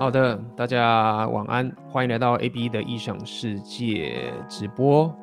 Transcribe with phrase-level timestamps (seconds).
[0.00, 5.14] 好的，大家晚安，欢迎来到 AB 的异想世界直播。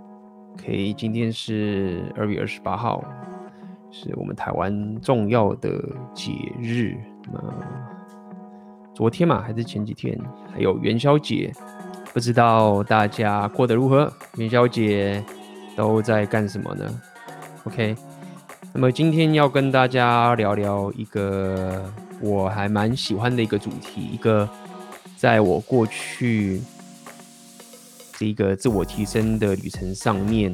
[0.54, 3.04] OK，今天是二月二十八号，
[3.90, 6.96] 是我们台湾重要的节日。
[7.34, 7.42] 那
[8.94, 10.16] 昨天嘛，还是前几天，
[10.53, 11.51] 还有元宵节，
[12.13, 14.13] 不知道大家过得如何？
[14.35, 15.25] 元宵节
[15.75, 17.02] 都在干什么呢
[17.63, 17.95] ？OK。
[18.73, 21.84] 那么今天要跟大家聊聊一个
[22.21, 24.48] 我还蛮喜欢的一个主题，一个
[25.27, 26.62] 在我过去
[28.18, 30.54] 这一个自我提升的旅程上面，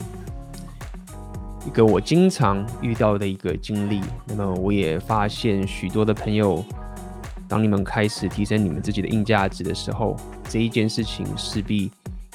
[1.64, 4.02] 一个我经常遇到的一个经历。
[4.26, 6.66] 那么我也发现许多的朋友，
[7.48, 10.18] 当你们开始提升你们自己的硬价值的时候，
[10.50, 11.92] 这一件事情势必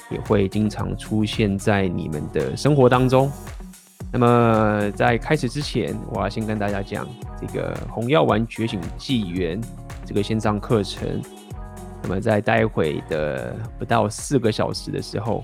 [0.09, 3.29] 也会经常出现在你们的生活当中。
[4.13, 7.05] 那么在开始之前，我要先跟大家讲
[7.37, 9.59] 这个红药丸觉醒纪元
[10.05, 11.21] 这个线上课程。
[12.03, 15.43] 那么在待会的不到四个小时的时候，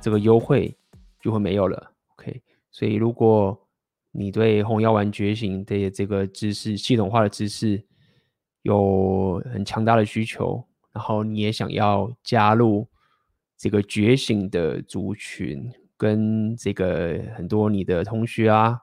[0.00, 0.76] 这个优惠
[1.20, 1.92] 就会没有了。
[2.16, 3.58] OK，所以如果
[4.12, 7.84] 你对红药丸觉醒的这个知识、系统化的知识
[8.62, 12.88] 有很强大的需求，然后你也想要加入
[13.56, 15.72] 这个觉醒的族群。
[15.98, 18.78] 跟这个很多你的同学啊，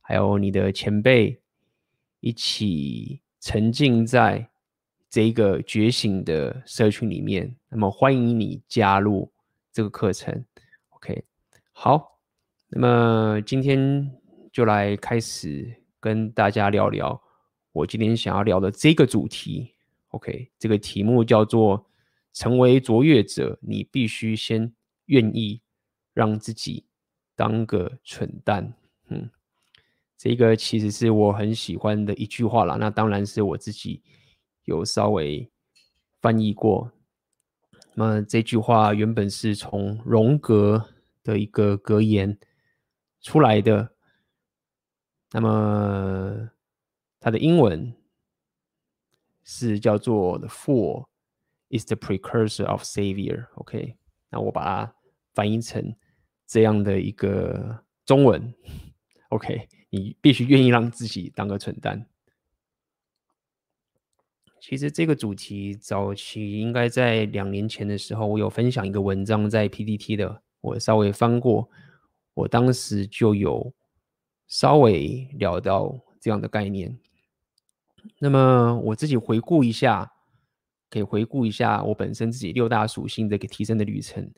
[0.00, 1.40] 还有你的前辈
[2.18, 4.47] 一起沉浸在
[5.08, 9.30] 这个觉醒的社群里面，那么欢迎你加入
[9.72, 10.44] 这个课程。
[10.90, 11.24] OK，
[11.72, 12.18] 好，
[12.68, 14.10] 那么今天
[14.52, 17.20] 就来开始跟大家聊聊
[17.72, 19.74] 我今天想要聊的这个主题。
[20.08, 21.86] OK，这个题目叫做
[22.32, 24.72] “成为卓越者，你必须先
[25.06, 25.60] 愿意”。
[26.14, 26.84] 让自己
[27.36, 28.74] 当个蠢蛋，
[29.06, 29.30] 嗯，
[30.16, 32.74] 这个其实是我很喜欢的一句话啦。
[32.74, 34.02] 那当然是我自己
[34.68, 35.50] 有稍微
[36.20, 36.92] 翻译过。
[37.94, 40.88] 那么这句话原本是从荣格
[41.24, 42.38] 的一个格言
[43.20, 43.94] 出来的。
[45.32, 46.50] 那么
[47.18, 47.92] 它的英文
[49.42, 51.06] 是叫做 “The fool
[51.70, 53.48] is the precursor of savior”。
[53.56, 53.96] OK，
[54.30, 54.94] 那我把它
[55.34, 55.96] 翻译成。
[56.46, 58.54] 这样的一个中文
[59.28, 62.07] ，OK，你必须愿意让自己当个蠢蛋。
[64.60, 71.68] 其实这个主题早期应该在两年前的时候，我有分享一个文章在 PTT 的，我稍微翻过，
[72.34, 73.72] 我当时就有
[74.46, 76.98] 稍微聊到这样的概念。
[78.18, 80.12] 那么我自己回顾一下，
[80.90, 84.32] 可以回顾一下我本身自己六大属性的一个提升的旅程，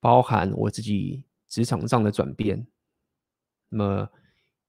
[0.00, 1.24] 包含我自己。
[1.52, 2.66] 职场上的转变，
[3.68, 4.08] 那么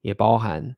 [0.02, 0.76] 也包含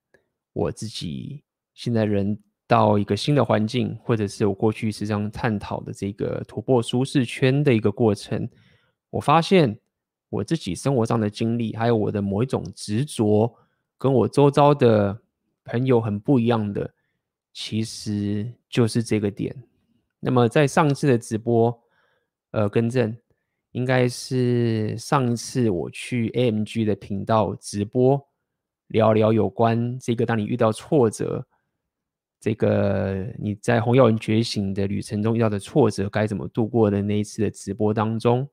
[0.54, 1.44] 我自己
[1.74, 8.48] 现在人到一个新的环境，或者是我过去时常探讨的这个突破舒适圈的一个过程。
[9.10, 9.78] 我发现
[10.30, 13.54] 我自己生活上的经历，还有我的某一种执着，
[13.98, 15.18] 跟我周遭的
[15.64, 16.94] 朋友很不一样的，
[17.54, 19.56] 其实就是这个点。
[20.20, 21.78] 那么在上次的直播，
[22.52, 23.16] 呃，更正。
[23.72, 28.26] 应该是上一次我去 AMG 的频道直播，
[28.88, 31.46] 聊聊有关这个，当你遇到挫折，
[32.46, 38.48] 这个你在红药丸觉醒的旅程中遇到的挫折该怎么度过的那一次的直播当中，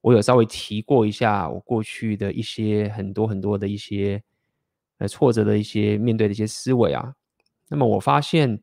[0.00, 4.22] 我有稍微提过一下我过去的一些很多很多的一些
[4.98, 7.12] 呃挫折的一些面对的一些思维啊。
[7.68, 8.60] 那么我发现，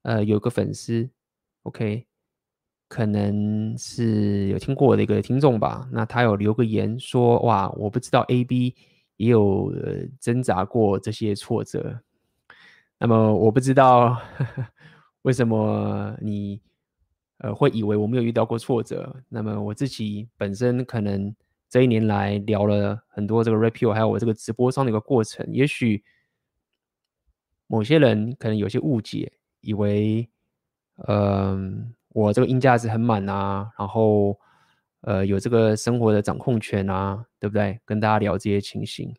[0.00, 1.06] 呃，有个粉丝
[1.64, 2.06] ，OK。
[2.88, 8.74] 可能是有听过我的一个听众吧，那他有留个言说：“哇，我不知道 AB
[9.18, 12.00] 也有呃挣扎过这些挫折。”
[13.02, 14.66] 那么我不知道呵 呵
[15.22, 16.60] 为什么你
[17.38, 19.12] 呃会以为我没有遇到过挫折。
[19.28, 21.34] 那么我自己本身可能
[21.68, 26.04] 这一年来聊了很多这个 Rapio，还有我这个直播上的一个过程，也许
[27.66, 30.28] 某些人可能有些误解，以为
[31.08, 31.08] 嗯。
[31.08, 34.38] 呃我这个硬价值很满啊，然后
[35.00, 37.80] 呃有这个生活的掌控权啊，对不对？
[37.86, 39.16] 跟大家聊这些情形，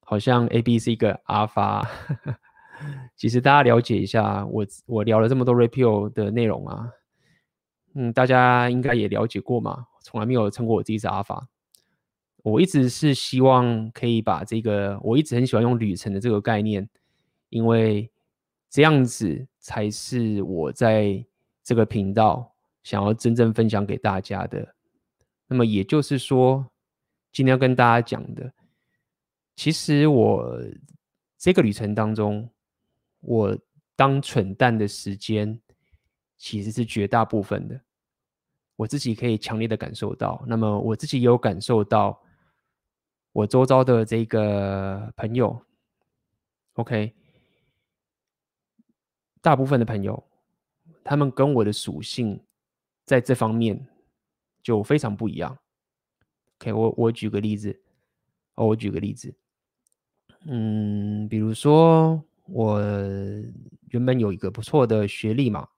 [0.00, 1.86] 好像 AB 是一个阿法。
[3.16, 6.90] 其实大家了解一下，我我聊了这么多 Rapio 的内容啊，
[7.94, 11.48] 嗯，大家应该也了解过嘛，从来没有称过我自己是阿法。
[12.42, 16.88] 我一直是希望可以把这个，我一直很喜欢用旅程的这个概念，
[17.48, 18.10] 因为
[18.70, 21.24] 这样子才是我在。
[21.64, 24.74] 这个频道想要真正分享给大家的，
[25.46, 26.72] 那么也就是说，
[27.30, 28.52] 今天要跟大家讲的，
[29.54, 30.58] 其实我
[31.38, 32.50] 这个旅程当中，
[33.22, 33.58] 我
[33.96, 35.58] 当蠢蛋的时间
[36.36, 37.80] 其实是绝大部分的。
[38.76, 40.42] 我自己可以强烈的感受到。
[40.46, 42.20] 那么我自己有感受到，
[43.32, 45.64] 我周遭的这个朋友
[46.74, 47.14] ，OK，
[49.40, 50.22] 大部分的朋友，
[51.04, 52.42] 他们跟我的属性
[53.04, 53.86] 在这方面
[54.62, 55.56] 就非常不一样。
[56.58, 57.82] OK，我我举个例子，
[58.54, 59.32] 哦，我举个例子，
[60.46, 62.80] 嗯，比如说我
[63.90, 65.68] 原本有一个不错的学历嘛。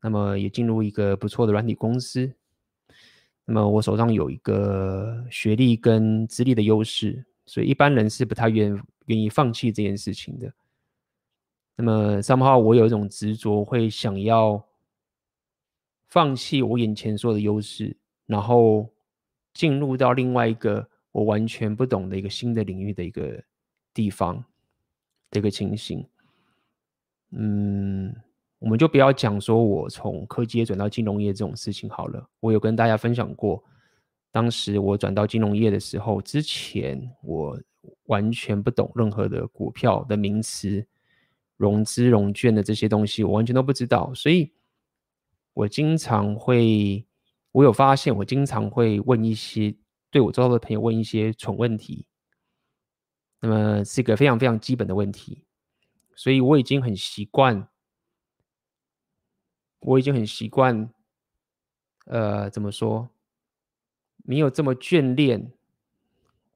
[0.00, 2.32] 那么也进入一个不错的软体公司，
[3.44, 10.54] 那么我手上有一个学历跟资历的优势，所以一般人是不太愿愿意放弃这件事情的。
[11.74, 14.64] 那么 somehow 我有一种执着，会想要
[16.06, 17.96] 放弃我眼前所有的优势，
[18.26, 18.88] 然后
[19.52, 23.42] 进入到另外一个我完全不懂的一个新的领域的一个
[23.92, 24.44] 地方
[25.30, 26.06] 的一个情形，
[27.30, 28.14] 嗯。
[28.60, 32.28] 我们就不要讲说我从科技业转到金融业这种事情好了。
[32.40, 33.62] 我有跟大家分享过，
[34.32, 37.56] 当时我转到金融业的时候，之前我
[38.06, 40.84] 完全不懂任何的股票的名词、
[41.56, 44.12] 融资融券的这些东西，我完全都不知道。
[44.12, 44.52] 所以，
[45.54, 47.06] 我经常会，
[47.52, 49.72] 我有发现，我经常会问一些
[50.10, 52.07] 对我周遭的朋友问一些蠢问题。
[53.40, 55.44] 那么是一个非常非常基本的问题，
[56.14, 57.68] 所以我已经很习惯。
[59.80, 60.92] 我已经很习惯，
[62.06, 63.08] 呃，怎么说？
[64.24, 65.52] 没有这么眷恋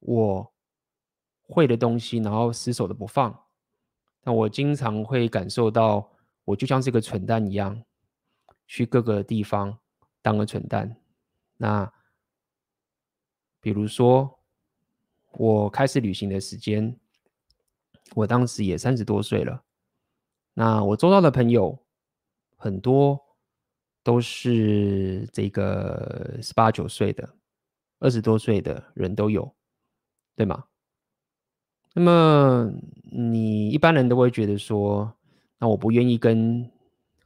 [0.00, 0.52] 我
[1.42, 3.44] 会的东西，然后死守的不放。
[4.24, 6.10] 那我经常会感受到，
[6.44, 7.84] 我就像是个蠢蛋一样，
[8.66, 9.78] 去各个地方
[10.20, 11.00] 当个蠢蛋。
[11.56, 11.90] 那
[13.60, 14.41] 比如说，
[15.32, 16.96] 我开始旅行的时间，
[18.14, 19.62] 我当时也三十多岁了。
[20.54, 21.78] 那我周遭的朋友。
[22.64, 23.20] 很多
[24.04, 27.28] 都是这个十八九岁的、
[27.98, 29.52] 二十多岁的人都有，
[30.36, 30.66] 对吗？
[31.92, 32.72] 那么
[33.10, 35.12] 你一般人都会觉得说，
[35.58, 36.70] 那我不愿意跟，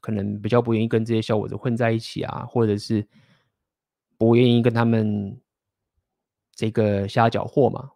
[0.00, 3.06] 可能比较不愿意跟这些小伙子混在一起啊，或者是
[4.16, 5.38] 不愿意跟他们
[6.54, 7.90] 这个瞎搅和嘛，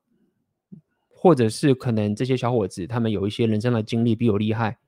[1.23, 4.79] 或者是可能这些小伙子他们有一些人生的经历比我厉害，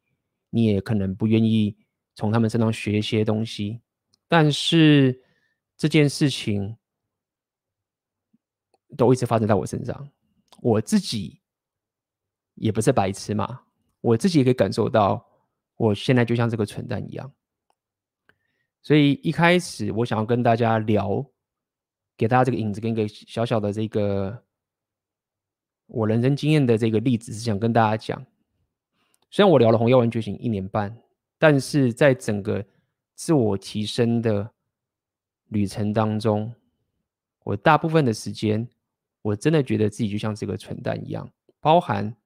[0.48, 1.76] 你也可能不愿意。
[2.14, 3.80] 从他们身上学一些东西，
[4.28, 5.18] 但是
[5.78, 6.76] 这件事情
[8.98, 10.10] 都一直发生在我身上。
[10.60, 11.40] 我自己
[12.54, 13.62] 也不是白痴嘛，
[14.02, 15.26] 我自己也可以感受到，
[15.76, 17.32] 我现在就像这个蠢蛋一样。
[18.82, 21.24] 所以一开始我想要跟大家聊，
[22.14, 24.44] 给大家这个影子，跟一个小小的这个
[25.86, 28.26] 我人生经验的这个例子，是想跟大家讲。
[29.30, 30.96] 虽然我聊了《红药丸觉醒》一年半。
[31.38, 32.64] 但是在整个
[33.16, 34.48] 自我提升的
[35.48, 36.54] 旅程当中，
[37.42, 38.68] 我大部分的时间，
[39.22, 41.28] 我真的觉得自己就像是个蠢蛋一样。
[41.58, 42.16] 包含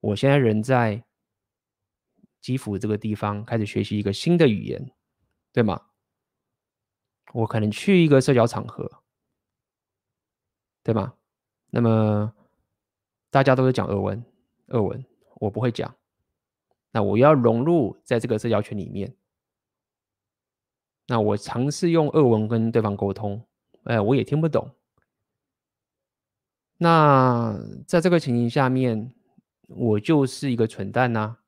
[0.00, 1.02] 我现在人在
[2.42, 4.92] 基辅这个地方开始学习一个新的语言，
[5.50, 5.80] 对吗？
[7.32, 9.02] 我可能去一个社交场合，
[10.82, 11.14] 对吗？
[11.70, 12.30] 那么
[13.34, 14.24] 大家都是讲俄文，
[14.68, 15.04] 俄文
[15.40, 15.92] 我不会讲。
[16.92, 19.12] 那我要融入在这个社交圈里面，
[21.08, 23.44] 那我尝试用俄文跟对方沟通，
[23.86, 24.70] 哎，我也听不懂。
[26.76, 29.12] 那在这个情形下面，
[29.66, 31.38] 我就是一个蠢蛋呐。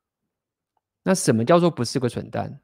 [1.05, 2.61] 那什么叫做不是个蠢蛋？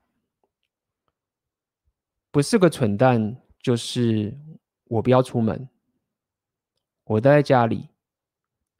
[2.32, 4.36] 不是个蠢蛋，就是
[4.86, 5.68] 我不要出门，
[7.04, 7.91] 我待在家里。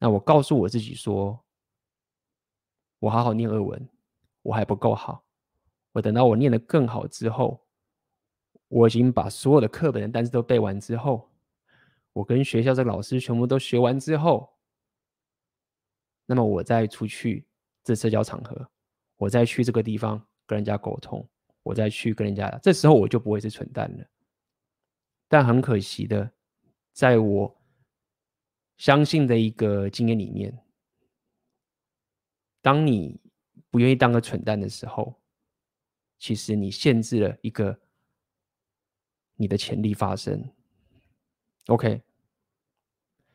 [0.02, 1.40] 那我告诉我自己说，
[2.98, 3.88] 我好好念俄文。
[4.42, 5.24] 我还不够好，
[5.92, 7.64] 我等到我念得更好之后，
[8.66, 11.30] 我已经把所有的课本的单词都背完之后，
[12.12, 14.52] 我跟学校这老师全部都学完之后，
[16.26, 17.46] 那么我再出去
[17.84, 18.68] 这社交场合，
[19.16, 21.24] 我再去这个地方跟人家沟通，
[21.62, 24.04] 我再去跟人家，这时候我就不会是蠢蛋了。
[25.28, 26.28] 但很可惜的，
[26.92, 27.61] 在我
[28.82, 30.58] 相信的一个经验里面，
[32.60, 33.20] 当你
[33.70, 35.22] 不愿意当个蠢蛋的时候，
[36.18, 37.78] 其实你限制了一个
[39.36, 40.50] 你的潜力发生。
[41.68, 42.02] OK，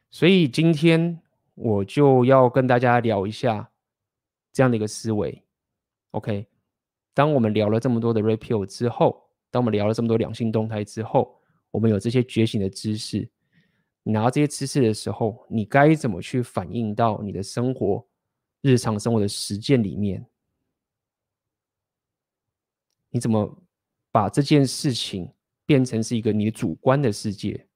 [0.09, 1.17] 所以今天
[1.53, 3.71] 我就要跟大家聊一下
[4.51, 5.41] 这样的一个思维。
[6.11, 6.45] OK，
[7.13, 11.39] 当我们聊了这么多的 Red Pill 之后，当我们聊了这么多两性动态之后，
[11.71, 13.31] 我们有这些觉醒的知识，
[14.07, 18.07] 你拿到这些知识的时候，你该怎么去反映到你的生活？
[18.61, 20.25] 日常生活的实践里面，
[23.09, 23.61] 你怎么
[24.09, 25.29] 把这件事情
[25.65, 27.67] 变成是一个你主观的世界。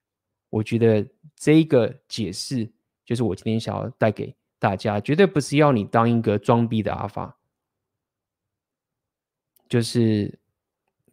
[0.50, 2.72] 我觉得这个解释
[3.04, 7.38] 就是我今天想要带给大家，绝对不是要你当一个装逼的阿法，
[9.68, 10.40] 就是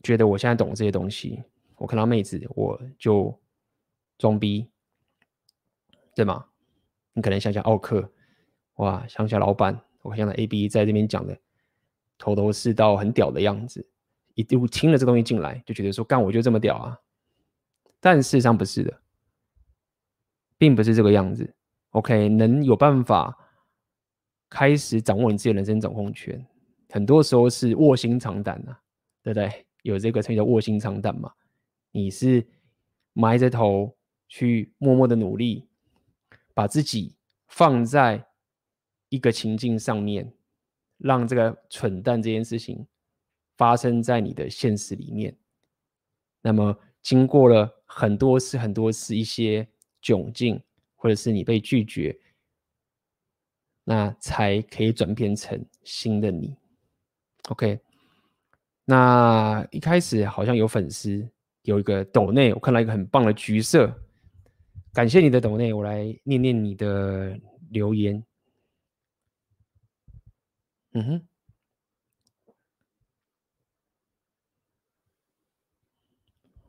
[0.01, 1.43] 觉得我现在懂这些东西，
[1.77, 3.37] 我看到妹子我就
[4.17, 4.71] 装逼，
[6.19, 6.45] 对吗？
[7.13, 8.11] 你可能想想奥克，
[8.79, 11.39] 哇，想想老板，我想想 A B 在这边讲的
[12.19, 13.89] 头头是道，很屌的样子。
[14.35, 16.99] 一度听了这东西进来，就觉得说干我就这么屌啊！
[18.01, 19.01] 但事实上不是的，
[20.57, 21.55] 并不是这个样子。
[21.91, 23.39] OK，能有办法
[24.51, 26.45] 开始掌握你自己的人生掌控权，
[26.89, 28.81] 很多时候是卧薪尝胆啊，
[29.23, 29.67] 对不对？
[29.83, 31.33] 有这个称叫卧薪尝胆嘛？
[31.93, 32.45] 你是
[33.13, 33.97] 埋着头
[34.27, 35.68] 去默默的努力，
[36.59, 37.15] 把自己
[37.47, 38.27] 放在
[39.11, 40.35] 一个情境上面，
[40.97, 42.85] 让这个蠢蛋这件事情。
[43.57, 45.37] 发生在你的现实里面，
[46.43, 49.69] 那么经过了很多次、很多次一些
[50.03, 50.61] 窘境，
[50.97, 52.17] 或者是你被拒绝，
[53.85, 56.57] 那才可以转变成新的你。
[57.51, 57.81] OK，
[58.85, 61.29] 那一开始好像有粉丝
[61.63, 63.93] 有一个抖内，我看到一个很棒的橘色，
[64.99, 67.39] 感谢你的抖内，我来念念你的
[67.71, 68.25] 留言。
[70.91, 71.29] 嗯哼。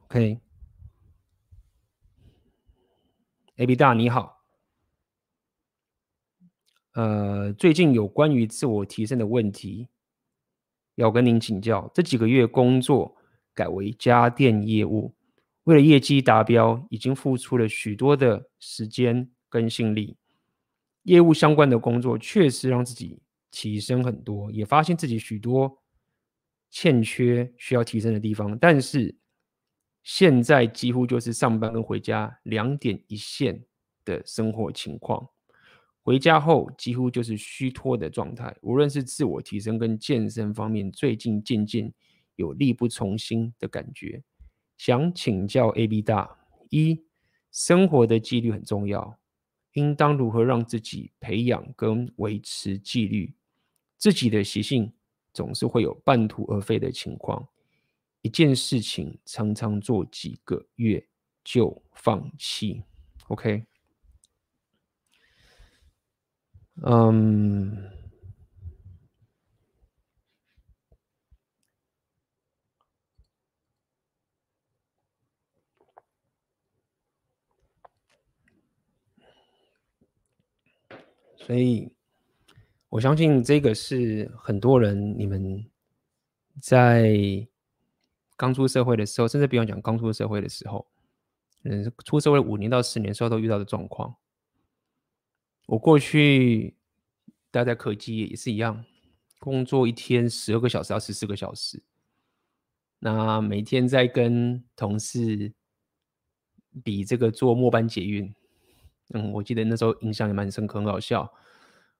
[0.09, 0.45] OK，AB
[3.75, 4.43] 大你好，
[6.93, 9.87] 呃，最近有关于自我提升的问题
[10.93, 11.89] 要跟您请教。
[11.95, 13.17] 这几个月工作
[13.55, 15.15] 改为家电业务，
[15.69, 20.17] 为了业绩达标，已经付出了许多的时间跟心力。
[21.03, 23.21] 业务相关的工作确实让自己
[23.51, 25.77] 提升很多，也发现自己许多
[26.71, 29.15] 欠缺需要提升的地方，但是。
[30.01, 33.63] 现在几乎就是上班跟回家两点一线
[34.05, 35.27] 的生活情况，
[36.01, 38.55] 回家后几乎就是虚脱的状态。
[38.61, 41.93] 无论是自我提升跟健身方面，最近渐渐
[42.37, 44.23] 有力不从心的感觉。
[44.79, 47.03] 想请教 AB 大：一、
[47.51, 49.19] 生活的纪律很重要，
[49.73, 53.35] 应当如何让自己培养跟维持纪律？
[53.97, 54.93] 自己的习性
[55.33, 57.45] 总是会有半途而废的情况。
[58.21, 61.05] 一件事情常常做几个月
[61.43, 62.81] 就放弃
[63.27, 63.65] ，OK？
[66.83, 67.91] 嗯，
[81.49, 81.91] 所以
[82.89, 85.65] 我相信这个是很多人你们
[86.61, 87.47] 在。
[88.37, 90.87] 刚出社会的时候，甚至不用讲，刚出社会的时候，
[91.63, 94.15] 嗯，出社会五年到十年时候都遇到的状况。
[95.65, 96.73] 我过去
[97.51, 98.85] 待在科技也是一样，
[99.39, 101.83] 工作一天十二个小时到十四个小时，
[102.99, 105.51] 那每天在跟同事
[106.81, 108.33] 比这个做末班捷运，
[109.09, 111.33] 嗯，我记得那时候印象也蛮深刻，很好笑。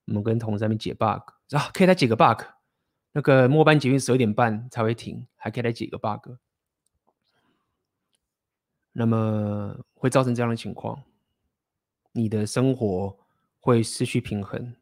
[0.05, 2.43] 我们跟同事在那边解 bug 啊，可以来解个 bug。
[3.11, 6.33] 那个末班捷运十二点半才会停，还可以来解个 bug，
[8.91, 11.03] 那么会造成这样的情况，
[12.11, 13.17] 你的生活
[13.59, 14.75] 会失去平衡。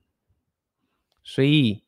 [1.24, 1.84] 所以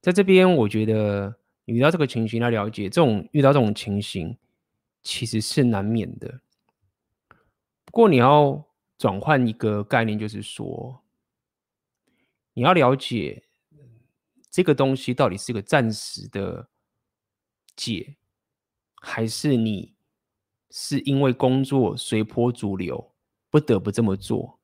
[0.00, 4.38] 在这边，我觉得你遇到这个情形，要了解这种遇到这种情形
[5.02, 6.40] 其实是难免的。
[7.84, 8.64] 不过你要
[8.98, 11.02] 转换一个概念，就是说
[12.54, 13.42] 你要了解。
[14.48, 16.70] 这个东西到底是个暂时的
[17.76, 18.16] 解，
[18.94, 19.94] 还是你
[20.70, 23.12] 是因为工作随波逐流，
[23.50, 24.58] 不得不这么做？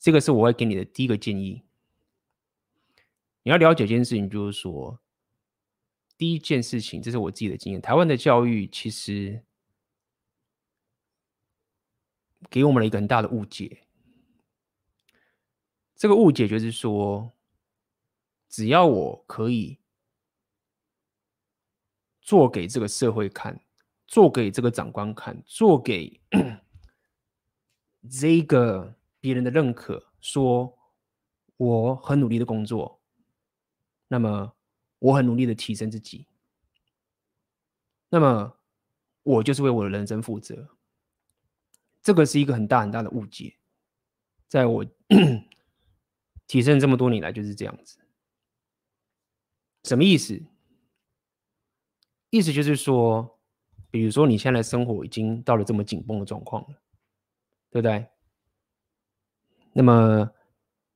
[0.00, 1.62] 这个是我会给你的第一个建议。
[3.44, 4.98] 你要了解一件事情，就是说，
[6.18, 7.80] 第一件事情，这是我自己的经验。
[7.80, 9.44] 台湾的教育其实
[12.50, 13.86] 给我们了一个很大的误解。
[15.94, 17.32] 这个误解就是说。
[18.48, 19.80] 只要我可以
[22.22, 23.60] 做给这个社会看，
[24.06, 26.22] 做给这个长官看，做给
[28.08, 30.78] 这个别人的认可，说
[31.56, 33.02] 我很努力的工作，
[34.08, 34.54] 那么
[35.00, 36.26] 我很努力的提升自己，
[38.08, 38.56] 那么
[39.22, 40.75] 我就是为我的人生负责。
[42.06, 43.56] 这个是一个很大很大的误解，
[44.46, 44.86] 在我
[46.46, 47.98] 提升这么多年来就是这样子。
[49.82, 50.40] 什么意思？
[52.30, 53.40] 意思就是说，
[53.90, 56.80] 比如说你现在生活已经到了这么紧绷的状况了，
[57.70, 58.06] 对不对？
[59.72, 60.30] 那么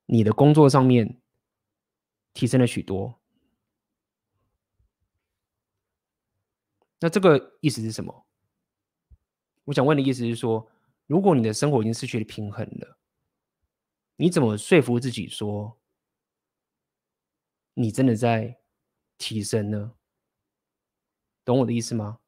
[0.07, 1.21] 你的工作上面
[2.33, 3.21] 提升了许多，
[7.01, 8.25] 那这个意思是什么？
[9.65, 10.71] 我想问的意思是说，
[11.11, 12.97] 如果你的生活已经失去了平衡了，
[14.15, 15.77] 你怎么说服自己说
[17.75, 18.61] 你真的在
[19.19, 19.93] 提升呢？
[21.45, 22.21] 懂我的意思吗？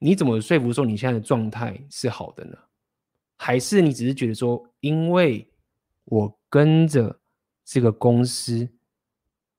[0.00, 2.58] 你怎么说服说你现在的状态是好的呢？
[3.36, 5.48] 还是你只是觉得说，因为
[6.06, 7.20] 我跟着
[7.64, 8.68] 这个公司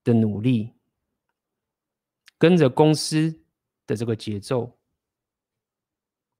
[0.03, 0.73] 的努力，
[2.37, 3.41] 跟着公司
[3.87, 4.78] 的这个节奏，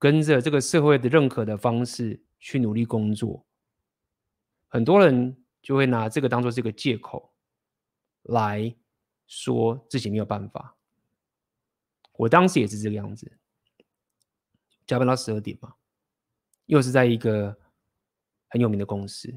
[0.00, 3.46] 跟着这个社会的认可的方式去努力工作，
[4.66, 7.34] 很多人就会拿这个当做是个借口，
[8.22, 8.74] 来
[9.26, 10.74] 说自己没有办法。
[12.14, 13.30] 我当时也是这个样子。
[14.86, 15.74] 加班到十二点嘛，
[16.64, 17.56] 又是在一个
[18.48, 19.28] 很有名的公司，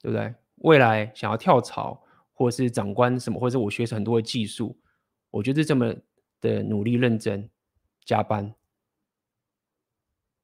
[0.00, 0.32] 对不对？
[0.58, 4.80] 未来想要跳槽，或是长官什么，或者是我学很多的技术，
[5.30, 5.94] 我觉得这么
[6.40, 7.50] 的努力认真
[8.04, 8.54] 加班，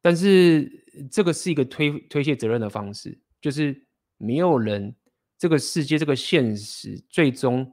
[0.06, 0.70] 但是
[1.10, 4.94] 这个是一个推推卸责任的方式，就是没有人，
[5.36, 7.72] 这个世界这个现实最终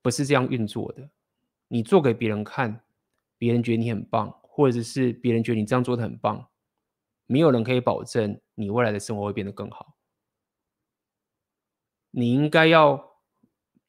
[0.00, 1.10] 不是这样运作的。
[1.66, 2.84] 你做给别人看，
[3.36, 4.32] 别人觉得你很棒。
[4.42, 6.48] 或者是别人觉得你这样做的很棒，
[7.26, 9.98] 没有人可以保证你未来的生活会变得更好。
[12.12, 13.18] 你应该要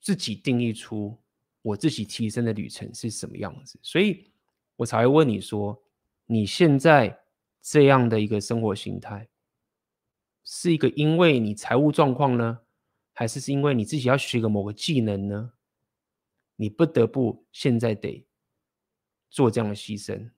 [0.01, 1.22] 自己定义出
[1.62, 4.32] 我自己提升的旅程是什么样子，所以
[4.77, 5.80] 我才会问你说，
[6.27, 7.24] 你现在
[7.62, 9.27] 这样的一个生活形态，
[10.43, 12.60] 是一个因为你财务状况呢，
[13.13, 15.53] 还是是因为你自己要学个某个技能呢？
[16.57, 18.25] 你不得不现在得
[19.29, 20.31] 做这样的牺牲。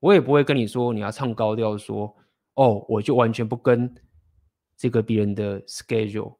[0.00, 2.16] 我也不会跟你说你要唱高调说
[2.54, 3.92] 哦，我就完全不跟
[4.76, 6.36] 这个别人的 schedule，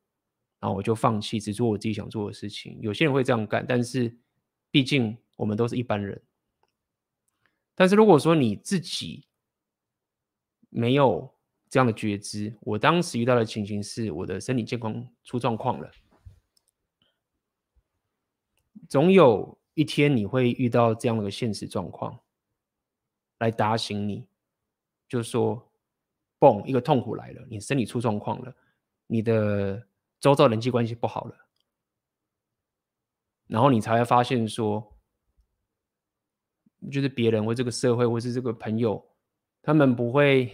[0.60, 2.78] 然后我就放弃只做我自己想做的事情。
[2.80, 4.16] 有些人会这样干，但是
[4.70, 6.20] 毕竟我们都是一般人。
[7.78, 9.28] 但是如果说你自己
[10.68, 11.32] 没有
[11.70, 15.88] 这样的觉知，我当时遇到的情形是我的身体健康出状况了，
[18.88, 22.18] 总有一天你会遇到这样的个现实状况。
[23.38, 24.26] 来打醒你，
[25.08, 25.70] 就说，
[26.40, 28.52] 嘣，一个痛苦来了，你身体出状况了，
[29.06, 29.86] 你的
[30.18, 31.36] 周遭人际关系不好了，
[33.46, 34.97] 然后你才会发现说，
[36.90, 39.04] 就是别人或这个社会或是这个朋友，
[39.62, 40.52] 他们不会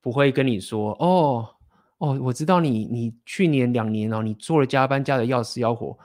[0.00, 1.54] 不会跟你说，哦
[1.98, 5.98] 哦，我知道你你去年两年哦，你做了加班加的要死要活，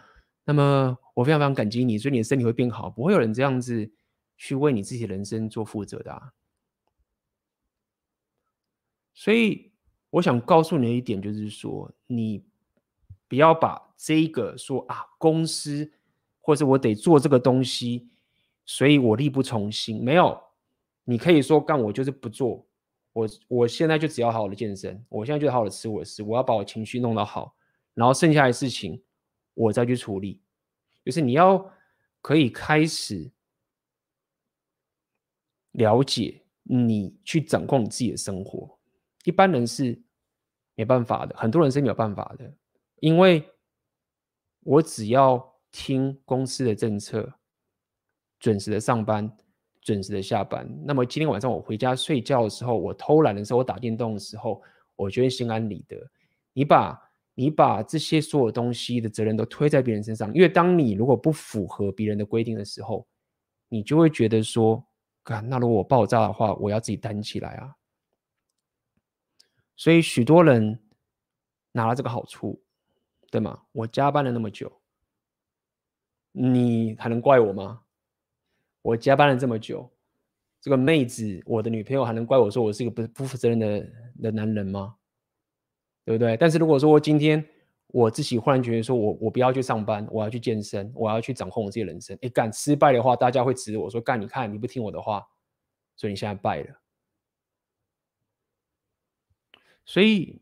[0.46, 3.92] 那么我非常非常感激你，所以你的身体会变好，不会有人这样子。
[4.42, 6.32] 去为你自己的人生做负责的啊，
[9.14, 9.74] 所以
[10.12, 12.46] 我想告诉你的一点就是说，你
[13.28, 15.92] 不要把这个说啊，公司
[16.40, 18.08] 或者我得做这个东西，
[18.72, 20.04] 所以我力不从心。
[20.04, 20.40] 没有，
[21.04, 22.64] 你可以说干我就是不做，
[23.14, 27.56] 我我现在就只要好好的健身，我现在就好好的吃我的食，我要把我情绪弄得好，
[27.96, 29.02] 然后剩下的事情
[29.56, 30.40] 我再去处理。
[31.04, 31.74] 就是你要
[32.22, 33.32] 可以开始。
[35.74, 38.78] 了解你去掌控你自己的生活，
[39.24, 40.02] 一般人是
[40.74, 42.52] 没办法的，很多人是没有办法的，
[43.00, 43.48] 因为
[44.62, 47.39] 我只要听公司的政策，
[48.40, 49.32] 准时的上班，
[49.82, 50.68] 准时的下班。
[50.86, 54.62] 那么今天晚上我回家睡觉的时候，我偷懒的时候，我打电动的时候，
[54.96, 55.98] 我觉得心安理得。
[56.54, 57.00] 你把
[57.36, 63.08] 你把这些所有东西的责任都推在别人身上，因为当你如果不符合别人的规定的时候，
[63.68, 64.84] 你就会觉得说。
[65.48, 67.76] 那如果我爆炸的话，我要自己担起来啊！
[69.76, 70.80] 所以许多人
[71.72, 72.60] 拿了这个好处，
[73.30, 73.62] 对吗？
[73.72, 74.82] 我加班了那么久，
[76.32, 77.82] 你还能怪我吗？
[78.90, 79.88] 我加班了这么久，
[80.60, 83.88] 这个妹子，我的女朋友还能怪我说我是一个不不负责任的
[84.22, 84.96] 的男人吗？
[86.06, 86.36] 对不对？
[86.38, 87.46] 但是如果说我今天，
[87.88, 92.18] 我自己忽然觉得说我，我不要去上班，我要去健身，我要去掌控我自己人生。
[92.24, 95.24] 哎，干失败的话，大家会指我说，干你看你不听我的话，
[95.96, 96.82] 所以你现在败了。
[99.86, 100.42] 所以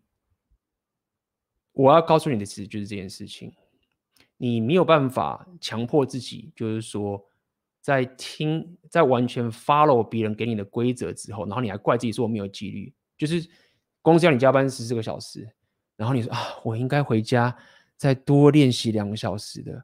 [1.74, 3.54] 我要告诉你的其实就是这件事情，
[4.38, 7.27] 你没有办法强迫自己，就是说
[7.88, 13.50] 在听在完全 follow 别人给你的规则之后，然后你还怪自己说我没有纪律，就是
[14.02, 15.50] 公司要你加班十四个小时。
[15.95, 17.56] 然后你说啊，我应该回家
[17.95, 19.82] 再多练习两个小时的。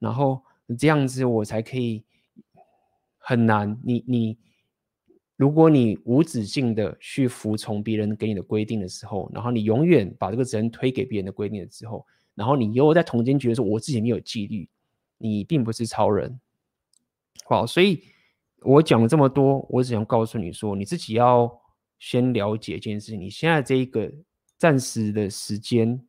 [0.00, 0.42] 然后
[0.76, 2.04] 这样子我才可以。
[3.26, 4.38] 很难，你你，
[5.36, 14.68] 如果你无止境的去服从别人给你的规定的时候，然后你永远把这个责任推给别人的规定的时候，然后你又在同间觉得说我自己没有纪律，
[15.16, 16.38] 你并不是超人。
[17.44, 18.02] 好，所以
[18.62, 21.50] 我讲了这么多，我只想告诉你说，你自己要
[21.98, 24.10] 先了解一件事情，你现在这一个
[24.58, 26.02] 暂时的时间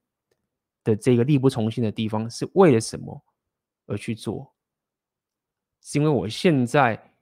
[0.84, 3.21] 的这个力不从心的地方是为了什么
[3.86, 4.54] 而去做？
[5.82, 7.13] 是因为我现在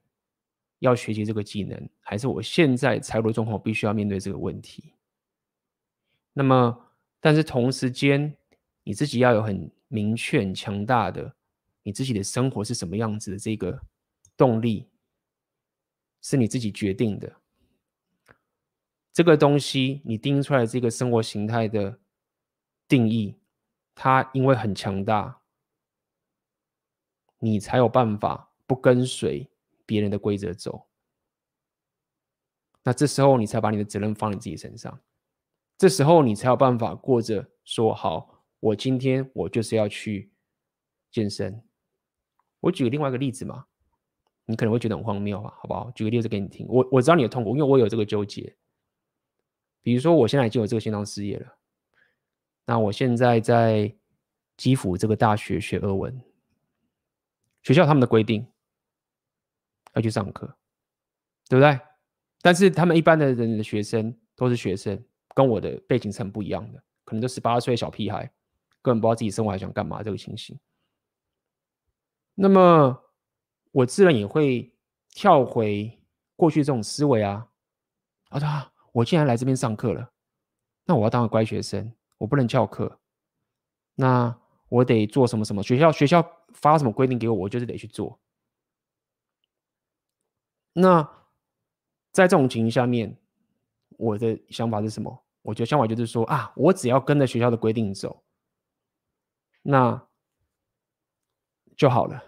[0.80, 4.93] 要学习这个技能，还是我现在财务状况必须要面对这个问题？
[6.34, 6.78] 那么，
[7.19, 8.36] 但是同时间，
[8.84, 11.36] 你自己要有很明确、很强大的
[11.84, 13.80] 你自己的生活是什么样子的这个
[14.43, 14.89] 动力，
[16.21, 17.36] 是你自己决定的。
[19.12, 21.99] 这个东西你定出来这个生活形态的
[22.88, 23.39] 定义，
[23.93, 25.41] 它因为很强大，
[27.39, 28.49] 你才有办法。
[28.65, 29.51] 不跟随
[29.86, 30.88] 别人的规则走，
[32.82, 35.01] 那这时候你才把你的责任放在自己身上，
[35.77, 40.32] 这时候你才有办法过着说好，我今天我就是要去
[41.12, 41.62] 健身。
[42.62, 43.67] 我举另外一个例子嘛，
[44.45, 45.53] 你可能会觉得很荒谬啊？
[45.58, 45.91] 好不好？
[45.91, 46.65] 举个例子给你听。
[46.69, 48.56] 我我知道你的痛苦，因为我有这个纠结。
[49.82, 51.58] 比如说，我现在已经有这个线上事业了，
[52.65, 53.93] 那我现在在
[54.58, 56.21] 基辅这个大学学俄文，
[57.62, 58.47] 学校他们的规定。
[59.95, 60.47] 要去上课，
[61.47, 61.79] 对不对？
[62.41, 64.99] 但是他们一般的人的学生都是学生，
[65.36, 68.23] 跟我的背景是很不一样的，可能都十八岁小屁孩，
[68.82, 70.60] 根本不知道自己生活还想干嘛这个情形。
[72.34, 72.99] 那么
[73.73, 74.71] 我自然也会
[75.09, 75.99] 跳回
[76.36, 77.47] 过去这种思维啊，
[78.29, 80.09] 啊，对啊，我既然来这边上课了，
[80.86, 82.99] 那我要当个乖学生，我不能翘课，
[83.95, 84.36] 那
[84.69, 85.63] 我得做什么什么？
[85.63, 88.19] 学校学校发什么规定给我，我就是得去做。
[90.71, 91.01] 那
[92.12, 93.17] 在这种情形下面，
[93.97, 95.23] 我的想法是什么？
[95.41, 98.23] 我觉得想法就是说啊，我只要跟着学校的规定走，
[99.63, 100.07] 那
[101.75, 102.23] 就好了。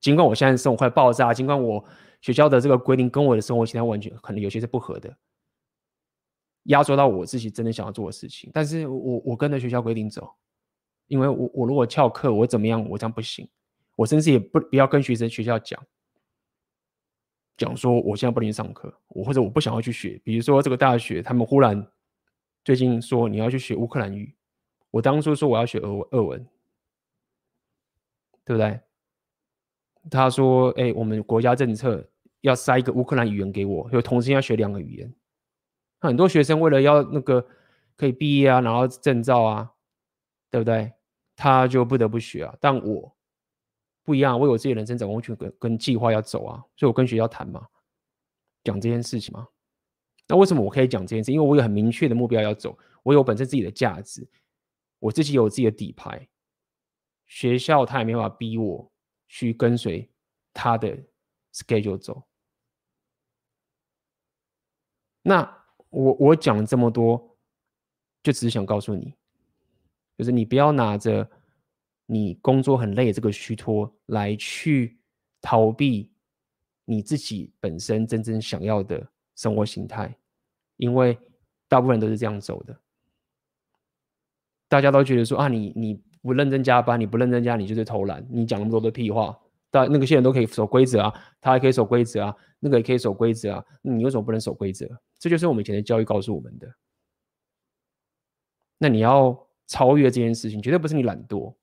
[0.00, 1.84] 尽管我现在生活快爆炸，尽管我
[2.20, 5.16] 学校的这个规定跟我的生活现在完全可能有些是不合的，
[6.64, 10.34] 压缩到我自己真的想要做的事情，但是我我跟着学校规定走，
[11.06, 13.48] 因为我我如果翘课，我怎么样，我这样不行，
[13.96, 15.82] 我甚至也不不要跟学生学校讲。
[17.56, 20.20] 讲说我现在不能上课，我或者我不想要去学。
[20.22, 21.84] 比如说这个大学，他们忽然
[22.64, 24.32] 最近说你要去学乌克兰语，
[24.92, 26.48] 我当初说我要学俄文，俄文，
[28.44, 28.80] 对不对？
[30.10, 32.06] 他说：“哎，我们国家政策
[32.40, 35.14] 要塞一个乌克兰语言给我，就同时要学两个语言。”
[36.00, 37.46] 很多学生为了要那个
[37.96, 39.72] 可以毕业啊，然后证照啊，
[40.50, 40.92] 对不对？
[41.36, 42.56] 他就不得不学啊。
[42.60, 43.14] 但我。
[44.04, 47.66] 不一样，我有自己人生掌控权跟跟计划要走啊，所以我跟学校谈嘛，
[48.64, 49.46] 讲这件事情嘛。
[50.26, 51.30] 那为什么我可以讲这件事？
[51.30, 54.26] 因为我有很明确的目标要走，我有本身自己的价值，
[54.98, 56.26] 我自己有自己的底牌。
[57.26, 58.90] 学校他也没法逼我
[59.28, 60.10] 去跟随
[60.52, 60.98] 他的
[61.52, 62.20] schedule 走。
[65.22, 67.38] 那我我讲这么多，
[68.22, 69.14] 就只是想告诉你，
[70.16, 71.30] 就是你不要拿着。
[72.10, 74.98] 你工作很累，这个虚脱来去
[75.42, 76.10] 逃避
[76.86, 80.18] 你自己本身真正想要的生活形态，
[80.78, 81.18] 因为
[81.68, 82.74] 大部分人都是这样走的。
[84.68, 89.38] 大家都觉得说啊，你你不认真加班，你不认真加，你就是偷懒，你讲那么多的屁话。
[89.70, 94.88] 但那个些人都可以守规则啊，他还可以守规则啊，那个也可以守规则啊，你为什么不能守规则？
[95.18, 96.66] 这就是我们以前的教育告诉我们的。
[98.78, 101.54] 那你要超越这件事情，绝对不是你懒惰。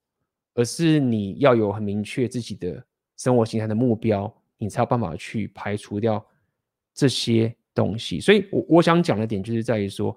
[0.58, 2.82] 而是你要有很明确自己的
[3.18, 6.26] 生活形态的目标，你才有办法去排除掉
[6.94, 8.22] 这些东西。
[8.22, 10.15] 所以，我我想讲的点就是在于说，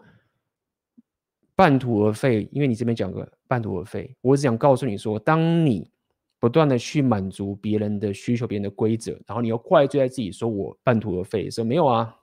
[1.58, 2.48] 半途而废。
[2.52, 5.90] 因为你这边讲个半途而废，我只想告诉你说，当你
[6.38, 12.16] 不断的去满足别人的需求、别人的规则，然后你又怪罪在自己说我半途而废的时候，没有啊，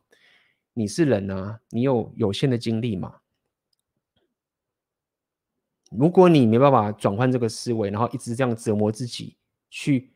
[0.73, 3.17] 你是人啊，你有有限的精力嘛。
[5.91, 9.35] 如果你没办法转换这个思维，然后一直这样折磨自己，
[9.69, 10.13] 去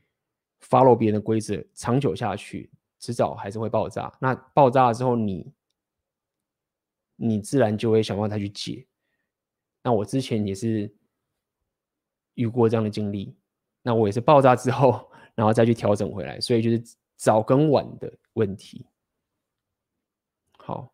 [0.62, 4.12] follow 别人的规则，长久下去，迟早还是会爆炸。
[4.22, 5.54] 那爆炸了之后你，
[7.18, 8.86] 你你自然就会想办法去解。
[9.82, 10.94] 那我之前也是
[12.34, 13.36] 遇过这样的经历，
[13.82, 16.40] 那我也是爆炸之后， 然后再去调整回来。
[16.40, 16.82] 所以就是
[17.16, 18.86] 早跟晚的问题。
[20.58, 20.94] 好。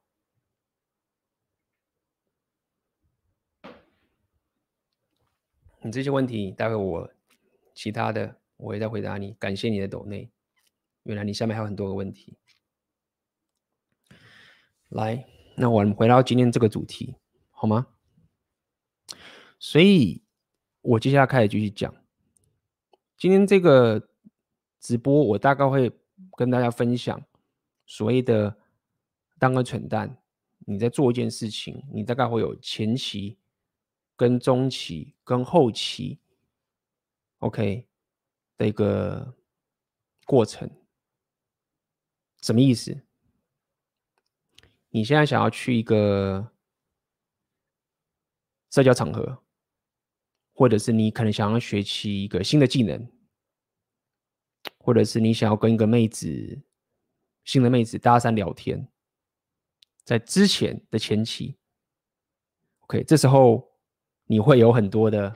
[5.82, 7.08] 你这些问题，待会我
[7.76, 9.34] 其他的我会再回答你。
[9.34, 10.32] 感谢你的抖内，
[11.04, 12.40] 原来你下面还有很多个问题。
[14.90, 17.16] 来，那我们回到今天这个主题，
[17.52, 17.86] 好吗？
[19.60, 20.24] 所以，
[20.82, 21.94] 我接下来开始继续讲。
[23.18, 24.10] 今天这个
[24.80, 25.92] 直播，我大概会
[26.38, 27.24] 跟大家分享
[27.86, 28.58] 所谓的
[29.40, 30.22] 当个蠢蛋。
[30.68, 33.38] 你在做一件事情，你大概会有前期、
[34.16, 36.20] 跟中期、跟后期
[37.40, 37.88] ，OK
[38.58, 39.36] 的一个
[40.26, 40.70] 过程。
[42.42, 43.00] 什么意思？
[44.90, 46.52] 你现在想要去一个
[48.76, 49.42] 社交场合，
[50.54, 53.10] 或者是你可能想要学习一个新的技能，
[54.80, 56.62] 或者是你想要跟一个妹子、
[57.46, 58.86] 新的妹子搭讪聊天，
[60.04, 61.56] 在之前的前期
[62.82, 63.66] ，OK，这时候
[64.26, 65.34] 你会有很多的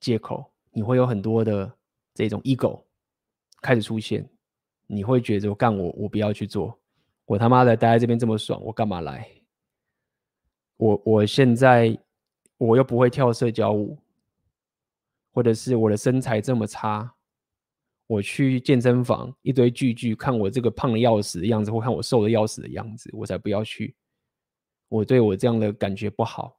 [0.00, 1.76] 借口，你会有很多的
[2.14, 2.82] 这种 ego
[3.60, 4.26] 开始出现。
[4.86, 6.80] 你会觉得我干我我不要去做，
[7.26, 9.30] 我他妈的待在这边这么爽，我干嘛来？
[10.82, 11.96] 我我现在
[12.58, 13.96] 我又不会跳社交舞，
[15.32, 17.14] 或者是我的身材这么差，
[18.08, 23.94] 我去健身房一堆聚聚看我这个胖的要死的样子，或看我瘦的要死的样子，我才不要去。
[24.88, 26.58] 我对我这样的感觉不好，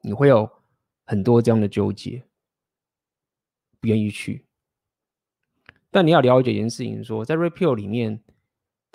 [0.00, 0.48] 你会有
[1.04, 2.22] 很多这样的纠结，
[3.80, 4.46] 不愿意去。
[5.90, 8.22] 但你要了解一件事情，说在 Red Pill 里面，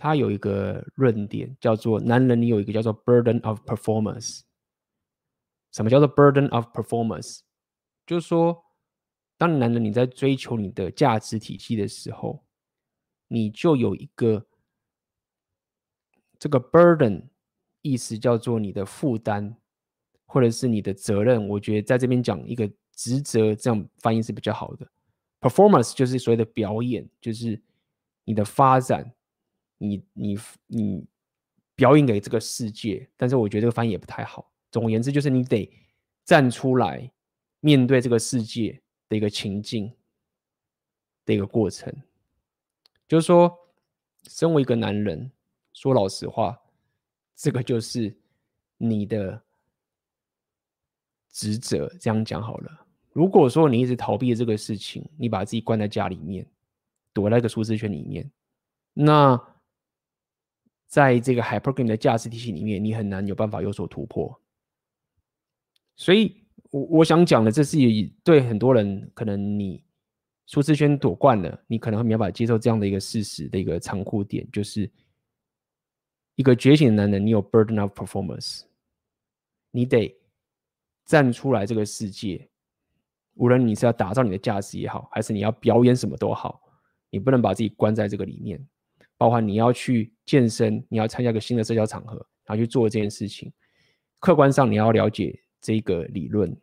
[0.01, 4.43] 它有一个论点叫做“男人，你有一个叫做 burden of performance”。
[5.73, 7.41] 什么叫做 burden of performance？
[8.07, 8.63] 就是说，
[9.37, 12.45] 当男人你在追求你的价值体系的时候，
[13.27, 14.47] 你就有一个
[16.39, 17.27] 这个 burden，
[17.81, 19.53] 意思叫做你的负担，
[20.25, 21.45] 或者是你的责任。
[21.45, 24.89] 我觉得在这边讲一个职责，这样翻译是比较好的。
[25.41, 27.61] Performance 就是所谓的表演，就是
[28.23, 29.13] 你的发展，
[29.79, 31.07] 你你你
[31.75, 33.09] 表演给这个世界。
[33.17, 34.51] 但是我觉得这个翻译也不太好。
[34.71, 35.67] 总而言之，就是你得
[36.23, 37.11] 站出来
[37.59, 39.91] 面对这个世界的一个情境
[41.25, 41.91] 的一个过程。
[43.07, 43.51] 就是说，
[44.27, 45.31] 身为一个男人，
[45.73, 46.61] 说老实话，
[47.35, 48.15] 这个就是
[48.77, 49.41] 你的
[51.31, 51.91] 职责。
[51.99, 52.85] 这样讲好了。
[53.11, 56.45] 如果说你一直逃避这个事情，你把自己关在家里面，
[57.11, 58.31] 躲在一个舒适圈里面，
[58.93, 59.35] 那
[60.89, 64.41] 在这个 Hypergamy 的价值体系里面，你很难有办法有所突破。
[65.95, 67.77] 所以，我我想讲的，这是
[68.23, 69.83] 对很多人，可能你
[70.47, 74.89] 舒适圈躲惯了，你可能会没办法接受这样的一个事实的一个残酷点，就是
[76.33, 78.63] 一个觉醒的男人，你有 burden of performance，
[79.69, 80.17] 你得
[81.05, 82.49] 站出来这个世界。
[83.35, 86.59] 无论你是要打造你的价值也好，还是你要表演什么都好，
[87.11, 88.67] 你不能把自己关在这个里面。
[89.19, 93.51] 包括你要去健身，你要参加一个新的社交场合，然后去做这件事情。
[94.17, 96.55] 客观上你要了解这个理论，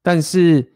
[0.00, 0.74] 但是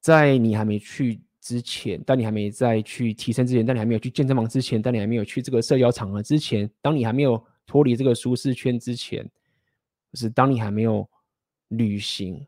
[0.00, 9.28] 在你还没去之前，当你还没在去提升之前，但你还没有去健身房之前，但你还没有去这个社交场合之前，当你还没有脱离这个舒适圈之前，
[10.12, 11.10] 就是当你还没有
[11.68, 12.46] 旅行。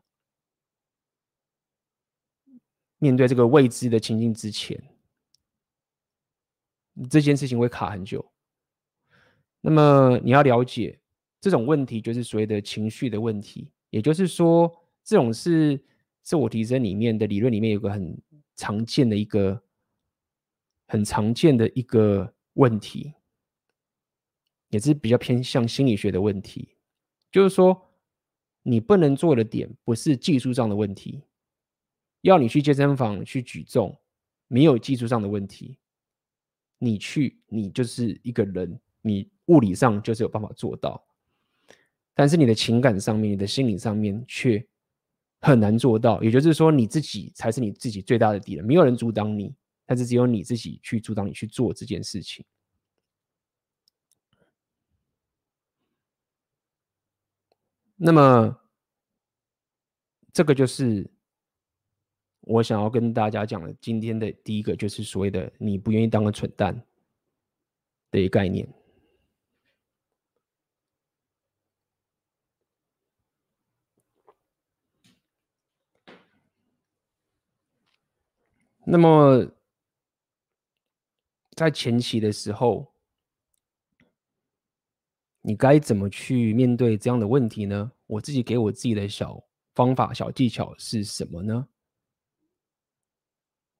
[2.99, 4.81] 面对这个未知的情境之前，
[7.09, 8.25] 这件事情会卡很久。
[9.61, 10.99] 那么你要了解，
[11.41, 13.71] 这种问题就是所谓的情绪的问题。
[13.89, 14.71] 也就是说，
[15.03, 15.81] 这种是
[16.21, 18.21] 自我提升里面的理论里面有个很
[18.55, 19.61] 常见的一个
[20.87, 23.13] 很常见的一个问题，
[24.69, 26.75] 也是比较偏向心理学的问题。
[27.31, 27.89] 就是说，
[28.63, 31.23] 你不能做的点不是技术上的问题。
[32.21, 33.97] 要你去健身房去举重，
[34.47, 35.77] 没有技术上的问题，
[36.79, 41.03] 你去，你就是一个人，你物理上就是有办法做到，
[42.13, 44.63] 但是你的情感上面、你的心理上面却
[45.41, 46.21] 很难做到。
[46.21, 52.45] 也就是说，你自己才是你自己最大的敌人，没有人阻挡你，但是只有你自己去阻挡你去做这件事情。
[57.95, 58.59] 那么，
[60.31, 61.09] 这个就是。
[62.49, 66.81] 我想要跟大家讲的，今天的第一个就是所谓的“你不愿意当个蠢蛋”
[68.09, 68.65] 的概念。
[78.85, 79.45] 那么，
[81.51, 82.93] 在前期的时候，
[85.41, 87.91] 你该怎么去面对这样的问题呢？
[88.05, 89.43] 我自己给我自己的小
[89.75, 91.67] 方法、小技巧是什么呢？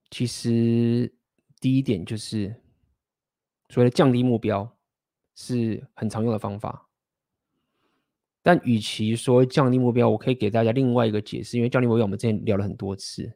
[0.10, 1.14] 其实
[1.60, 2.56] 第一点就是
[3.70, 4.78] 所谓的降低目标，
[5.36, 6.88] 是很常用的方法。
[8.42, 13.34] 但与其说降低目标，我可以给大家另外一个解释，因为降低目标我们之前聊了很多次。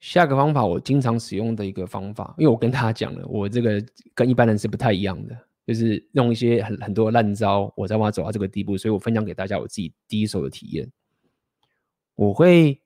[0.00, 10.90] 下个方法我经常使用的一个方法，因为我跟大家讲了，我这个跟一般人是不太一样的，就是用一些很很多烂招，我才把它走到这个地步，所以我分享给大家我自己第一手的体验。
[12.14, 12.80] 我会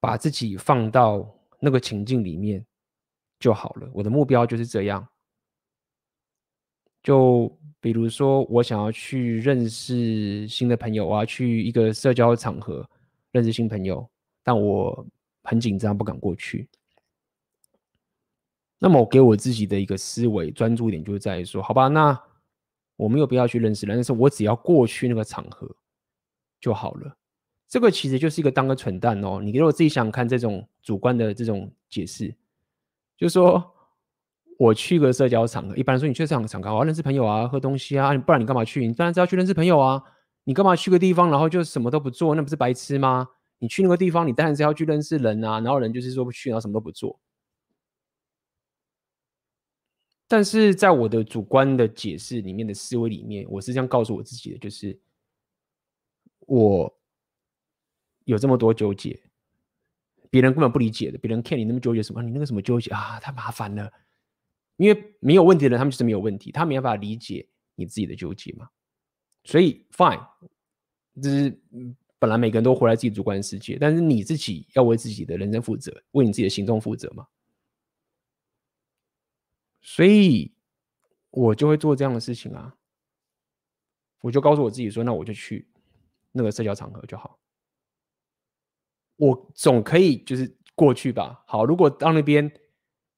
[0.00, 2.66] 把自己放到那个情境里面
[3.38, 5.06] 就好了，我的目标就是这样。
[7.04, 12.84] 就比如说，我想要去认识新的朋友，我要去一个社交场合
[13.30, 14.04] 认识新朋友，
[14.42, 15.06] 但我
[15.44, 16.68] 很紧张，不敢过去。
[18.80, 22.20] 那么，我给我自己的一个思维专注点，就在于说，好吧，那
[22.96, 25.72] 我没有必要去认识人，但是我只要过去那个场合
[26.60, 27.16] 就好了。
[27.72, 29.40] 这个其实就是一个当个蠢蛋哦。
[29.42, 32.28] 你给我自己想想看，这种主观的这种解释，
[33.16, 33.70] 就是说。
[34.58, 38.86] 我去个社交场合，一般来说，你去社交场合，我要认识朋友啊，喝东西啊，不然你干嘛去？
[38.86, 40.00] 你当然是要去认识朋友啊。
[40.44, 43.26] 你干嘛去个地方，然后就什么都不做，那不是白痴吗？
[43.58, 45.58] 你去那个地方，你当然是要去认识人啊。
[45.58, 47.18] 然后人就是说不去，然后什么都不做。
[50.28, 54.96] 但是在我的主观的解释里面的思维里面，我是这样告诉我自己的，就是
[56.46, 56.94] 我
[58.24, 59.20] 有这么多纠结，
[60.30, 63.92] 别人根本不理解的，别人看你那么纠结什么，你那个什么纠结啊，太麻烦了。
[64.76, 68.68] 因为没有问题的人，他们就是没有问题，他没办法理解你自己的纠结嘛。
[69.44, 70.24] 所以，fine，
[71.22, 71.60] 就是
[72.18, 77.26] 本来每个人都活在自己主观的世界，但是你自己要为自己的人生负责，为你自己的行动负责嘛。
[79.82, 80.54] 所以，
[81.30, 82.76] 我就会做这样的事情啊。
[84.20, 85.68] 我就告诉我自己说，那我就去
[86.30, 87.38] 那个社交场合就好。
[89.22, 91.44] 我总可以就是过去吧。
[91.46, 92.50] 好，如果到那边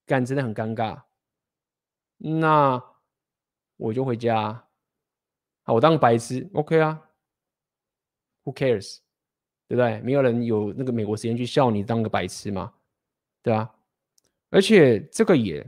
[0.05, 1.01] 干真的很尴尬。
[2.17, 2.79] 那
[3.75, 4.63] 我就回家
[5.63, 7.01] 啊，我当白痴，OK 啊
[8.43, 8.99] ？Who cares？
[9.67, 9.99] 对不对？
[10.01, 12.71] 没有人有那个美国时间去笑你当个白痴嘛，
[13.41, 13.75] 对吧？
[14.51, 15.65] 而且这个也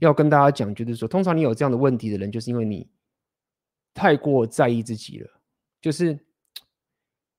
[0.00, 2.90] 要跟大家讲，就是说，通常你有这样的问题的人，就是因为你
[3.92, 5.30] 太过在意自己了，
[5.82, 6.18] 就是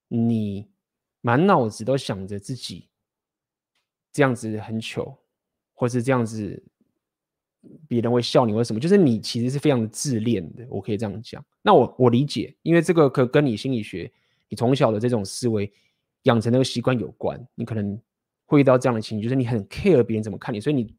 [0.08, 0.70] 你
[1.28, 2.88] 满脑子都想着自己
[4.14, 5.18] 这样子很糗，
[5.74, 6.64] 或是这样子。
[7.86, 8.80] 别人会笑你，为什么？
[8.80, 11.44] 就是你其实是非常的自恋的，我可以这样讲。
[11.62, 14.10] 那我我理解，因为这个可跟你心理学，
[14.48, 15.70] 你从小的这种思维
[16.22, 17.46] 养成那个习惯有关。
[17.56, 18.02] 你可能
[18.46, 20.96] 会遇到这样的情况，就是你很 care 别人怎么看你，所以你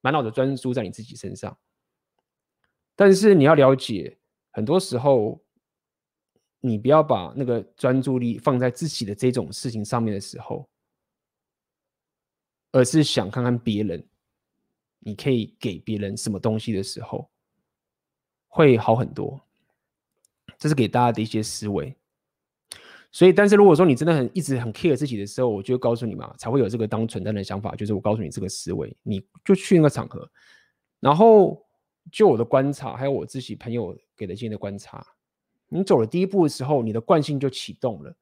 [0.00, 1.54] 满脑子专注在你自己身上。
[2.94, 4.16] 但是你要了解，
[4.52, 5.44] 很多时候
[6.66, 10.68] 你不要把那个专注力放在自己的这种事情上面的时候，
[12.72, 14.04] 而是想看看别人。
[14.98, 17.30] 你可以给别人什么东西的时候，
[18.48, 19.40] 会好很多。
[20.58, 21.94] 这是给大家的一些思维。
[23.12, 27.76] 所以，但是如果说你真的很一直很 care 自己的时候，我就告诉你嘛，才会有这个当蠢蛋的想法。
[27.76, 30.28] 就是我告诉你这个思维，你就去那个场合，
[30.98, 31.64] 然后
[32.10, 35.06] 就我的观察，还有我自己朋友给的建议的观察，
[35.68, 38.14] 你走了第一步的时候，你的惯性就启动了，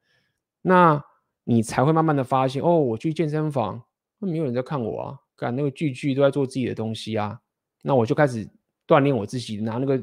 [0.63, 1.05] 那
[1.45, 3.83] 你才会慢慢的发现，哦，我去健身房，
[4.19, 5.21] 那没有人在看我啊。
[5.37, 7.41] 干那个句句都在做自己的东西啊，
[7.83, 8.49] 那我就开始
[8.87, 10.01] 锻炼我自己，拿那个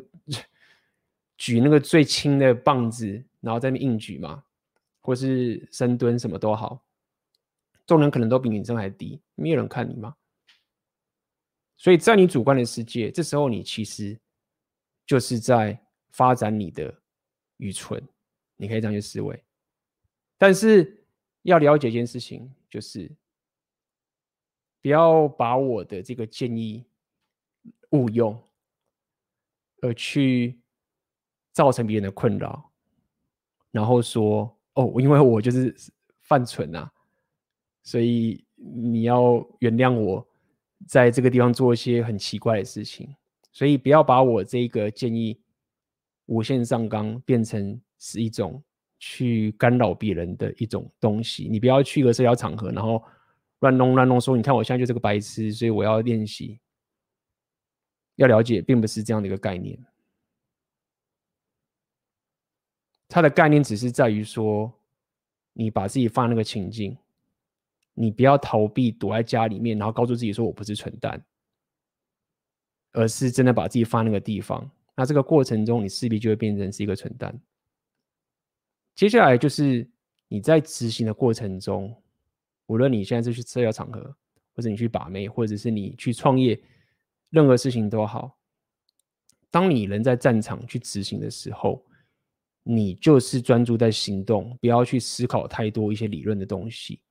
[1.38, 4.44] 举那个最轻的棒子，然后在那硬举嘛，
[5.00, 6.84] 或是深蹲什么都好，
[7.88, 10.14] 重量可能都比女生还低，没有人看你嘛。
[11.78, 14.20] 所以在你主观的世界，这时候你其实
[15.06, 16.94] 就是在发展你的
[17.62, 18.06] 愚蠢，
[18.58, 19.41] 你可以这样去思维。
[20.38, 21.06] 但是
[21.43, 23.10] 要了解一件事情，就是。
[24.84, 26.84] 不要把我的这个建议
[27.91, 28.36] 误用，
[29.80, 30.60] 而去
[31.51, 32.72] 造成别人的困扰，
[33.70, 35.72] 然后说哦，因为我就是
[36.22, 36.91] 犯蠢啊，
[37.84, 40.28] 所以你要原谅我，
[40.88, 43.16] 在这个地方做一些很奇怪的事情。
[43.51, 45.39] 所以不要把我这个建议
[46.32, 48.64] 无限上纲，变成是一种
[48.98, 51.48] 去干扰别人的一种东西。
[51.50, 53.04] 你不要去一个社交场合，然后。
[53.62, 56.60] 乱弄乱弄，说你看我现在就是个白痴，所以我要练习。
[58.16, 59.78] 要了解，并不是这样的一个概念。
[63.08, 64.74] 它的概念只是在于说，
[65.54, 66.98] 你把自己放那个情境，
[67.94, 71.24] 你不要逃避，躲在家里面，然后告诉自己说我不是蠢蛋，
[72.94, 74.72] 而是真的把自己放那个地方。
[74.96, 77.42] 那这个过程中，你势必就会变成是一个蠢蛋。
[78.96, 79.89] 接下来就是
[80.28, 81.96] 你在执行的过程中，
[82.68, 84.16] 无论你现在是去社交场合，
[84.54, 86.62] 或者你去把妹，或者是你去创业，
[87.30, 88.38] 任何事情都好。
[89.50, 91.86] 当你人在战场去执行的时候，
[92.64, 97.02] 你就是专注在行动，不要去思考太多一些理论的东西。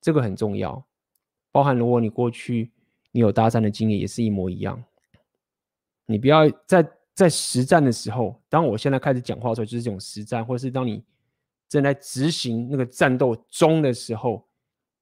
[0.00, 0.84] 这个很重要。
[1.50, 2.72] 包含如果你过去
[3.10, 4.82] 你有搭讪的经验，也是一模一样。
[6.12, 11.02] 你不要在在实战的时候，当我现在开始讲话的时候，就是这种实战，或者是当你。
[11.68, 14.46] 正在执行那个战斗中的时候，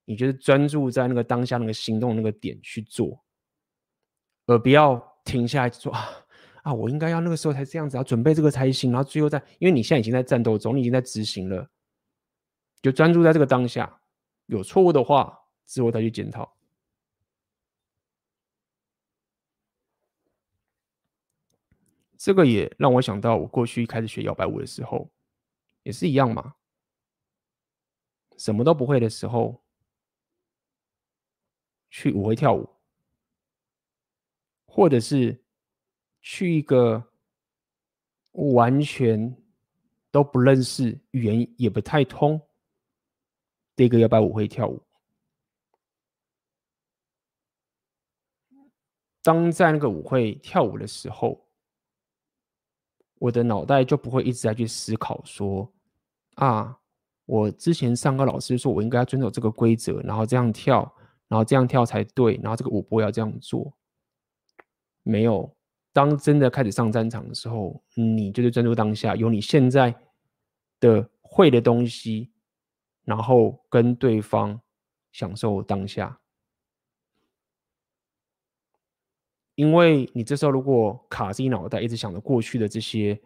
[0.04, 3.20] 你就是专注在那个当下那个行动那个点去做，
[4.46, 6.08] 而不要停下来说啊
[6.62, 8.92] 啊，我应该要那个时候才这样子，要准备这个才行。
[8.92, 11.68] 然后最后在，因为你现在已经在战斗中，你已经在执行了，
[12.80, 14.00] 就专注在这个当下。
[14.46, 15.36] 有错误的话，
[15.66, 16.56] 之后再去检讨。
[22.22, 25.10] 这个也让我想到，我过去开始学摇摆舞的时候，
[25.84, 26.54] 也是一样嘛。
[28.36, 29.64] 什么都不会的时候，
[31.88, 32.68] 去舞会跳舞，
[34.66, 35.42] 或者是
[36.20, 37.02] 去一个
[38.32, 39.34] 完全
[40.10, 42.38] 都不认识、语言也不太通
[43.76, 44.82] 的一个摇摆舞会跳舞。
[49.22, 51.49] 当在那个舞会跳舞的时候，
[53.20, 55.72] 我的脑袋就不会一直在去思考说
[56.34, 56.76] 啊。
[57.26, 60.92] 我之前上课，老师说我应该要遵守这个规则，然后这样跳，
[61.28, 63.72] 然后这样跳才对，然后这个舞步要这样做。
[65.04, 65.48] 没有，
[65.92, 69.94] 当真的开始上战场的时候，你就是专注当下，有你现在
[70.80, 72.32] 的会的东西，
[73.04, 74.60] 然后跟对方
[75.12, 76.19] 享受当下。
[79.61, 83.20] 因为你这时候如果卡自己脑袋，一直想着过去的这些。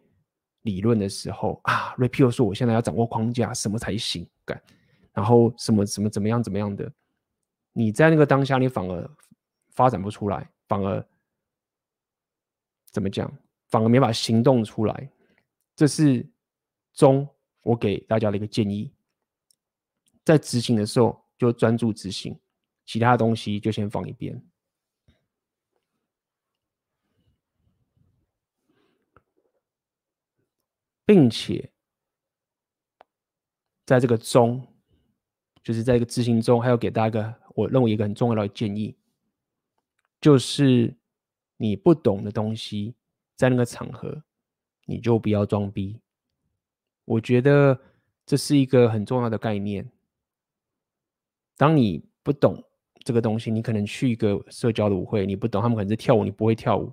[0.64, 4.26] 理论的时候啊，repeal 说我现在要掌握框架，什么才行？
[4.46, 4.58] 干，
[5.12, 6.90] 然后什么什么怎么样怎么样的？
[7.74, 9.10] 你在那个当下，你反而
[9.72, 11.06] 发展不出来，反而
[12.90, 13.30] 怎么讲？
[13.68, 15.10] 反而没法行动出来。
[15.76, 16.26] 这是
[16.94, 17.28] 中
[17.60, 18.90] 我给大家的一个建议，
[20.24, 22.34] 在执行的时候就专注执行，
[22.86, 24.42] 其他东西就先放一边。
[31.06, 31.70] 并且，
[33.84, 34.66] 在这个中，
[35.62, 38.96] 就是在一个执行中，还要给大家一个我认为一个很重要的建议，
[40.20, 40.96] 就是
[41.56, 42.94] 你不懂的东西，
[43.36, 44.22] 在那个场合，
[44.86, 46.00] 你就不要装逼。
[47.04, 47.78] 我觉得
[48.24, 49.90] 这是一个很重要的概念。
[51.56, 52.64] 当你不懂
[53.04, 56.90] 这个东西，你可能去一个社交的舞会，你不懂，他们可能是跳舞，你不会跳舞。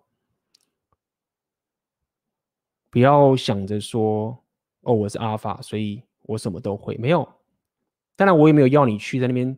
[2.91, 4.37] 不要想着说，
[4.81, 6.95] 哦，我是阿法，所以我什么都会。
[6.97, 7.27] 没有，
[8.17, 9.57] 当然我也没有要你去在那边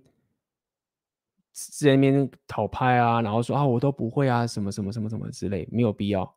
[1.52, 6.36] 在那边讨拍啊，然后说啊，我都不会啊，什么什么什么什么之类，没有必要。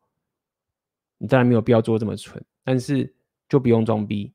[1.19, 3.15] 你当然没有必要做这么蠢，但是
[3.47, 4.33] 就不用装逼。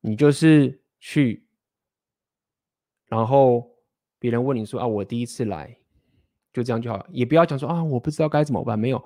[0.00, 1.44] 你就是去，
[3.06, 3.70] 然后
[4.18, 5.78] 别人问你说啊，我第一次来，
[6.52, 9.04] 就这样就好，也不要讲说啊，我不知道该怎么办，没有。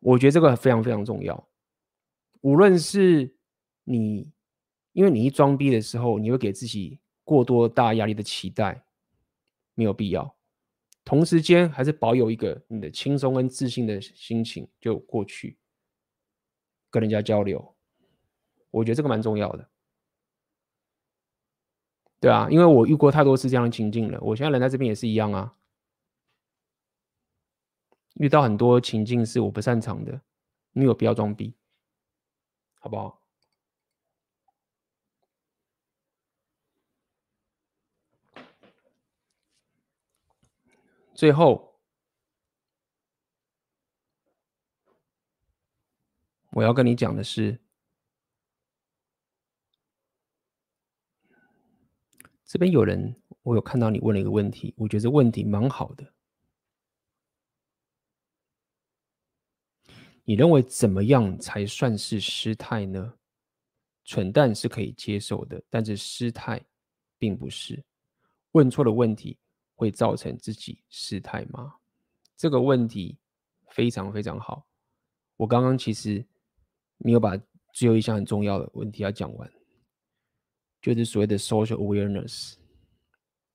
[0.00, 1.48] 我觉得这个非常非常重要。
[2.42, 3.34] 无论是
[3.84, 4.30] 你，
[4.92, 8.84] 因为你一装逼的时候，你会给自己过多大压力的期待，
[9.74, 10.36] 没有必要。
[11.04, 15.58] 同时间还是保有一个你的轻松跟自信的心情，就过去
[16.90, 17.74] 跟人家交流。
[18.70, 19.68] 我觉得这个蛮重要的，
[22.20, 24.20] 对啊，因为我遇过太多次这样的情境了。
[24.20, 25.56] 我现在人在这边也是一样啊。
[28.16, 30.20] 遇到很多情境是我不擅长的，
[30.72, 31.54] 没有必要装逼，
[32.80, 33.22] 好不好？
[41.14, 41.78] 最后，
[46.50, 47.58] 我要跟你讲的是，
[52.44, 56.15] 这边有人，我有看到你问了一个问题，我觉得这问题蛮好的。
[60.28, 63.14] 你认为怎么样才算是失态呢？
[64.04, 66.60] 蠢蛋是可以接受的，但是失态
[67.16, 67.80] 并不是。
[68.50, 69.38] 问错了问题
[69.76, 71.76] 会造成自己失态吗？
[72.36, 73.16] 这个问题
[73.68, 74.66] 非常非常好。
[75.36, 76.26] 我刚刚其实
[76.96, 77.40] 没有把
[77.72, 79.52] 最后一项很重要的问题要讲完，
[80.82, 82.54] 就是所谓的 social awareness。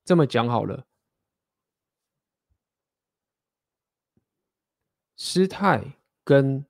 [0.06, 0.88] 这么讲好了，
[5.18, 5.98] 失态。
[6.24, 6.66] 跟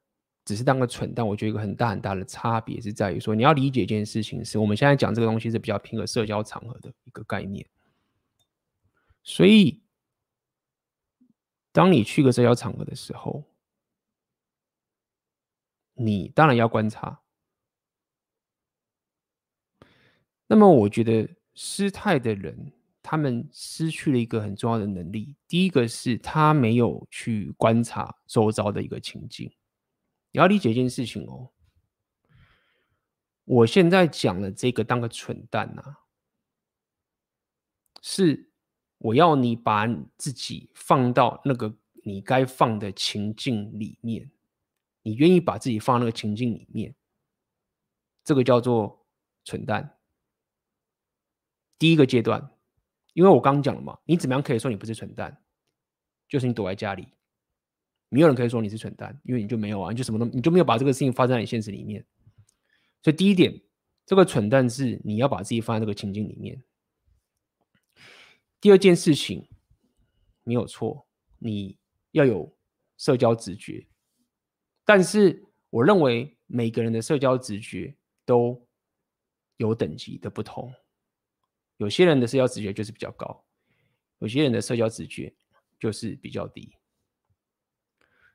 [0.45, 7.65] 只是当个蠢蛋，我觉得一个很大很大的差别是在于说，你要理解一件事情是，我们现在讲这个东西是比较偏个社交场合的一个概念。
[9.23, 9.83] 所以，
[11.71, 13.43] 当你去个社交场合的时候，
[15.93, 17.21] 你当然要观察。
[20.47, 22.73] 那么，我觉得失态的人，
[23.03, 25.35] 他们失去了一个很重要的能力。
[25.47, 29.51] 第一个是他没有去观察周遭的一个情境。
[30.31, 31.51] 你要理解一件事情哦，
[33.43, 35.81] 我现在讲的这个当个蠢蛋呐，
[38.01, 38.51] 是
[38.97, 39.87] 我要你把
[40.17, 44.31] 自己放到那个你该放的情境里面，
[45.01, 46.95] 你愿意把自己放那个情境里面，
[48.23, 49.05] 这个叫做
[49.43, 49.97] 蠢蛋。
[51.77, 52.51] 第一个阶段，
[53.13, 55.41] 因为我刚讲了嘛，你怎么样可以说你不是蠢蛋？
[56.29, 57.07] 就是你躲在家里。
[58.13, 62.05] 没有人可以说你是蠢蛋，因为你就没有啊，你就什么都，你就没有把这个事情发生在你现实里面。
[63.01, 63.61] 所以第一点，
[64.05, 66.61] 这个蠢蛋是你要把自己放在这个情境里面。
[68.59, 69.47] 第二件事情
[70.43, 71.07] 没有错，
[71.37, 71.77] 你
[72.11, 72.53] 要有
[72.97, 73.87] 社交直觉，
[74.83, 77.95] 但是我认为每个人的社交直觉
[78.25, 78.67] 都
[79.55, 80.73] 有等级的不同，
[81.81, 83.43] 有些人的社交直觉就是比较高，
[84.19, 85.33] 有些人的社交直觉
[85.79, 86.75] 就是比较低。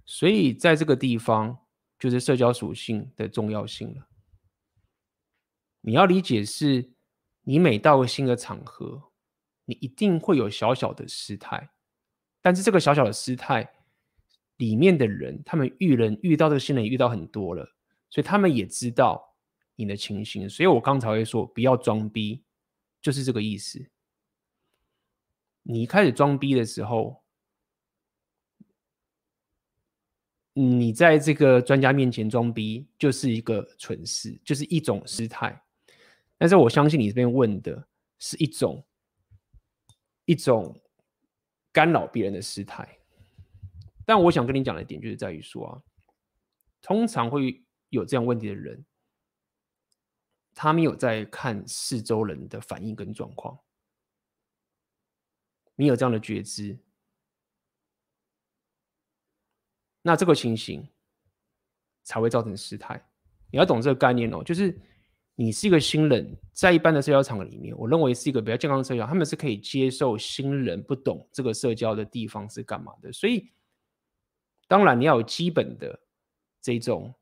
[0.05, 1.57] 所以，在这个地方，
[1.97, 4.09] 就是社交属性的重要性了。
[5.81, 6.91] 你要理解是，
[7.43, 9.13] 你每到个新的场合，
[9.65, 11.71] 你一定会有小小的失态，
[12.43, 13.73] 但是这个小小的失态
[14.57, 17.65] 里面的人，他们遇人遇到这个新人遇到很多了，
[18.11, 19.37] 所以他们也知道
[19.77, 20.51] 你的情形。
[20.51, 22.43] 所以我刚才会说，不要装逼，
[23.01, 23.91] 就是这个意思。
[25.63, 27.23] 你开始装逼的时候。
[30.59, 35.63] 你在这个专家面前装逼，就是一个蠢事，就是一种失态。
[36.39, 37.87] 但是我相信你这边问的
[38.19, 38.83] 是一种
[40.25, 40.75] 一种
[41.73, 42.99] 干扰别人的失态。
[44.07, 45.83] 但我想跟你讲的点就是在于说啊，
[46.81, 48.83] 通常会有这样问题的人，
[50.59, 53.57] 他没有在看四周人的反应跟状况，
[55.75, 56.79] 你有这样的觉知。
[60.01, 60.89] 那这个情形
[62.05, 63.07] 才会造成失态。
[63.51, 64.75] 你要懂这个概念哦，就是
[65.35, 73.13] 你是一个新人，在一般的社交场合里面，我认为是一个比较健康的社交，他们是可以接受新人不懂这个社交的地方是干嘛的。
[73.13, 73.53] 所以，
[74.67, 76.01] 当然你要有基本的
[76.63, 77.15] 这种，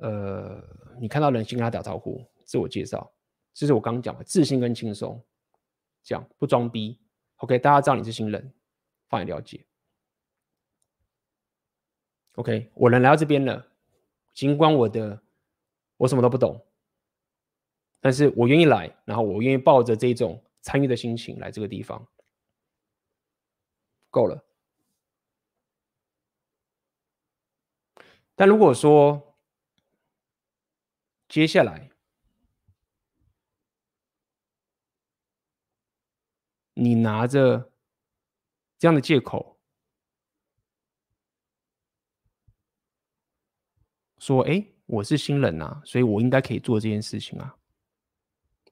[0.00, 0.62] 呃，
[0.98, 3.12] 你看到人先跟他打招呼，自我介绍，
[3.52, 5.22] 这是我刚刚讲的自信跟轻松，
[6.02, 6.98] 讲不装逼。
[7.36, 8.52] OK，大家知道你是新人，
[9.08, 9.64] 放你了解。
[12.36, 13.66] OK，我人来到这边了，
[14.32, 15.22] 尽管我的
[15.98, 16.64] 我什么都不懂，
[18.00, 22.08] 但是我愿意来，然后我愿意抱着这种参与的心情来这个地方，
[24.08, 24.42] 够了。
[28.34, 29.29] 但如果说
[31.30, 31.88] 接下来
[36.74, 37.70] 你拿着
[38.76, 39.56] 这样的借口，
[44.18, 47.54] 说：“哎，我是新人呐，所以我应该可以做这件事情啊。”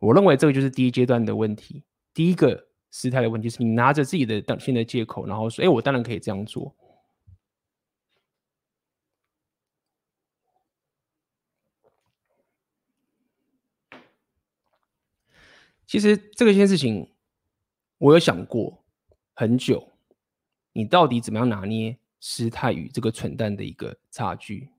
[0.00, 6.74] 我认为这个就是第一阶段的问题，第一个失态的问题是你拿着自己的当新的借口，然后说：“哎，我当然可以这样做。”
[15.88, 17.16] 其实这个件事情，
[17.96, 18.84] 我有想过
[19.32, 19.90] 很久，
[20.72, 24.70] 你到底怎么样拿捏失态与这个蠢蛋的一个差距？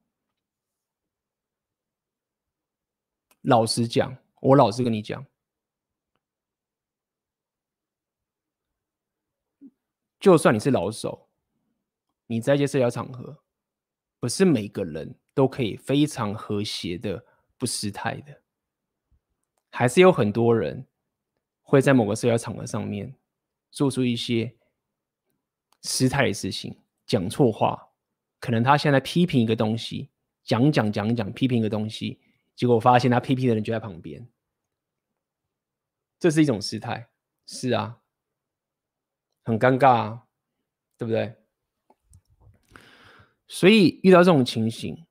[3.41, 5.25] 老实讲，我老实跟你讲，
[10.19, 11.27] 就算你是老手，
[12.27, 13.43] 你在一些社交场合，
[14.19, 17.25] 不是每个人都可以非常和谐的
[17.57, 18.43] 不失态的，
[19.71, 20.85] 还是有很多人
[21.69, 23.15] 会在某个社交场合上面
[23.69, 24.55] 做出一些
[25.83, 27.91] 失态的事情，讲错话，
[28.39, 30.09] 可能他现在批评一个东西，
[30.43, 32.19] 讲讲讲讲批评一个东西。
[32.55, 34.27] 结果发现他批评的人就在旁边，
[36.19, 37.09] 这是一种失态，
[37.45, 38.01] 是啊，
[39.43, 40.23] 很尴尬啊，
[40.97, 41.35] 对不对？
[43.47, 45.05] 所以遇到这种情形，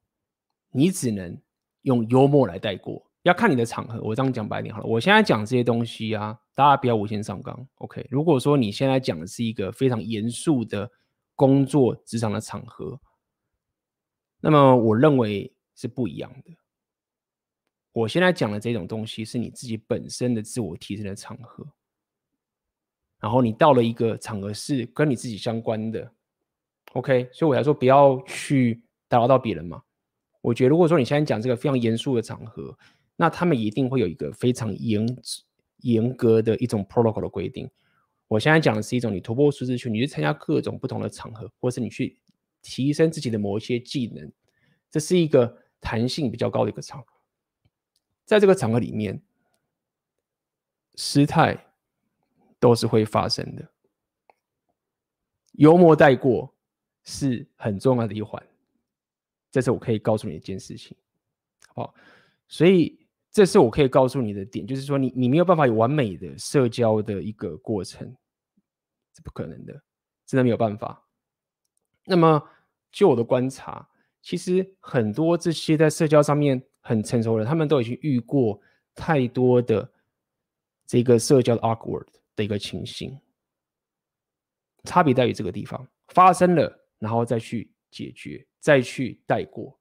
[0.73, 1.41] 你只能
[1.83, 4.01] 用幽默来带过，要看你的场合。
[4.03, 8.07] 我这样讲白点好了，我现在讲这些东西啊，大家不要无限上纲，OK？
[8.11, 10.91] 如果说你现在讲的是一个非常严肃的
[11.37, 13.01] 工作职场的场合，
[14.41, 16.51] 那么我认为是不一样的。
[17.93, 21.67] 我现在讲的这种东西是你自己本身的自我提升的场合，
[23.21, 26.13] 然后你到了一个场合是跟你自己相关的
[26.93, 29.83] ，OK，所以我才说不要去打扰到别人嘛。
[30.41, 32.77] 我觉得如果说你现在讲这个非常严肃的场合，
[33.21, 35.05] 那他们一定会有一个非常严
[35.79, 37.69] 严格的一种 protocol 的规定。
[38.29, 42.17] 我现在讲的是一种你突破舒适圈，你去参加各种不同的场合，或是你去
[42.63, 44.31] 提升自己的某一些技能，
[44.89, 47.07] 这是一个弹性比较高的一个场合。
[48.25, 49.21] 在这个场合里面，
[50.95, 51.73] 失态
[52.61, 53.69] 都是会发生的。
[55.53, 56.55] 幽默带过
[57.03, 58.41] 是很重要的一环，
[59.51, 60.97] 这是我可以告诉你一件事情，
[61.69, 61.95] 好不好？
[62.47, 63.08] 所以
[63.39, 68.05] 这是我可以告诉你的点，就是说你你没有办法有完美的社交的一个过程，
[69.15, 69.73] 是不可能的，
[70.27, 71.07] 真的没有办法。
[72.05, 72.43] 那么
[72.91, 73.89] 就我的观察，
[74.23, 76.61] 其实很多这些在社交上面。
[76.81, 78.59] 很成熟的人，他们都已经遇过
[78.95, 79.87] 太多的
[80.87, 83.15] 这个社交的 awkward 的一个情形，
[84.85, 89.79] 差别在于这个地方发生了，然后再去解决，再去带过。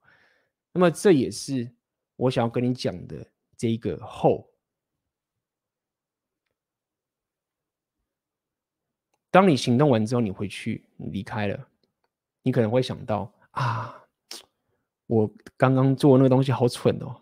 [0.73, 1.71] 那么这也是
[2.17, 3.25] 我想要跟你讲的
[3.57, 4.47] 这一个后。
[9.29, 11.67] 当你行动完之后，你回去，你离开了，
[12.43, 14.03] 你可能会想到啊。
[15.05, 17.21] 我刚刚做那个东西好蠢哦，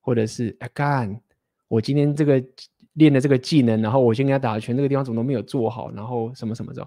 [0.00, 1.20] 或者是哎干，
[1.68, 2.42] 我今天这个
[2.92, 6.86] 练的这个技能，然后我先给他打拳，这个地方怎么都没有做好，然后什么什么的。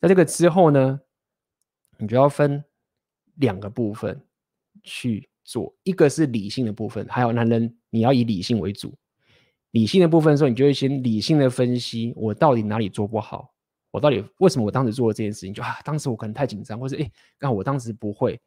[0.00, 1.00] 在这个之后呢，
[1.98, 2.62] 你就要分
[3.34, 4.22] 两个部分
[4.82, 8.94] 去做，一个是理性的部分，还有男人你要以理性为主。
[9.72, 13.52] 理性的部分的时候，你就会先理性的分析我到底哪里做不好，
[13.92, 18.40] 我到底为什么我当时做了这件事情，就啊，当时我可能太紧张，或者哎，那我当时不会。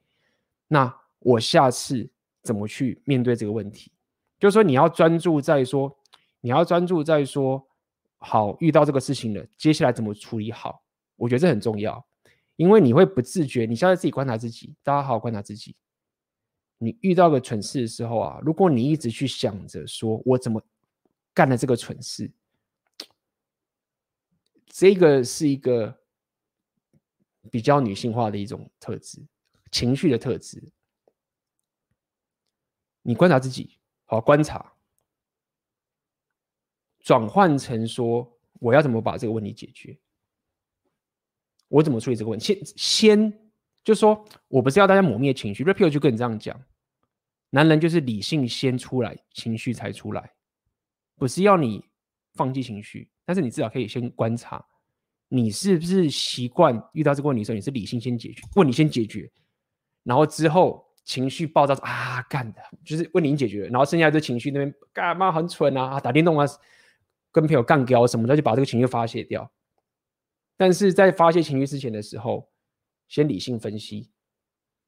[0.68, 2.10] 那我下次
[2.41, 3.91] 怎么去面对这个问题？
[4.38, 5.98] 就是说，你要专注在说，
[6.41, 7.66] 你要专注在说，
[8.18, 10.84] 好，遇到这个事情了，接下来怎么处理好？
[11.16, 12.06] 我觉得这很重要，
[12.58, 15.74] 因为你会不自觉，你现在自己观察自己，大家好好观察自己。
[16.84, 20.62] 你遇到个蠢事的时候啊，如果你一直去想着说我怎么
[21.34, 22.30] 干了这个蠢事，
[24.68, 25.98] 这个是一个
[27.50, 29.26] 比较女性化的一种特质。
[29.72, 30.62] 情绪的特质，
[33.02, 34.74] 你观察自己，好观察，
[37.00, 39.98] 转换成说，我要怎么把这个问题解决？
[41.70, 42.46] 我怎么处理这个问题？
[42.46, 43.52] 先先
[43.84, 46.64] 就说，我不是要大家抹灭情绪，Rapio 就跟你这样讲，
[47.56, 50.34] 男人就是理性先出来，情绪才出来，
[51.16, 51.86] 不是要你
[52.34, 54.66] 放弃情绪，但是你至少可以先观察，
[55.28, 59.32] 你是不是习惯遇到这个问题的时候，你是理性先解决，问你先解决。
[60.01, 66.47] 然后之后情绪爆炸啊，干的就是问你解决，然后剩下的情绪那边干嘛很蠢啊，打电动啊，
[67.32, 69.51] 跟朋友干譙什么的，就把这个情绪发泄掉。
[70.58, 72.49] 但是在发泄情绪之前的时候，
[73.08, 74.10] 先理性分析，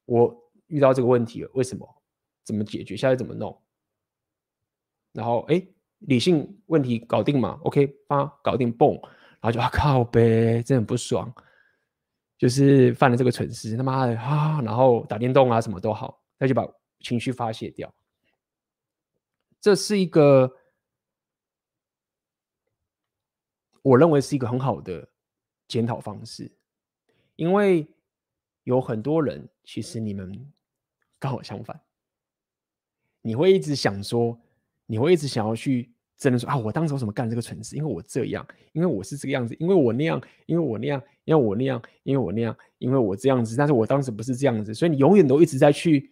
[0.05, 2.01] 我遇到这个问题了，为什么？
[2.45, 2.95] 怎么解决？
[2.95, 3.61] 现在怎么弄？
[5.11, 5.61] 然后哎，
[5.99, 11.33] 理性问题搞定嘛？OK，啊，搞定，嘣，然后就啊靠呗，真的很不爽。
[12.37, 14.61] 就是犯了这个蠢事，他妈的啊！
[14.61, 16.67] 然后打电动啊，什么都好，那就把
[16.99, 17.95] 情绪发泄掉。
[19.61, 20.53] 这是一个
[23.81, 25.07] 我认为是一个很好的
[25.65, 26.53] 检讨方式，
[27.37, 27.87] 因为
[28.63, 30.51] 有很多人其实你们
[31.17, 31.81] 刚好相反，
[33.25, 34.39] 你会一直想说，
[34.85, 35.91] 你会一直想要去。
[36.17, 37.75] 真的说啊，我当时为什么干这个蠢事？
[37.75, 43.53] 因为我这样，因为我是这个样子，因为我那样，因为我那样，因为我那样，因为我那样，因为我这样子。
[43.57, 46.09] 但是我当时不是这样子，所以你永远都一直在去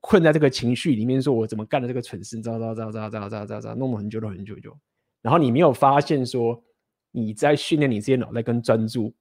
[0.00, 2.40] 困在这个情绪里面，说我怎么干了这个蠢事？
[2.40, 4.74] 糟糟糟糟糟糟糟糟，弄了很久了很久久。
[5.20, 6.64] 然后你没有发现说
[7.10, 9.14] 你在训练你这些脑袋跟专注，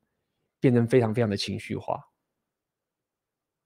[0.61, 1.99] 变成非常非常的情绪化。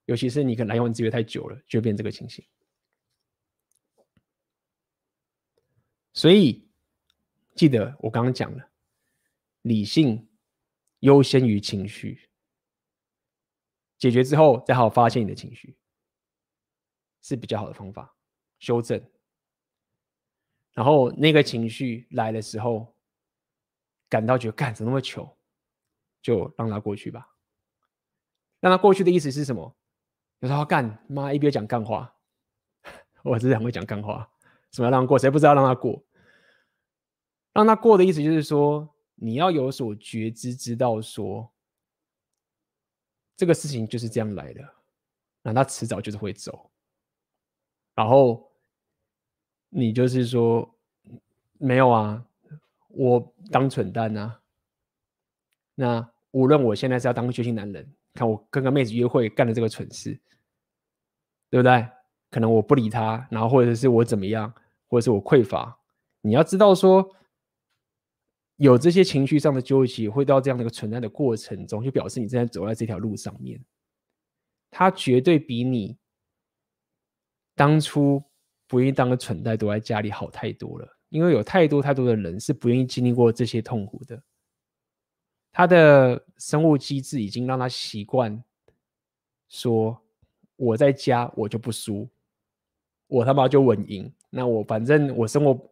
[0.06, 2.44] 尤其是你可能来用资源太久了，就变这个情形。
[6.12, 6.68] 所以，
[7.54, 8.70] 记得我刚刚讲了，
[9.62, 10.28] 理性
[11.00, 12.28] 优先于情绪。
[13.98, 15.78] 解决之后，再好好发现你的情绪，
[17.22, 18.16] 是比较好的方法。
[18.58, 19.02] 修正，
[20.72, 22.96] 然后那个情绪来的时候，
[24.08, 25.38] 感到觉得干怎么那么糗，
[26.20, 27.28] 就让它过去吧。
[28.60, 29.76] 让它过去的意思是什么？
[30.40, 32.16] 有时候干妈一边讲干话，
[33.22, 34.31] 我真的很会讲干话。
[34.72, 35.18] 什么要让过？
[35.18, 36.02] 谁不知道让他过？
[37.52, 41.52] 让他过的意思就是说，你要有所觉知，知道说
[43.36, 44.62] 这个事情就是这样来的。
[45.42, 46.70] 那他迟早就是会走。
[47.94, 48.50] 然后
[49.68, 50.74] 你就是说
[51.58, 52.24] 没有啊，
[52.88, 54.40] 我当蠢蛋啊。
[55.74, 60.18] 那无论我现在是要当个绝情男人，看我跟个妹子约会干了这个蠢事，
[61.50, 61.86] 对不对？
[62.30, 64.50] 可能我不理他，然后或者是我怎么样，
[64.92, 65.74] 或者是我匮乏。
[66.20, 67.08] 你要知道说，
[68.56, 73.58] 有这些情绪上的纠结，会到这样的一个存在的过程中，就表示你正在走在这条路上面。
[74.70, 75.96] 他绝对比你
[77.54, 78.22] 当初
[78.68, 80.86] 不愿意当个蠢蛋，躲在家里好太多了。
[81.08, 84.22] 因为有太多太多的人是不愿意经历过这些痛苦的。
[85.52, 88.44] 他的生物机制已经让他习惯
[89.48, 90.02] 说
[90.56, 92.10] ：“我在家我就不输，
[93.06, 94.12] 我他妈就稳赢。
[94.34, 95.70] 那我反正我生活，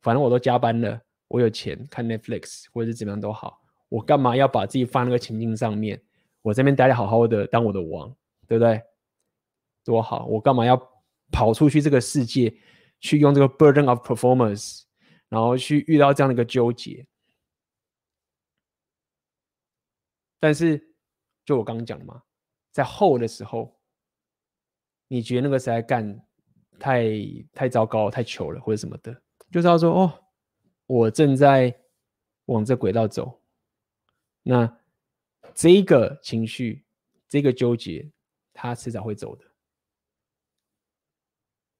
[0.00, 6.02] 反正我都加班了，我有钱看 Netflix 或者是怎么样都好，我干嘛要把自己放那个情境上面？
[6.42, 8.14] 我这边待得好好的，当我的王。”
[8.48, 8.82] 对不对？
[9.82, 10.26] 多好！
[10.26, 10.76] 我干嘛要
[11.30, 12.54] 跑出去这个世界，
[13.00, 14.82] 去用这个 burden of performance，
[15.30, 17.06] 然后去遇到这样的一个纠结？
[20.38, 20.94] 但是，
[21.46, 22.24] 就我刚刚讲的嘛，
[22.72, 23.80] 在后的时候，
[25.08, 26.22] 你觉得那个是在干
[26.82, 27.06] 太
[27.54, 29.22] 太糟糕、太糗了，或者什么的，
[29.52, 30.12] 就是要说哦，
[30.86, 31.72] 我正在
[32.46, 33.40] 往这轨道走。
[34.42, 34.76] 那
[35.54, 36.84] 这个情绪，
[37.28, 38.10] 这个纠结。
[38.54, 39.44] 他迟早会走的，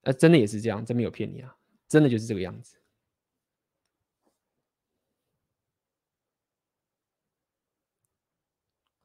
[0.05, 1.55] 啊，真的也是这样，真没有骗你啊，
[1.87, 2.75] 真的就是这个样子。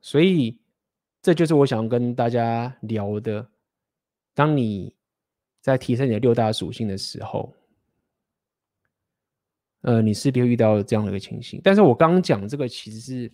[0.00, 0.58] 所以，
[1.20, 3.50] 这就是我想跟大家聊的。
[4.32, 4.96] 当你
[5.72, 7.54] 在提升你的六大属性的时候，
[9.82, 11.60] 呃，你势必会遇到这样的一个情形。
[11.62, 13.32] 但是我刚刚讲这个，其实是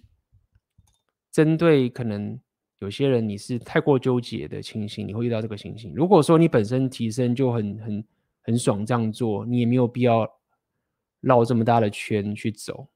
[1.30, 2.39] 针对可能。
[2.80, 5.95] 有些人你是太过纠结的情形，你会遇到这个情形。
[5.95, 8.05] 如果说你本身提升就很很
[8.43, 10.28] 很爽这样做，你也没有必要
[11.20, 12.87] 绕这么大的圈去走，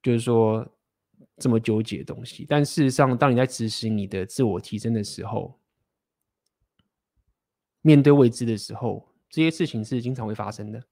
[0.00, 0.66] 就是说
[1.36, 2.46] 这么纠结的东西。
[2.48, 5.60] 但事实上，当你在执行你的自我提升的时候，
[7.82, 10.82] 面对未知的时候，这些事情是经常会发生的。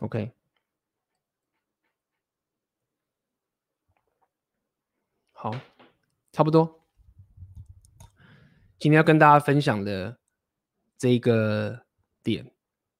[0.00, 0.32] OK。
[5.32, 5.54] 好，
[6.32, 6.80] 差不多。
[8.78, 10.18] 今天要跟大家分享的
[10.98, 11.86] 这个
[12.22, 12.52] 点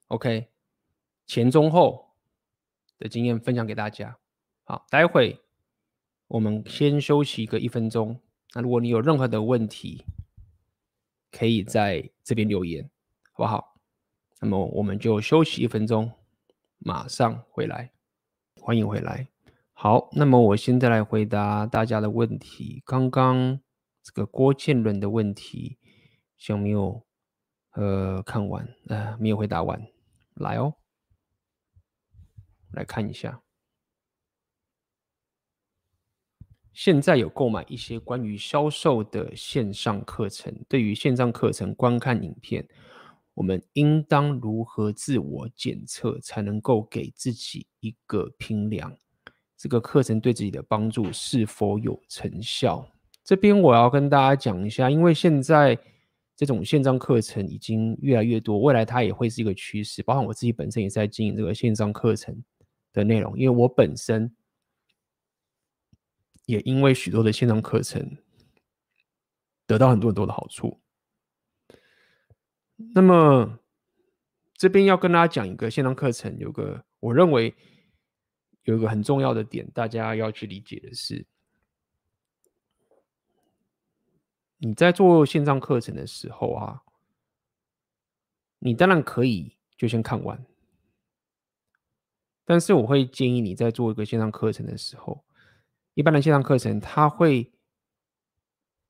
[0.09, 0.49] ，OK，
[1.27, 2.15] 前中后
[2.99, 4.17] 的经验分享给大家。
[4.65, 5.43] 好，待会
[6.29, 8.21] 我们先休息个一分钟。
[8.53, 10.05] 那如果你有任何的问题，
[11.37, 12.89] 可以在这边留言，
[13.33, 13.75] 好不好？
[14.41, 16.13] 那么我们就休息一分钟，
[16.79, 17.91] 马上回来。
[18.61, 19.27] 欢迎回来。
[19.73, 22.83] 好，那么我现在来回答大家的问题。
[22.87, 23.61] 刚刚
[24.03, 25.79] 这个郭建伦的问题，
[26.39, 27.05] 想没有
[27.73, 29.85] 呃看完，呃没有回答完，
[30.35, 30.77] 来哦，
[32.71, 33.44] 来看一下。
[36.75, 42.67] 现在有购买一些关于销售的线上课程，对于线上课程观看影片，
[43.33, 48.93] 我们应当如何自我检测，才能够给自己一个评量？
[49.57, 52.85] 这个课程对自己的帮助是否有成效？
[53.23, 55.79] 这边我要跟大家讲一下，因为现在
[56.37, 60.03] 这种线上课程已经越来越多，未来它也会是一个趋势。
[60.03, 62.37] 包括我自己本身也在经营这个线上课程
[62.93, 64.31] 的内容，因为我本身
[66.47, 68.19] 也因为许多的线上课程
[69.67, 70.81] 得到很多很多的好处。
[72.95, 73.59] 那么
[74.55, 77.55] 这边要跟大家讲一个线上课程，有个我认为。
[78.67, 81.27] 有一个很重要的点，大家要去理解的是，
[84.57, 86.81] 你在做线上课程的时候啊，
[88.61, 90.47] 你当然可以就先看完，
[92.47, 95.27] 但是我会建议你在做一个线上课程的时候，
[95.95, 97.53] 一般的线上课程它会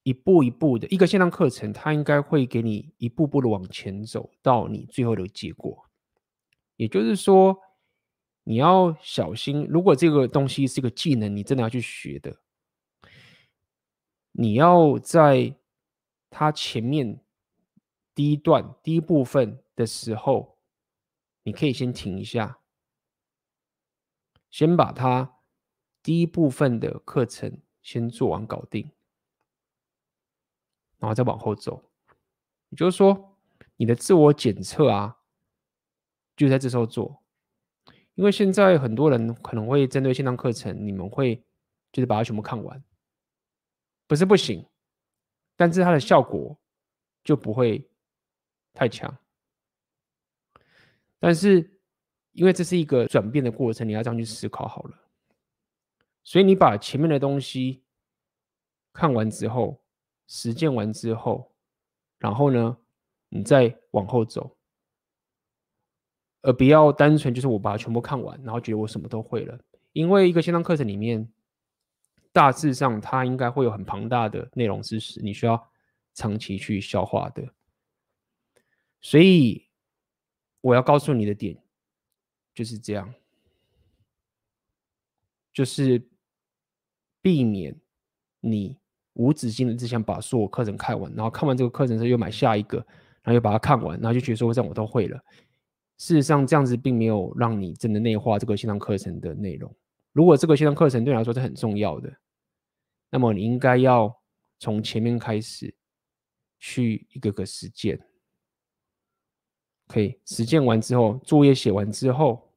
[0.03, 5.89] 一步一步的，一个线上课程它应该会给你一步步的往前走到你最后的结果，
[6.77, 7.61] 也就是说。
[8.47, 12.43] 你要小心，如果这个东西是一个技能，你真的要去学的，
[14.33, 15.57] 你要在
[16.29, 17.25] 它前面
[18.15, 20.59] 第一段、第一部分的时候，
[21.45, 22.59] 你可以先停一下，
[24.51, 25.34] 先把它
[26.05, 28.91] 第一部分的课程先做完搞定，
[30.99, 31.83] 然后再往后走。
[32.69, 33.39] 也就是说，
[33.77, 35.17] 你的自我检测啊，
[36.37, 37.23] 就在这时候做。
[38.17, 41.43] 因为现在很多人可能会针对线上课程，你们会
[41.91, 42.85] 就是把它全部看完，
[44.07, 44.65] 不是不行，
[45.57, 46.57] 但是它的效果
[47.25, 47.91] 就不会
[48.75, 49.17] 太强。
[51.19, 51.81] 但是
[52.33, 55.01] 因为这是一个转变的过程，你要这样去思考好了。
[56.27, 57.85] 所以你把前面的东西
[58.95, 59.85] 看完之后，
[60.27, 61.55] 实践完之后，
[62.19, 62.79] 然后呢，
[63.29, 64.57] 你再往后走，
[66.41, 69.61] 而不要单纯就是我把它全部看完，然后觉得我什么都会了。
[69.93, 71.31] 因为一个线上课程里面，
[72.33, 75.71] 大致上它应该会有很庞大的内容知识，你需要
[76.15, 77.47] 长期去消化的。
[79.03, 79.69] 所以
[80.63, 81.63] 我要告诉你的点
[82.55, 83.13] 就是这样，
[85.53, 86.09] 就是。
[87.25, 87.75] 避免
[88.41, 88.79] 你
[89.15, 92.77] 无止境的只想把所有课程看完，然后看完这个课程之后又买下一个，
[93.23, 95.19] 然后又把它看完，然后就觉得说这样我都会了。
[95.97, 99.75] 事实上，这样子并没有让你真的内化这个线上课程的内容。
[100.13, 102.15] 如果这个线上课程对你来说是很重要的，
[103.09, 104.15] 那么你应该要
[104.59, 105.75] 从前面开始
[106.59, 107.99] 去一个个实践。
[109.87, 112.53] 可以实践完之后，作业写完之后，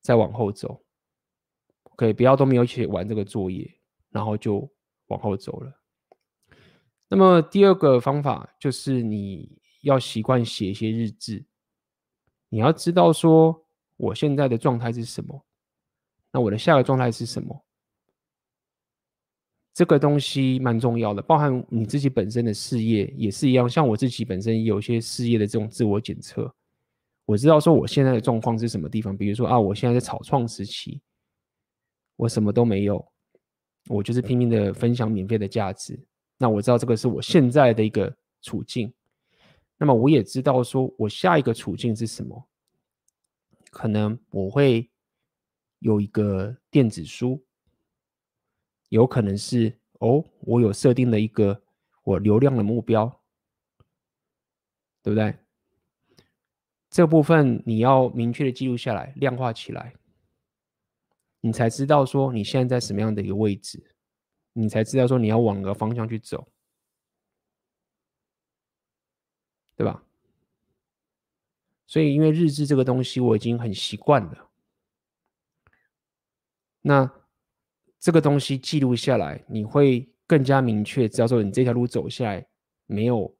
[0.00, 0.82] 再往后走。
[1.96, 3.68] 可以不要都没有写完这个作业，
[4.10, 4.70] 然后就
[5.06, 5.72] 往后走了。
[7.08, 11.44] 那么第二个方法就是你要习惯写一些日志。
[12.48, 13.66] 你要知道说
[13.96, 15.44] 我现在的状态是什么，
[16.32, 17.64] 那我的下个状态是什么？
[19.74, 23.68] 这个东西蛮重要的，包含你自己本身的事业也是一样。
[23.68, 26.50] 像我自己本身有些事业的这种自我检测，
[27.24, 29.16] 我知道说我现在的状况是什么地方。
[29.16, 31.02] 比如说啊，我现在在草创时期。
[32.16, 33.06] 我什么都没有，
[33.88, 35.98] 我就是拼命的分享免费的价值。
[36.38, 38.92] 那我知道这个是我现在的一个处境。
[39.78, 42.48] 那么我也知道说我下一个处境是什么，
[43.70, 44.90] 可能我会
[45.80, 47.44] 有一个电子书，
[48.88, 51.62] 有可能是哦，我有设定了一个
[52.04, 53.06] 我流量的目标，
[55.02, 55.34] 对不对？
[56.88, 59.92] 这部分你要明确的记录下来，量化起来。
[61.46, 63.94] 你才知道说你现在在什么样的一个位置，
[64.52, 66.44] 你才知道说你要往哪个方向去走，
[69.76, 70.02] 对吧？
[71.86, 74.50] 所以因为日志这个东西我已经很习惯了，
[76.82, 77.08] 那
[78.00, 82.44] 这个东西记录下来，你会更加明确知道说你这条路走下来
[82.86, 83.32] 没有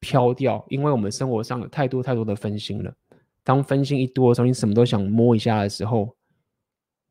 [0.00, 2.94] 飘掉，因为我们生活上有太多太多的分心了。
[3.42, 6.14] 当分心一多的时候，你什么都想摸一下的时候。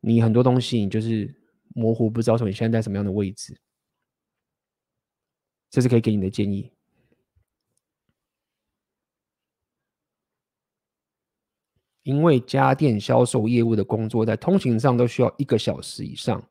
[0.02, 1.34] 你很多东西，你就是
[1.70, 3.58] 模糊，不知道说你现在在什么样的位置，
[5.70, 6.72] 这是可以给你的建议。
[12.04, 16.44] 因为家电销售业务的工作，在通勤上都需要一个小时以上，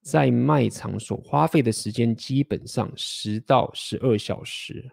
[0.00, 4.88] 在卖场所花费的时间基本上十到十二小时，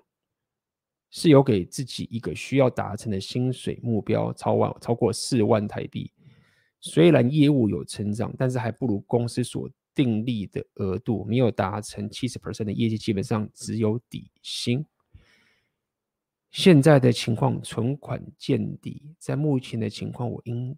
[1.11, 6.11] 是有给自己一个需要达成的薪水目标，超万超过四万台币。
[6.81, 14.85] 虽然业务有成长，但是还不如公司所订立的额度，没有达成七十 percent 的业绩，基本上只有底薪。
[16.51, 20.77] 现在的情况，存款见底，在目前的情况，我应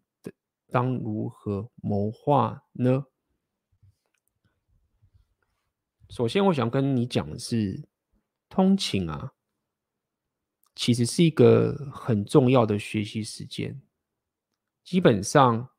[0.72, 3.06] 当如何谋划呢？
[6.10, 7.88] 首先，我想跟你讲的是，
[8.50, 9.34] 通勤啊，
[10.76, 13.80] 其实是一个很重要的学习时间，
[14.84, 15.71] 基本上。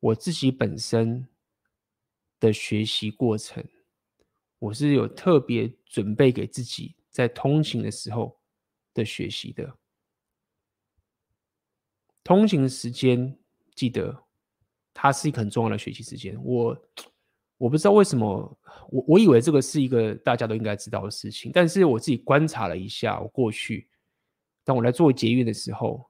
[0.00, 1.26] 我自己本身
[2.38, 3.64] 的学习过程，
[4.60, 8.38] 我是有特别准备给自己在通勤的时候
[8.94, 9.76] 的学习的。
[12.22, 13.36] 通勤时间，
[13.74, 14.24] 记得
[14.94, 16.38] 它是一个很重要的学习时间。
[16.44, 16.88] 我
[17.56, 18.58] 我不知道为什么，
[18.90, 23.88] 我我以为这个是一个大家都应该知道的事情，但是我自己观察了一下，我过去
[24.62, 26.08] 当我来做捷运的时候，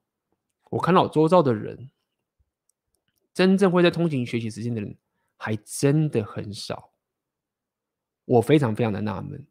[0.69, 1.91] 我看到周遭的人。
[3.39, 4.99] 真正会在通勤学习时间的人，
[5.37, 6.93] 还真的很少。
[8.25, 9.47] 我非常非常的纳闷。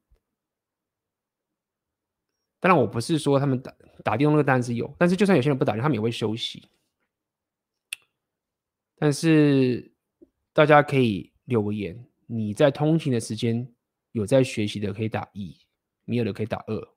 [2.59, 3.73] 当然，我不是说他们打
[4.03, 6.67] 打电动那个当然是有，但是就算有些人不打电动，他们也会休息。
[8.97, 9.89] 但是
[10.51, 13.73] 大家可以留言，你在通勤的时间
[14.11, 15.57] 有在学习的可以打一，
[16.03, 16.89] 没有的可以打二。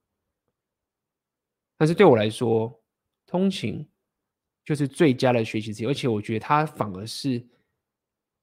[1.76, 2.82] 但是对我来说，
[3.26, 3.88] 通勤。
[4.64, 7.44] 就是最佳的学习时间，而且我觉得它反而是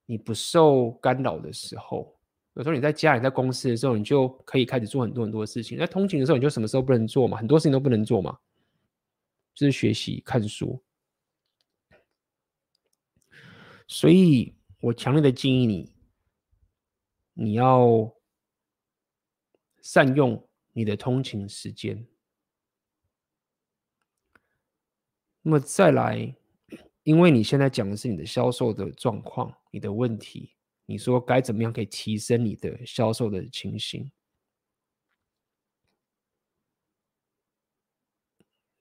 [0.06, 2.14] 你不受干扰的时候。
[2.54, 5.78] 有时候你在家里、在公司的时候，你就可以开始做很多很多的事情。
[5.78, 7.38] 在通勤的时候，你就什么时候不能做嘛？
[7.38, 8.36] 很多事情都不能做嘛，
[9.54, 10.84] 就是学习、看书。
[13.88, 15.92] 所以我强烈的建议你，
[17.34, 18.12] 你要
[19.84, 22.06] 善用你的通勤时间。
[25.48, 26.36] 那么再来，
[27.04, 30.54] 因为你现在讲的是你的销售的状况、你的问题，
[30.86, 34.12] 你说该怎么样可以提升你的销售的情形？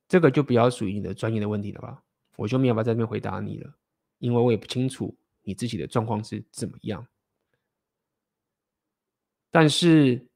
[0.08, 2.02] 这个就比较属于你的专业的问题了吧？
[2.34, 3.72] 我就没有办法在这边回答你了，
[4.18, 7.06] 因为我也不清楚你自己的状况是怎么样。
[9.52, 10.26] 但是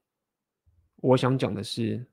[0.95, 2.09] 我想讲的是，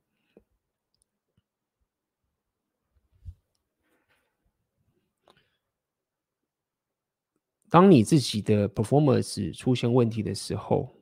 [7.70, 10.94] 当你自己的 performance 出现问题的时候，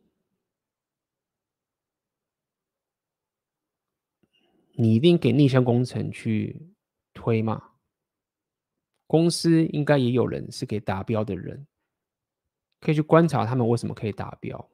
[4.73, 6.75] 你一定给逆向工程去
[7.15, 7.73] 推嘛？
[9.07, 11.67] 公司应该也有人是可以达标的人，
[12.81, 14.69] 可以去观察他们为什么可以达标，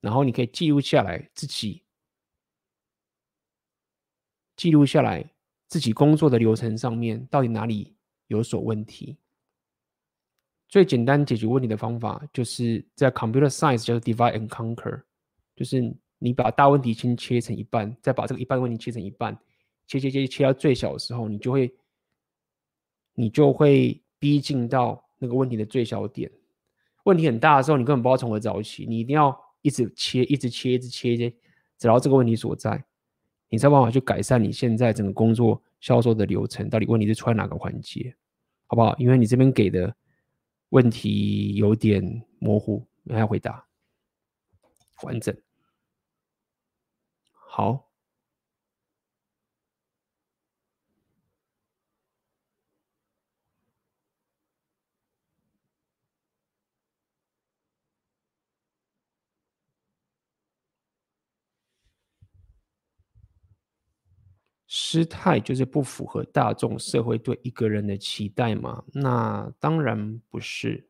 [0.00, 1.84] 然后你可以记录下来自己，
[4.56, 5.32] 记录下来
[5.68, 7.94] 自己工作的流程上面到底哪里
[8.28, 9.18] 有所问题。
[10.72, 15.02] 最简单解决问题的方法，就是在 computer science 叫做 divide and conquer，
[15.54, 19.38] 就是你把大问题先切成一半，再把这个一半问题切成一半，
[19.86, 21.70] 切切切切到最小的时候，你就会。
[23.14, 26.32] 你就会逼近到那个问题的最小点。
[27.04, 31.36] 问题很大的时候，你根本不知道从何找起，你一定要一直切，一直切，一直切，一直切，
[31.76, 32.82] 找到这个问题所在，
[33.50, 36.70] 你才有办法去改善你现在整个工作销售的流程。
[36.70, 38.16] 到底问题是出在哪个环节，
[38.66, 38.96] 好不好？
[38.96, 39.94] 因为你这边给的
[40.72, 42.02] 问题有点
[42.38, 43.66] 模糊，你还要回答
[45.02, 45.36] 完整。
[47.34, 47.91] 好。
[64.92, 68.84] 失态就是不符合大众社会对一个人的期待吗？
[68.92, 70.86] 那当然不是，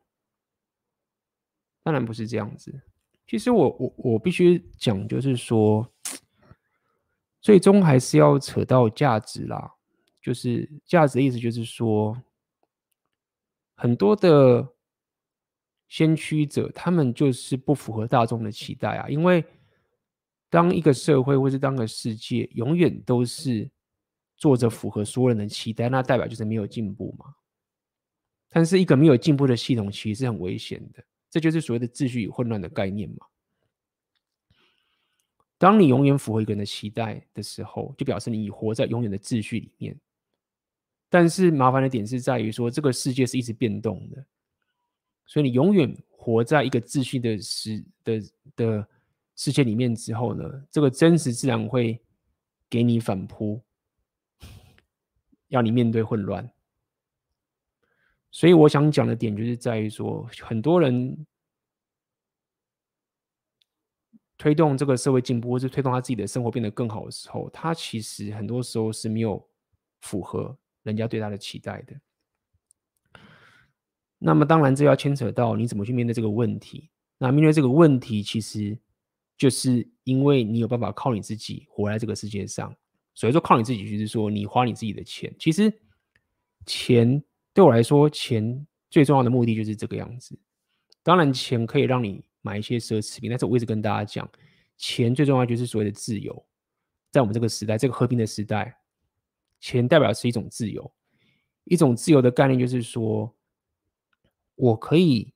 [1.81, 2.81] 当然不是这样子。
[3.25, 5.89] 其实我我我必须讲，就是说，
[7.39, 9.73] 最终还是要扯到价值啦。
[10.21, 12.21] 就是价值的意思，就是说，
[13.75, 14.67] 很多的
[15.87, 19.45] 先驱者，他们就是不符合大众的期待啊，因为。
[20.49, 23.67] 当一个社会或是当个世界永远都是
[24.43, 27.33] 做着符合所有人的期待，那代表就是没有进步嘛。
[28.49, 33.25] 但是一个没有进步的系统其实是很危险的，这就是所谓的秩序与混乱的概念嘛。
[35.57, 39.97] 当你永远符合一个人的期待的时候，就表示你活在永远的秩序里面。
[41.09, 44.25] 但是麻烦的点是在于说，这个世界是一直变动的，
[45.25, 48.21] 所以你永远活在一个秩序的时的
[48.57, 48.87] 的。
[49.35, 51.99] 世界里面之后呢，这个真实自然会
[52.69, 53.59] 给你反扑，
[55.53, 56.51] 要你面对混乱。
[58.29, 61.25] 所以我想讲的点就是在于说，很多人
[64.37, 69.47] 推动这个社会进步，或是推动他自己的生活变得更好的时候，他其实很多时候是没有
[70.01, 71.95] 符合人家对他的期待的。
[74.17, 76.89] 那么当然，这要牵扯到你怎么去面对这个问题。
[77.17, 78.77] 那面对这个问题，其实。
[79.35, 82.73] 就是因为你有办法靠你自己活在这个世界上，
[83.13, 85.33] 所以说靠你自己，就是说你花你自己的钱。
[85.39, 85.71] 其实
[86.65, 90.37] 钱对我来说，钱最重要的目的就是这个样子。
[91.03, 94.29] 当然，钱可以让你买一些奢侈品，但是我一直跟大家讲，
[94.77, 96.45] 钱最重要就是所谓的自由。
[97.11, 98.75] 在我们这个时代，这个和平的时代，
[99.59, 100.91] 钱代表的是一种自由，
[101.65, 103.33] 一种自由的概念就是说，
[104.55, 105.33] 我可以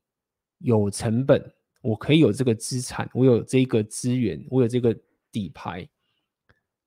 [0.60, 1.54] 有成本。
[1.80, 4.94] 我可以有这个资产，我有这个资源，我有这个
[5.32, 5.88] 底牌，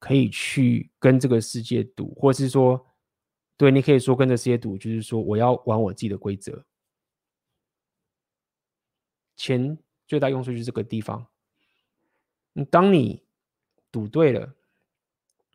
[0.01, 2.85] 可以去跟这个世界赌，或是说，
[3.57, 6.65] 对，你可以说跟这世界赌，就是说我要玩我自己的规则。
[9.37, 9.79] 钱
[10.09, 11.25] 最大用处就是这个地方。
[12.71, 13.23] 当你
[13.93, 14.55] 赌对了，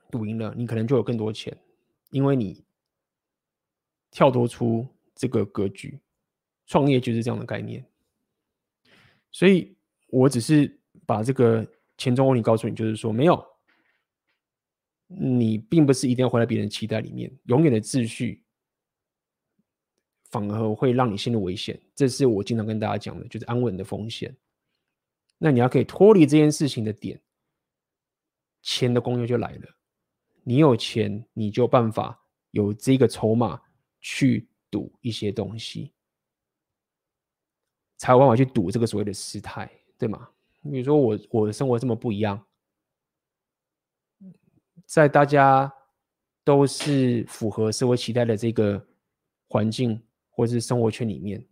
[0.09, 1.57] 赌赢了，你可能就有更多钱，
[2.11, 2.63] 因为你
[4.11, 5.99] 跳脱出这个格局。
[6.67, 7.85] 创业就是这样的概念。
[9.31, 9.77] 所以，
[10.07, 11.63] 我只是把这个
[11.97, 13.45] 钱中问题告诉你，就是说，没有，
[15.17, 18.43] 你并不是一定要活在别人的期待里面，永远的秩序
[20.29, 21.79] 反而会让你陷入危险。
[21.95, 24.35] 这是我经常跟大家讲的，就是安稳的风险。
[25.37, 27.21] 那你要可以脱离这件事情的点，
[28.61, 29.67] 钱的功用就来了。
[30.43, 32.19] 你有钱，你就有办法
[32.51, 33.61] 有这个筹码
[34.01, 35.91] 去赌一些东西。
[37.97, 40.29] 才有办法去赌这个所谓的失态，对吗？
[40.63, 42.45] 比如说我我的生活这么不一样，
[44.85, 45.71] 在大家
[46.43, 48.85] 都是符合社会期待的这个
[49.47, 51.45] 环境或是生活圈里面，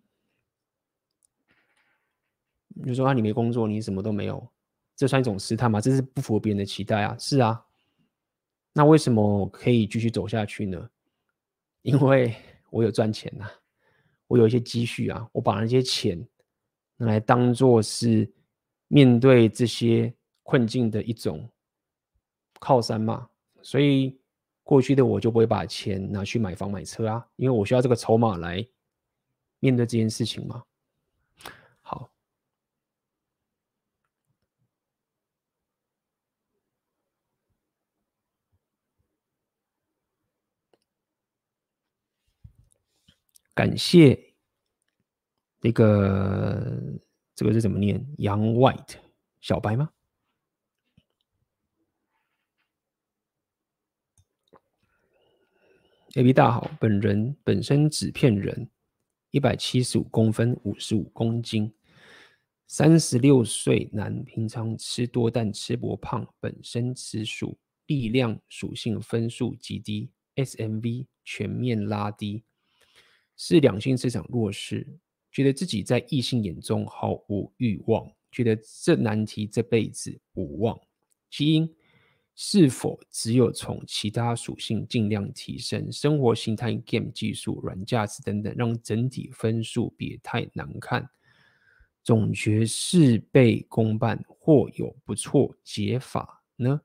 [2.67, 4.47] 你说啊，你没工作，你什么都没有，
[4.95, 5.81] 这算一种试探吗？
[5.81, 7.15] 这是不符合别人的期待啊！
[7.17, 7.65] 是啊，
[8.73, 10.89] 那为什么可以继续走下去呢？
[11.81, 12.35] 因为
[12.69, 13.51] 我有赚钱呐、啊，
[14.27, 16.27] 我有一些积蓄啊，我把那些钱
[16.97, 18.31] 拿来当做是
[18.87, 20.13] 面对这些
[20.43, 21.49] 困境的一种
[22.63, 23.29] 靠山嘛，
[23.61, 24.17] 所以
[24.63, 28.65] 过去的我就不会把钱拿去买房买车啊，因为我需要这个筹码来
[29.59, 30.63] 面对这件事情嘛。
[31.81, 32.09] 好，
[43.53, 44.33] 感谢
[45.59, 46.81] 那个
[47.35, 48.95] 这个是怎么念？Young White
[49.41, 49.89] 小白吗
[56.15, 58.69] ？A B 大好，本人本身纸片人，
[59.31, 61.73] 一百七十五公分，五十五公斤，
[62.67, 67.57] 三十六岁男，平常吃多但吃不胖，本身吃素，
[67.87, 72.43] 力量属性分数极低，S M V 全面拉低，
[73.35, 74.87] 是两性市场弱势，
[75.31, 80.79] 觉得自己在异性眼中毫无欲望，觉得这难题这辈子无望，
[81.31, 81.67] 基因。
[82.35, 91.07] 是否只有从其他属性尽量提升生活形态、game 技术、软价值等等，让整体分数别太难看？
[92.03, 96.81] 总觉事倍功半，或有不错解法呢？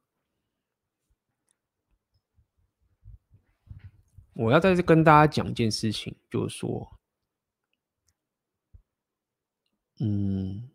[4.34, 7.00] 我要在这跟大家讲一件事情，就是说，
[9.98, 10.68] 嗯。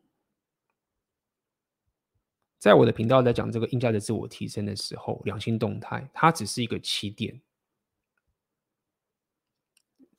[2.64, 7.42] 在我的频道在讲这个硬价值自我提升的时候，两性动态它只是一个起点。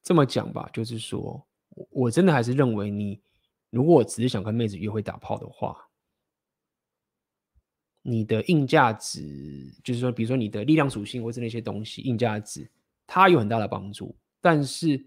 [0.02, 1.42] 这么讲吧，就是说，
[1.88, 3.18] 我真的还是认为你，
[3.70, 5.88] 如果只是想跟妹子约会打炮的话，
[8.02, 12.70] 你的硬价值，就是说，比如说你的力量属性或者那些东西，硬价值，
[13.06, 14.14] 它有很大的帮助。
[14.42, 15.02] 但是，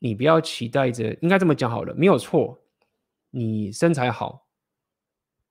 [0.00, 2.58] 你不要期待着，应该这么讲好了，没有错，
[3.30, 4.43] 你身材好。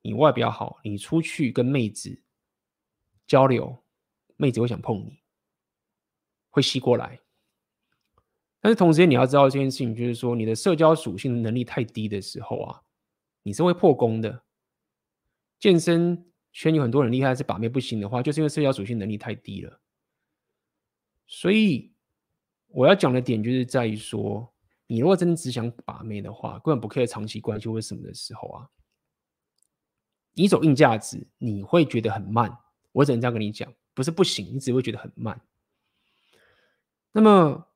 [0.04, 2.22] 你外表好，你出去跟妹子
[3.26, 3.84] 交流，
[4.36, 5.24] 妹子会想碰你，
[6.50, 7.20] 会吸过来。
[8.60, 12.82] 但是同时间你要知道这件事情，就是说你的社交属性能力太低的时候啊，
[13.44, 14.44] 你是会破功的。
[15.58, 19.82] 健身圈有很多人厉害，是把妹不行的话，就是因为社交属性能力太低了。
[21.28, 21.94] 所以
[22.68, 24.54] 我要讲的点就是在于说，
[24.86, 28.70] 你如果真的只想把妹的话，根本不 care 长期关系或什么的时候啊。
[30.34, 32.58] 你走硬价值，你会觉得很慢。
[32.92, 35.40] 我只能这样跟你讲，不是不行，你只会觉得很慢。
[37.12, 37.68] 那么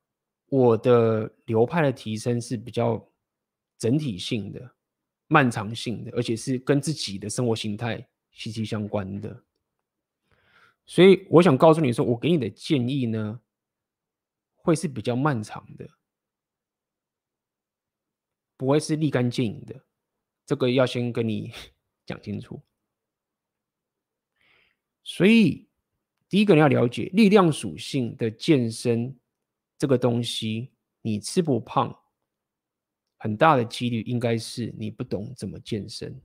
[0.48, 3.08] 我的流派的提升是比较
[3.78, 4.76] 整体性的、
[5.28, 9.44] 漫长性的，而且是跟自己的生活形态息息相关的。
[10.86, 13.40] 所以我想告诉你说，我给你的建议呢，
[14.56, 15.88] 会是比较漫长的，
[18.56, 19.84] 不会是立竿见影的。
[20.46, 21.52] 这个要先跟你。
[22.08, 22.62] 讲清楚，
[25.04, 25.68] 所以
[26.30, 29.14] 第一个你要了解力量属性的健身
[29.78, 30.72] 这个东西，
[31.02, 31.94] 你吃不胖，
[33.18, 36.18] 很大的几率应该是你不懂怎么健身，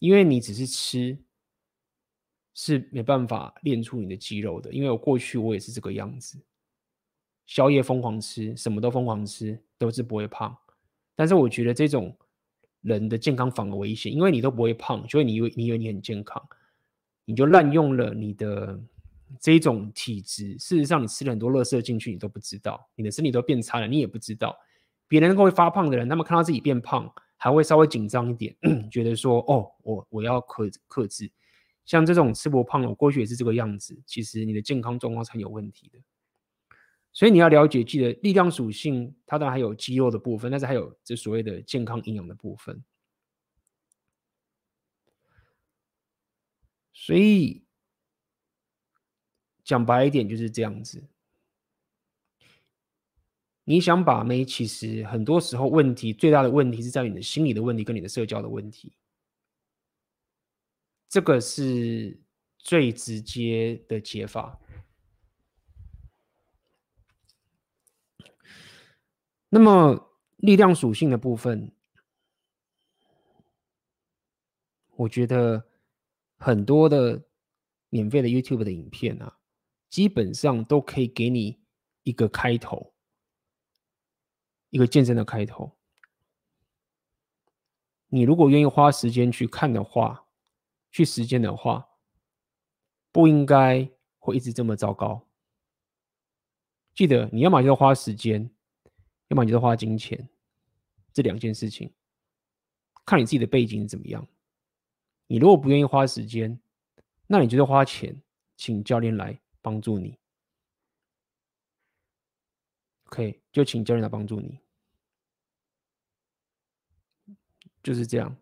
[0.00, 1.16] 因为你只是吃，
[2.52, 4.72] 是没办法练出你的肌肉的。
[4.72, 6.44] 因为我过去我也是这个样子，
[7.46, 10.58] 宵夜疯狂吃，什么都疯狂吃，都是不会胖。
[11.14, 12.12] 但是我觉得这种。
[12.86, 16.40] 人的健康反而危险，因为你都不会胖，所以你以为你以为你很健康，
[17.24, 18.80] 你就滥用了你的
[19.40, 20.56] 这种体质。
[20.58, 24.56] 事实上，你吃了很多垃圾进去，你都不知道，你的身体都变差了，你也不知道。
[25.08, 28.56] 别人会发胖的人，他们看到自己变胖，还会稍微紧张一点，
[28.90, 31.30] 觉得说：“哦，我我要克克制。”
[31.84, 33.96] 像这种吃不胖，我过去也是这个样子。
[34.06, 35.98] 其实你的健康状况是很有问题的。
[37.16, 42.84] 所以你要了解，记得力量属性，它当然还有肌肉的部分，但是还有这所谓的健康营养的部分。
[46.92, 47.64] 所以
[49.64, 51.08] 讲白一点就是这样子。
[53.64, 58.92] 你想把妹，其实很多时候问题最大的问题是在于你的心理的问题跟你的社交的问题，
[61.08, 62.20] 这个是
[62.58, 64.60] 最直接的解法。
[69.48, 71.72] 那么力量属性的部分，
[74.96, 75.68] 我觉得
[76.36, 77.24] 很多的
[77.88, 79.38] 免费的 YouTube 的影片啊，
[79.88, 81.60] 基本上都可以给你
[82.02, 82.94] 一个开头，
[84.70, 85.76] 一个健身的开头。
[88.08, 90.26] 你如果愿意花时间去看的话，
[90.90, 91.88] 去实践的话，
[93.12, 95.28] 不应该会一直这么糟糕。
[96.94, 98.50] 记得你要么就是花时间，
[99.28, 100.28] 要么你就花金钱，
[101.12, 101.92] 这两件事情，
[103.04, 104.26] 看你自己的背景怎么样。
[105.26, 106.60] 你如果不愿意花时间，
[107.26, 108.22] 那你就是花钱
[108.56, 110.18] 请教练来帮助你。
[113.06, 114.58] OK，就请教练来帮助你，
[117.82, 118.36] 就是这样。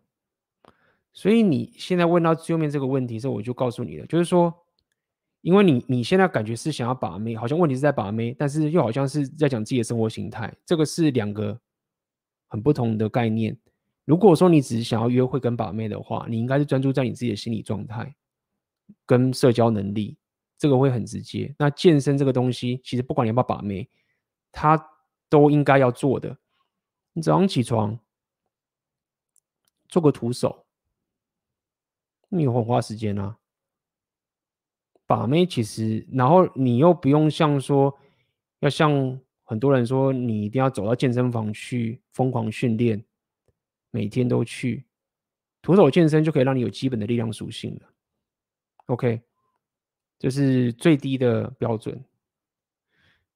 [1.13, 4.64] 所以你现在问到最后面这个问题时候，我就告诉你了，就是说，
[5.45, 11.55] 因为你你现在感觉是想要把妹，好像问题是在把妹，但是又好像是在讲自己的生活形态，这个是两个
[12.47, 13.55] 很不同的概念。
[14.05, 18.15] 如果说你只是想要约会跟把妹的话，你应该是专注在你自己的心理状态
[19.05, 20.17] 跟社交能力，
[20.57, 21.53] 这个会很直接。
[21.59, 23.87] 那健身这个东西，其实不管你要不要把妹，
[24.51, 24.83] 它
[25.29, 26.35] 都应该要做的。
[27.13, 27.99] 你早上起床
[29.89, 30.65] 做个徒手，
[32.29, 33.37] 你会花时间啊。
[35.07, 37.95] 把妹其实，然后你又不用像说，
[38.59, 43.03] 要像很多人说，你一定要走到健身房去疯狂训练。
[43.91, 44.85] 每天都去
[45.61, 47.81] 徒手健身就可以让你有基本的力量属性了。
[48.87, 49.21] OK，
[50.19, 52.03] 这是最低的标准。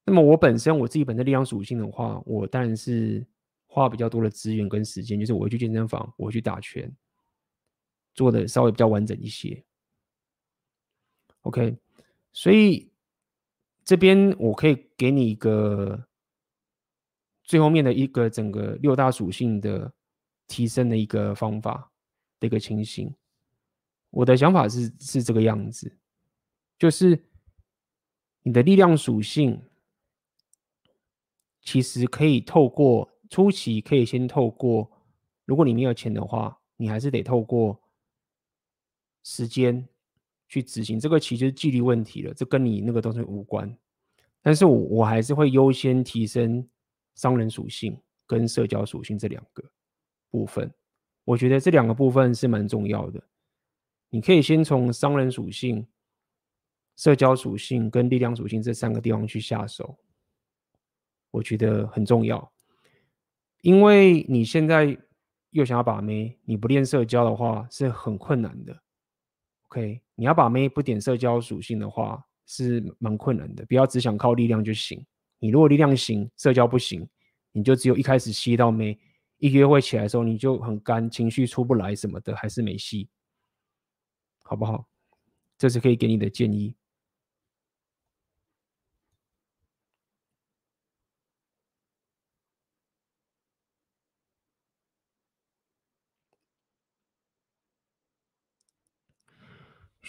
[0.06, 3.26] 那么我本身我自己本身力量属性的话，我当然是
[3.68, 6.92] 花比较多的资源跟时间，就是我会去健身房，我去打拳，
[8.14, 9.64] 做的稍微比较完整一些。
[11.42, 11.78] OK，
[12.32, 12.92] 所以
[13.84, 16.08] 这边我可以给你一个
[17.44, 19.94] 最后面的一个整个六大属性的。
[20.52, 21.92] 提升的一个方法
[22.40, 23.14] 的一个情形，
[24.10, 25.96] 我的想法是是这个样子，
[26.80, 27.24] 就是
[28.42, 29.62] 你的力量属性，
[31.62, 34.92] 其实可以透过初期可以先透过，
[35.46, 37.80] 如果你没有钱的话，你还是得透过
[39.22, 39.88] 时间
[40.50, 41.00] 去执行。
[41.00, 43.74] 这个其实是纪律问题了，这跟你那个东西无关。
[44.42, 46.68] 但是我我还是会优先提升
[47.16, 47.98] 商人属性
[48.28, 49.64] 跟社交属性这两个。
[50.32, 50.72] 部分，
[51.24, 53.20] 我觉得这两个部分是蛮重要的。
[54.12, 55.88] 你可以先从商人属性、
[56.98, 59.98] 社交属性跟力量属性这三个地方去下手，
[61.32, 62.54] 我觉得很重要。
[63.62, 64.96] 因为你现在
[65.50, 68.84] 又想要把妹，你不练社交的话是很困难的。
[69.70, 73.64] OK，你要把妹不点社交属性的话是蛮困难的。
[73.68, 75.06] 不要只想靠力量就行。
[75.38, 77.08] 你如果力量行，社交不行，
[77.52, 79.00] 你就只有一开始吸到妹。
[79.38, 83.08] 一约会起来的时候，你就很干，情绪出不来什么的，还是没戏，
[84.44, 84.86] 好不好？
[85.58, 86.76] 这是可以给你的建议。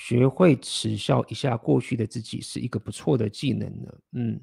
[0.03, 3.99] 学会耻笑一下过去的自己是一个不错的技能呢。
[4.13, 4.41] 嗯，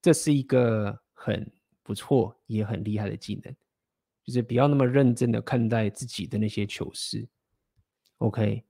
[0.00, 1.44] 这是一个很
[1.82, 3.52] 不错也很厉害的技能。
[4.24, 7.28] 就是不要那么认真的看待自己的那些糗事
[8.18, 8.62] ，OK。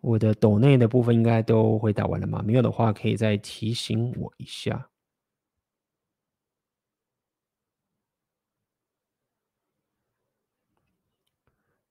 [0.00, 2.40] 我的抖内的部分应该都回答完了吗？
[2.46, 4.88] 没有的话，可以再提醒我一下。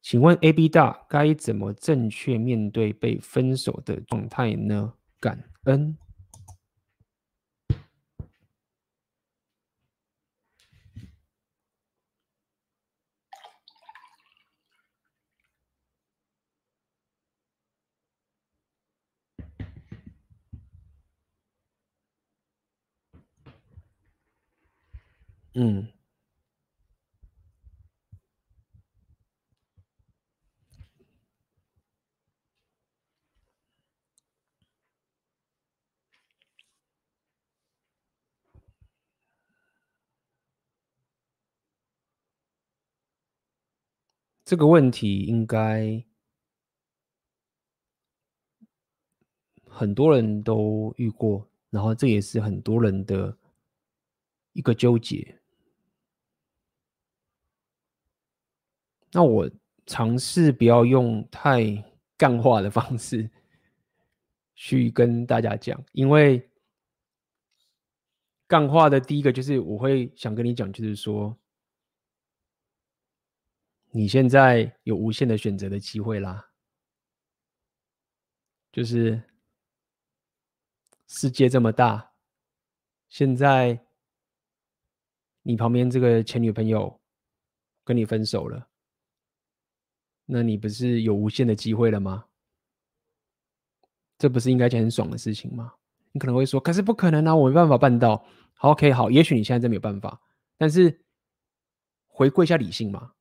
[0.09, 4.93] 请问 AB 大该怎么正确面对被分手的状态呢？
[5.19, 5.97] 感恩。
[25.53, 25.85] 嗯，
[44.47, 46.01] 这个问题应该
[49.67, 53.37] 很多人都遇过，然后这也是很多人的
[54.53, 55.37] 一个纠结。
[59.11, 59.51] 那我
[59.85, 61.83] 尝试不要用太
[62.15, 63.29] 干话的方式
[64.55, 66.49] 去跟大家讲，因为
[68.47, 71.37] 干话的第一个就是我会想跟你讲，就是说
[73.97, 76.51] 你现在有无限的选择的机会啦，
[78.71, 79.19] 就是
[81.07, 82.13] 世界这么大，
[83.09, 83.87] 现在
[85.41, 87.01] 你旁边这个前女朋友
[87.83, 88.69] 跟你分手了，
[90.27, 92.27] 那你不是有无限的机会了吗？
[94.19, 95.73] 这不是应该件很爽的事情吗？
[96.11, 98.23] 你可能会说，可是不可能啊，我没办法办到。
[98.53, 100.21] 好，OK，好，也许你现在真没有办法，
[100.55, 101.03] 但是
[102.05, 103.15] 回归一下理性嘛，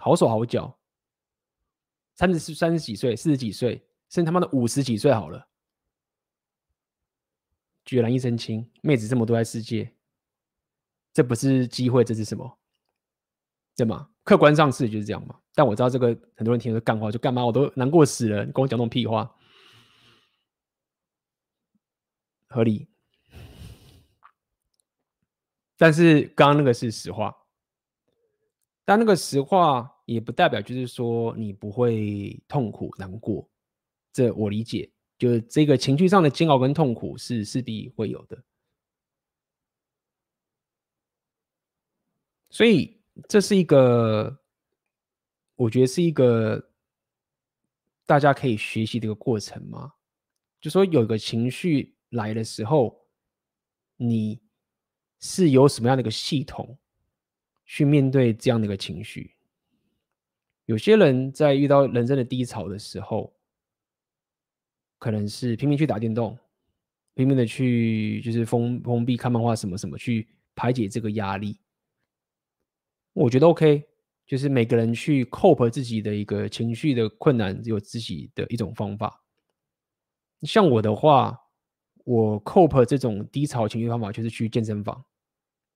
[0.00, 0.78] 好手好脚，
[2.14, 5.48] 三十、三十几岁、四十几岁，甚至他妈的五十几岁好了，
[7.84, 9.92] 居然一身轻，妹子这么多在世界，
[11.12, 12.58] 这不是机会，这是什么？
[13.76, 14.10] 对吗？
[14.22, 15.40] 客观上是就是这样嘛。
[15.54, 19.36] 但我知道这个很多人听了干话，就干嘛我都难过死了，你跟我讲那种屁话，
[22.48, 22.88] 合理。
[25.76, 27.36] 但是刚刚那个是实话，
[28.88, 33.46] 但那个实话也不代表就是说你不会痛苦难过，
[34.14, 38.42] 这我理解，就是这个情绪上的煎熬跟痛苦是势必会有的，
[42.48, 42.98] 所以
[43.28, 44.40] 这是一个，
[45.56, 46.70] 我觉得是一个
[48.06, 49.92] 大家可以学习的一个过程嘛，
[50.62, 53.06] 就说有一个情绪来的时候，
[53.96, 54.40] 你。
[55.20, 56.78] 是有什么样的一个系统
[57.68, 59.30] 去面对这样的一个情绪？
[60.64, 63.32] 有些人在遇到人生的低潮的时候，
[64.98, 66.36] 可能是拼命去打电动，
[67.14, 71.60] 拼命的去就是封封闭看漫画什么什么去排解这个压力。
[73.12, 73.84] 我觉得 OK，
[74.26, 79.22] 就是每个人去 cope 自己的一个情绪的困难，有自己的一种方法。
[80.42, 81.38] 像我的话，
[82.04, 85.04] 我 cope 这种低潮情绪方法就是去健身房。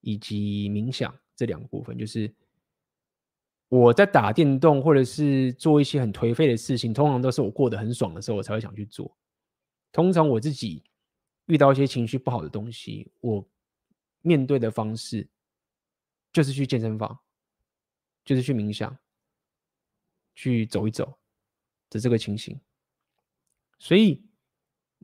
[0.04, 2.32] 以及冥想这两个部分，就是
[3.68, 9.16] 我在打电动或者是做一些很颓废的事情，通常都是我过得很爽的时候，我才会想去做。
[9.90, 10.82] 通常我自己
[11.46, 13.46] 遇到一些情绪不好的东西，我
[14.20, 15.28] 面对的方式
[16.32, 17.18] 就是去健身房，
[18.24, 18.96] 就是去冥想，
[20.34, 21.18] 去走一走
[21.90, 22.60] 的这个情形。
[23.78, 24.24] 所以。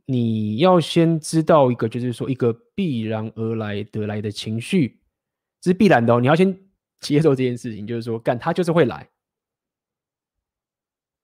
[0.05, 4.98] 你要先知道一个，就是说一个必然而来得来的情绪，
[5.61, 6.19] 这是必然的哦。
[6.19, 6.57] 你要先
[6.99, 9.09] 接受这件事情，就是说，干它就是会来。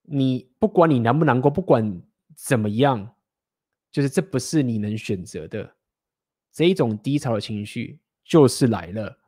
[0.02, 2.02] 你不管你难不难过，不管
[2.34, 3.14] 怎么样，
[3.90, 5.74] 就是这不是你能选择的。
[6.52, 9.18] 这一种低潮的情绪就是来了，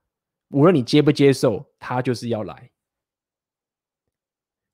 [0.48, 2.70] 无论你接不接受，它就是要来。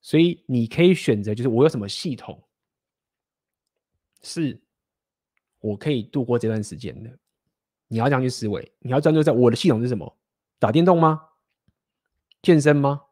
[0.01, 2.43] 所以你可以选择，就是我有什么系统
[4.23, 4.61] 是。
[5.61, 7.11] 我可以度过这段时间的。
[7.89, 10.15] 你要这样去思维，你要专注在我的系统是什么？
[10.65, 11.29] 打电动吗？
[12.41, 13.03] 健身吗？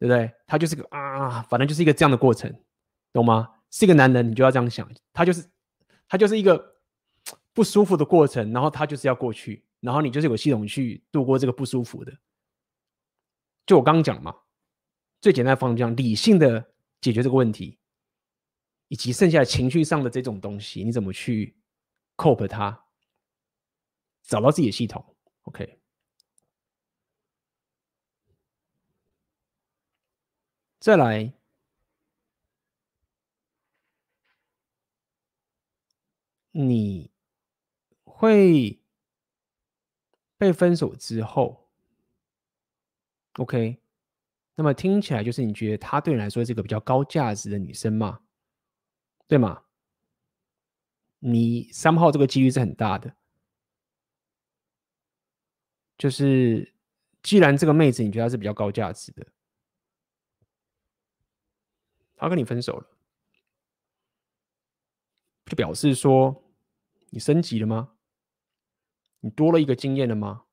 [0.00, 0.34] 对不对？
[0.48, 2.52] 他就是个啊，反正就是一个这样的过程，
[3.12, 3.54] 懂吗？
[3.70, 5.48] 是一个男人，你就要这样想，他就是
[6.08, 6.74] 他就是一个
[7.52, 12.12] 不舒服的过程，然后他就是要过去，然后你就是有系统去度过这个不舒服的。
[13.64, 14.34] 就我刚刚讲嘛，
[15.20, 17.78] 最简单的方向，理性的解决这个问题。
[18.88, 21.56] 以及剩下的情绪上的这种东西，你怎么去
[22.16, 22.86] cope 它？
[24.24, 25.81] 找到自己的系统，OK。
[30.82, 31.32] 再来，
[36.50, 37.08] 你
[38.02, 38.80] 会
[40.36, 41.68] 被分手之后
[43.34, 43.78] ，OK？
[44.56, 48.22] 那么听起来就是你觉得她对你来说是一个比较高价值的女生吗？
[49.28, 49.62] 对吗？
[51.20, 53.14] 你三号这个几率是很大的，
[55.96, 56.74] 就是
[57.22, 59.24] 既然这个妹子你觉得她是比较高价值的，
[62.22, 62.86] 他跟你分手了，
[65.46, 66.44] 就表示说
[67.10, 67.94] 你升级了吗？
[69.20, 70.44] 你多了一个经验了吗？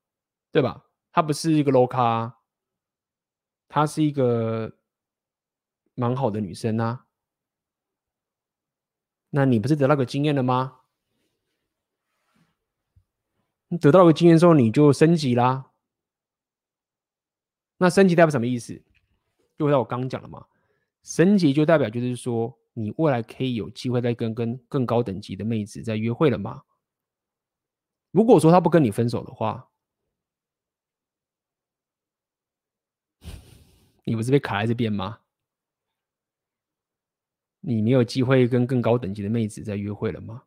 [0.50, 0.86] 对吧？
[1.12, 2.40] 她不是一个 low 咖，
[3.68, 4.76] 她是一个
[5.94, 7.06] 蛮好的女生啊。
[9.30, 10.80] 那你不是得到个经验了吗？
[13.68, 15.70] 你得到个经验之后，你就升级啦。
[17.76, 18.82] 那升级代表什么意思？
[19.56, 20.48] 就回到我刚刚讲的嘛，
[21.02, 26.62] 升级就代表就是说，你未来可以有机会再跟跟更高等级的妹子再约会了吗。
[28.10, 29.70] 如果说他不跟你分手的话，
[34.04, 35.20] 你不是被卡在这边吗？
[37.60, 40.44] 你没有机会跟更高等级的妹子再约会了吗？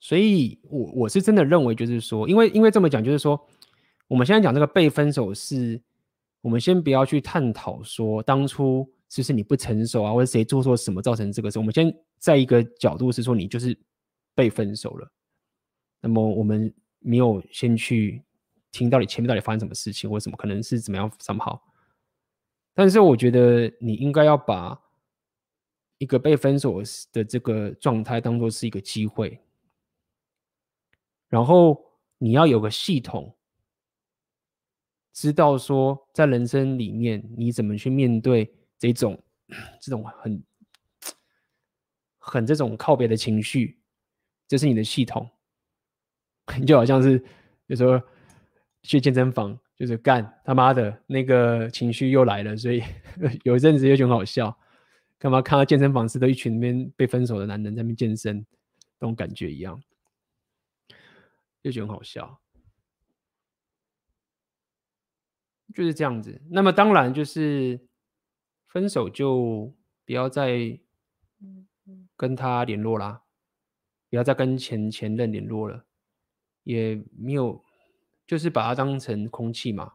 [0.00, 3.48] 所以，我我是真的认为，就是说，因为因为这么讲，就是说，
[4.08, 5.80] 我们现在讲这个被分手是，
[6.42, 11.58] 我们先不要去探讨说当初是不是你不成熟啊，或者谁做错什么造成这个事。
[11.58, 13.78] 我们先在一个角度是说，你就是
[14.34, 15.12] 被分手了。
[16.00, 18.22] 那么我们没有先去
[18.72, 21.62] 听到底前面到底发生什么事情，或者什么可能是怎么样怎么好。
[22.72, 24.80] 但是我觉得你应该要把
[25.98, 26.80] 一个被分手
[27.12, 29.38] 的这个状态当做是一个机会，
[31.28, 31.84] 然后
[32.16, 33.36] 你要有个系统。
[35.12, 39.22] 知道说，在人生里面，你怎么去面对这种
[39.80, 40.42] 这种很
[42.18, 43.78] 很这种靠北的情绪，
[44.46, 45.28] 这是你的系统。
[46.66, 47.22] 就好像是
[47.66, 48.00] 有时候
[48.82, 52.82] 去健身房，就是干他妈的那个情绪又来了，所以
[53.44, 54.56] 有一阵子又觉得很好笑。
[55.18, 58.44] 干嘛看到健身房是都一群那边被分手的男人在那边健身，
[58.98, 59.80] 那种感觉一样，
[61.62, 62.40] 就觉得很好笑。
[65.74, 67.80] 就是这样子，那么当然就是
[68.66, 69.72] 分手就
[70.04, 70.80] 不要再
[72.16, 73.22] 跟他联络啦，
[74.08, 75.86] 不要再跟前前任联络了，
[76.64, 77.64] 也没有，
[78.26, 79.94] 就是把他当成空气嘛。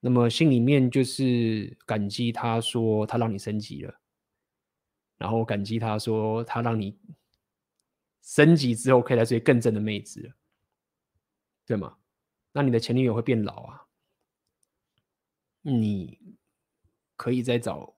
[0.00, 4.00] 那么心里面就是感激他说他让你升级了，
[5.18, 6.98] 然后感激他说他让你
[8.22, 10.34] 升级之后可以来追更正的妹子了，
[11.66, 11.98] 对吗？
[12.52, 13.86] 那你的前女友会变老啊？
[15.62, 16.18] 你
[17.16, 17.94] 可以再找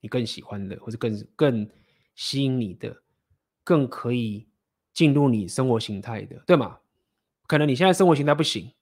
[0.00, 1.70] 你更喜欢的，或者更更
[2.14, 3.02] 吸引你的，
[3.62, 4.48] 更可以
[4.92, 6.80] 进入你生活形态的，对吗？
[7.46, 8.72] 可能你现在生活形态不行，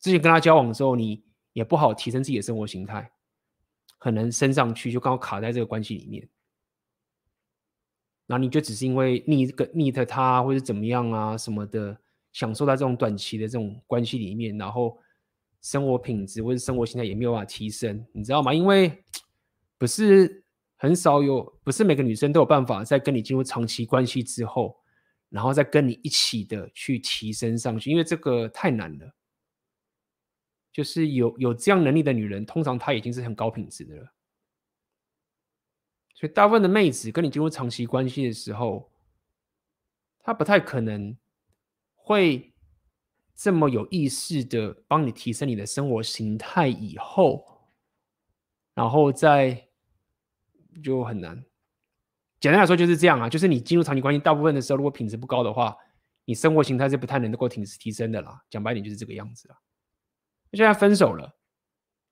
[0.00, 3.12] 之前跟他交往的时候，你也不好提升自己的生活形态，
[3.98, 6.28] 可能升上去就刚好卡在这个关系里面，
[8.26, 12.00] 那你就只是因为腻个腻他或者怎么样啊什么的。
[12.32, 14.98] 享受在这种短期的这种关系里面，然后
[15.60, 18.54] 生活品质或者生活形态也没有办法提升，你知道吗？
[18.54, 19.04] 因为
[19.76, 20.44] 不是
[20.76, 24.78] 很少有，不是每个女生都有办法在跟你进入长期关系之后，
[25.28, 29.14] 然后再跟你一起的去提升上去，因为这个太难了。
[30.72, 34.12] 就是有有这样能力的女人，通常她已经是很高品质的了。
[36.14, 38.88] 所以大部分的妹子跟你进入长期关系的时候，
[40.22, 41.16] 她不太可能。
[42.02, 42.52] 会
[43.34, 47.44] 这么有意识的帮你提升你的生活形态以后，
[48.74, 49.68] 然后再
[50.82, 51.44] 就很难。
[52.40, 55.76] 简单来说就是这样啊，就是你进入长期关系，大部分的时候如果品质不高的话，
[56.24, 58.42] 你生活形态是不太能够提提升的啦。
[58.48, 59.56] 讲白点就是这个样子了。
[60.52, 61.36] 现在分手了，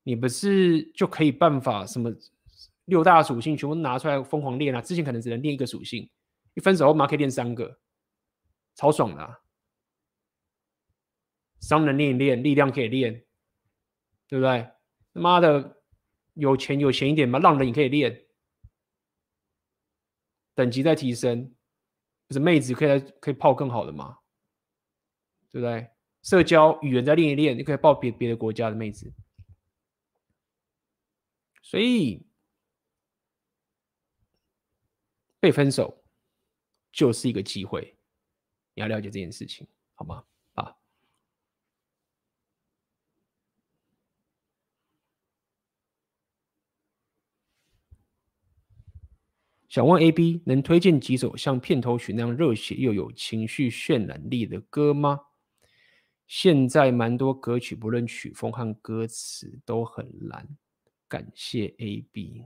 [0.02, 2.12] 你不是就可以办法什么
[2.84, 4.80] 六大属性全部拿出来疯狂练啊？
[4.80, 6.08] 之前可能只能练一个属性，
[6.54, 7.78] 一分手后马上可以练三个，
[8.74, 9.40] 超爽的。
[11.60, 13.24] 商人练一练，力量可以练，
[14.26, 14.70] 对不对？
[15.14, 15.82] 他妈的，
[16.34, 18.26] 有钱有钱一点嘛，浪人也可以练，
[20.54, 21.54] 等级在提升，
[22.26, 24.18] 不是妹子可以来可以泡更好的嘛，
[25.50, 25.90] 对不对？
[26.22, 29.12] 社交语言再练一练，你可以泡别别的国家的妹子，
[31.62, 32.26] 所以
[35.40, 36.04] 被分手
[36.92, 37.96] 就是一个机会，
[38.74, 40.24] 你要了解这件事情，好吗？
[49.68, 55.20] 想问 AB 能推荐几首像片头曲那样热血又有情绪渲染力的歌吗？
[56.26, 60.48] 现在蛮多歌曲不论曲风和歌词都很烂，
[61.06, 62.44] 感谢 AB。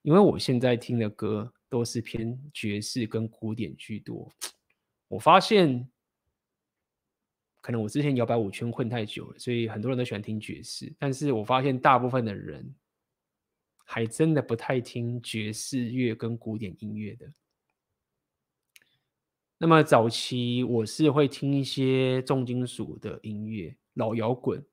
[0.00, 4.30] 因为我现在听的歌都是偏爵士跟古典居多，
[5.08, 5.88] 我发现
[7.60, 12.74] 可能我之前摇摆舞圈混太久了，所以很多人都喜欢听爵士，但是我发现大部分的人。
[13.84, 17.32] 还真的不太听爵士乐跟古典音乐的。
[19.58, 24.64] 那么早期我是会听一些重金属的音乐、老摇滚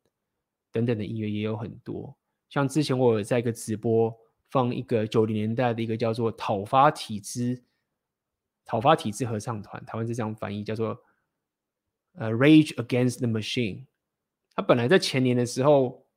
[0.71, 2.17] 等等的音乐也有很多。
[2.49, 4.15] 像之前我有在一个直播
[4.49, 7.63] 放一个九零年代的一个叫做讨伐体制、
[8.65, 11.03] 讨伐体制合唱团，台湾是这样翻译，叫做
[12.13, 13.85] 呃 Rage Against the Machine。
[14.55, 16.08] 他本来在前年的时候。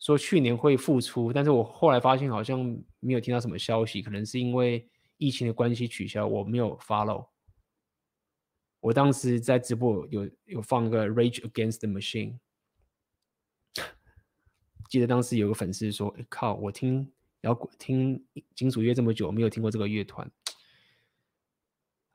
[0.00, 2.58] 说去年会复出，但是我后来发现好像
[2.98, 7.28] 没有听到什么消息，可能是因为疫情的关系取消，我没有 follow。
[8.80, 12.38] 我当时在直播有有放个 Rage Against the Machine，
[14.88, 17.12] 记得当时有个粉丝说：“靠，我听
[17.42, 18.24] 摇滚听
[18.54, 20.30] 金属乐这么久，没有听过这个乐团。”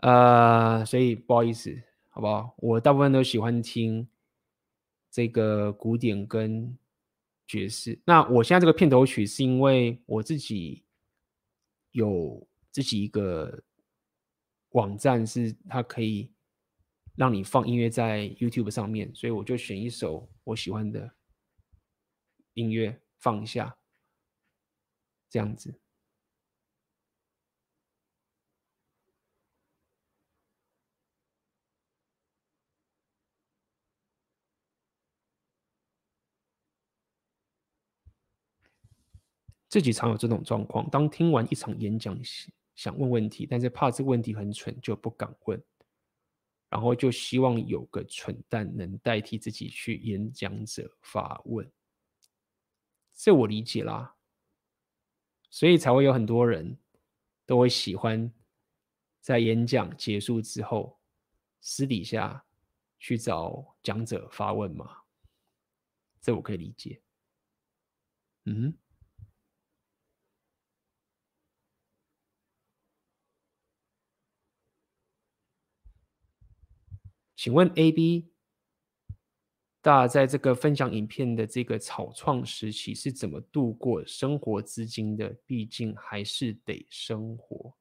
[0.01, 1.79] 呃，所以不好意思，
[2.09, 2.55] 好不好？
[2.57, 4.07] 我大部分都喜欢听
[5.11, 6.75] 这个古典跟
[7.47, 7.99] 爵士。
[8.05, 10.83] 那我现在这个片头曲是因为我自己
[11.91, 13.63] 有自己一个
[14.69, 16.31] 网站，是它可以
[17.15, 21.15] 让你放音乐在 YouTube 上面，所以我就选一首我喜欢的
[22.53, 23.77] 音乐放一下，
[25.29, 25.79] 这样子。
[39.67, 42.17] 自己常有这种状况，当听完一场演讲，
[42.75, 45.61] 想问问题，但是怕这个问题很蠢，就不敢问，
[46.69, 51.69] 然后就希望有个蠢蛋能代替自己去演讲者发问。
[53.13, 54.15] 这我理解啦，
[55.49, 56.77] 所以才会有很多人
[57.45, 58.31] 都会喜欢
[59.19, 60.99] 在演讲结束之后，
[61.59, 62.45] 私底下
[62.99, 65.01] 去找讲者发问嘛。
[66.21, 67.01] 这我可以理解。
[68.45, 68.77] 嗯。
[77.35, 78.29] 请问 AB
[79.81, 85.29] 大家在这个分享影片的这个草创时期是怎么度过生活资金的？
[85.45, 87.75] 毕竟还是得生活，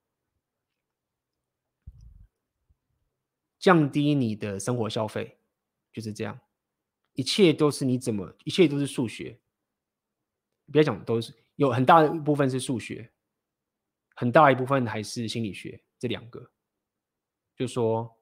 [3.58, 5.38] 降低你的生活消费，
[5.92, 6.38] 就是这样。
[7.14, 9.40] 一切都是你怎么，一切都是数学。
[10.70, 13.12] 别讲都是，有很大一部分是数学，
[14.16, 16.50] 很大一部分还是心理学，这两个，
[17.56, 18.20] 就说。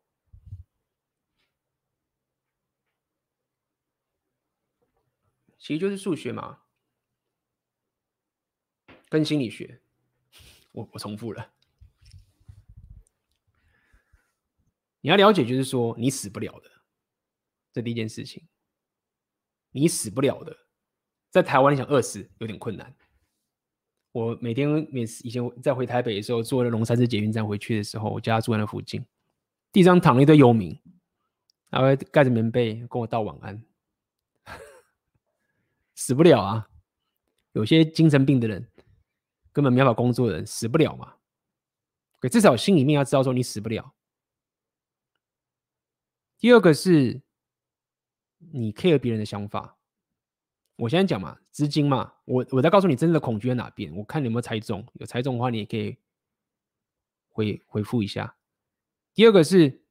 [5.62, 6.58] 其实就是数学嘛，
[9.08, 9.80] 跟心理学，
[10.72, 11.52] 我我重复了。
[15.02, 16.68] 你要了解，就是说你死不了的，
[17.72, 18.48] 这第一件事情。
[19.70, 20.66] 你死不了的，
[21.30, 22.92] 在台湾你想饿死有点困难。
[24.10, 29.06] 我每天每次以前在回台北的时候，坐了龙山寺捷运站回去的时候，我家住在那附近，
[29.70, 30.76] 地上躺了一堆游民，
[31.70, 33.64] 还会盖着棉被跟我道晚安。
[36.04, 36.68] 死不了啊！
[37.52, 38.68] 有些精神病的人，
[39.52, 41.14] 根本没法工作的人，死不了嘛。
[42.18, 43.94] 可至少心里面要知道说你死不了。
[46.38, 47.22] 第二个是，
[48.38, 49.78] 你 care 别人的想法。
[50.74, 53.94] 我现在讲嘛，资金嘛，我我在告诉你真正的恐惧在哪边。
[53.94, 55.96] 我看你有没有猜中，有猜中的话，你也可以
[57.28, 58.36] 回回复一下。
[59.14, 59.84] 第二个是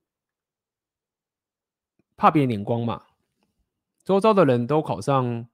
[2.17, 3.07] 怕别人眼光嘛，
[4.03, 5.47] 周遭的人都考上。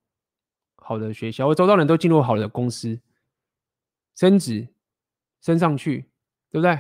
[0.88, 2.98] 好的学校，我周遭人都进入好的公司，
[4.16, 4.70] 升职
[5.42, 6.10] 升上去，
[6.50, 6.80] 对不对？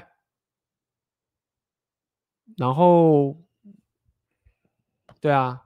[2.55, 3.35] 然后，
[5.19, 5.61] 对啊，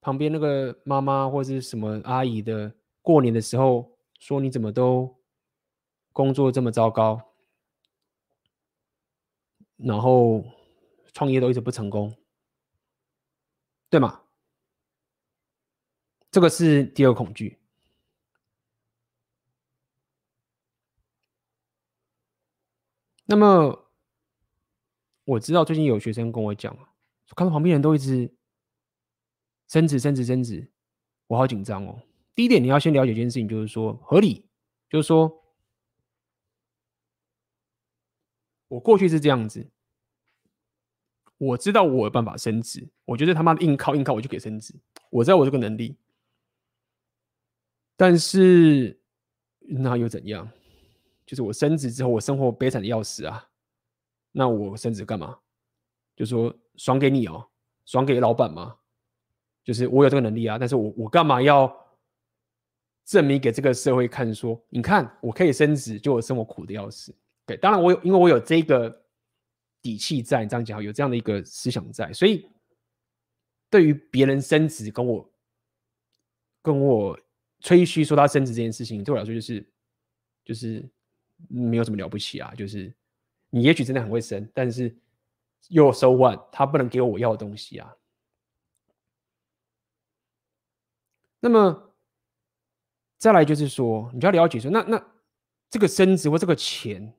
[0.00, 5.18] 旁边那个妈妈或者是什么阿姨的，过年的时候说，你怎么都
[6.14, 7.34] 工作这么糟糕，
[9.76, 10.42] 然后
[11.12, 12.16] 创业都一直不成功，
[13.90, 14.22] 对吗？
[16.30, 17.58] 这个是第二恐惧。
[23.26, 23.90] 那么
[25.24, 26.76] 我知道最近有学生跟我讲，
[27.36, 28.32] 看到旁边人都一直
[29.68, 30.70] 升职、升职、升职，
[31.28, 32.02] 我好紧张哦。
[32.34, 34.48] 第一点，你要先了解一件事情，就是说合理，
[34.88, 35.44] 就是说
[38.68, 39.70] 我过去是这样子，
[41.38, 44.74] 我知道我有办法升职，我觉得他妈的硬靠硬靠我就可以升职，
[45.10, 45.96] 我知道我这个能力。
[48.00, 48.98] 但是
[49.58, 50.50] 那又怎样？
[51.26, 53.46] 就是我升职之后，我生活悲惨的要死啊！
[54.32, 55.38] 那我升职干嘛？
[56.16, 57.46] 就说爽给你哦，
[57.84, 58.74] 爽给老板吗？
[59.62, 61.70] 就是我有这个能力啊，但是我我干嘛要
[63.04, 64.54] 证明给这个社会看说？
[64.54, 67.14] 说你看我可以升职，就我生活苦的要死。
[67.44, 69.04] 对，当然我有，因为我有这个
[69.82, 72.48] 底气在，你这样讲有这样的一个思想在，所以
[73.68, 75.30] 对于别人升职跟我
[76.62, 77.20] 跟我。
[77.60, 79.64] 吹嘘说他升职这件事情，对我来说就是
[80.44, 80.82] 就是
[81.48, 82.52] 没有什么了不起啊。
[82.56, 82.92] 就是
[83.50, 84.96] 你也许真的很会升，但是
[85.68, 87.94] 又 so what，他不能给我我要的东西啊。
[91.38, 91.94] 那么
[93.18, 95.12] 再来就是说，你就要了解说，那那
[95.68, 97.14] 这个升职或这个钱，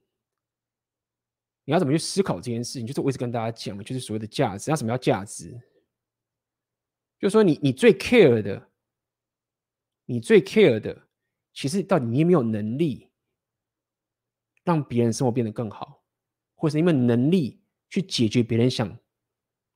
[1.65, 2.88] 你要怎么去思考这件事情？
[2.88, 4.72] 就是我一直跟大家讲的，就是所谓的价值。
[4.72, 5.51] 那什么叫价值？
[7.19, 8.70] 就是说你你最 care 的。
[10.12, 11.08] 你最 care 的，
[11.54, 13.10] 其实到底你有没有能力
[14.66, 16.04] 让别人生活变得更好，
[16.54, 18.94] 或者是你有没有能力去解决别人想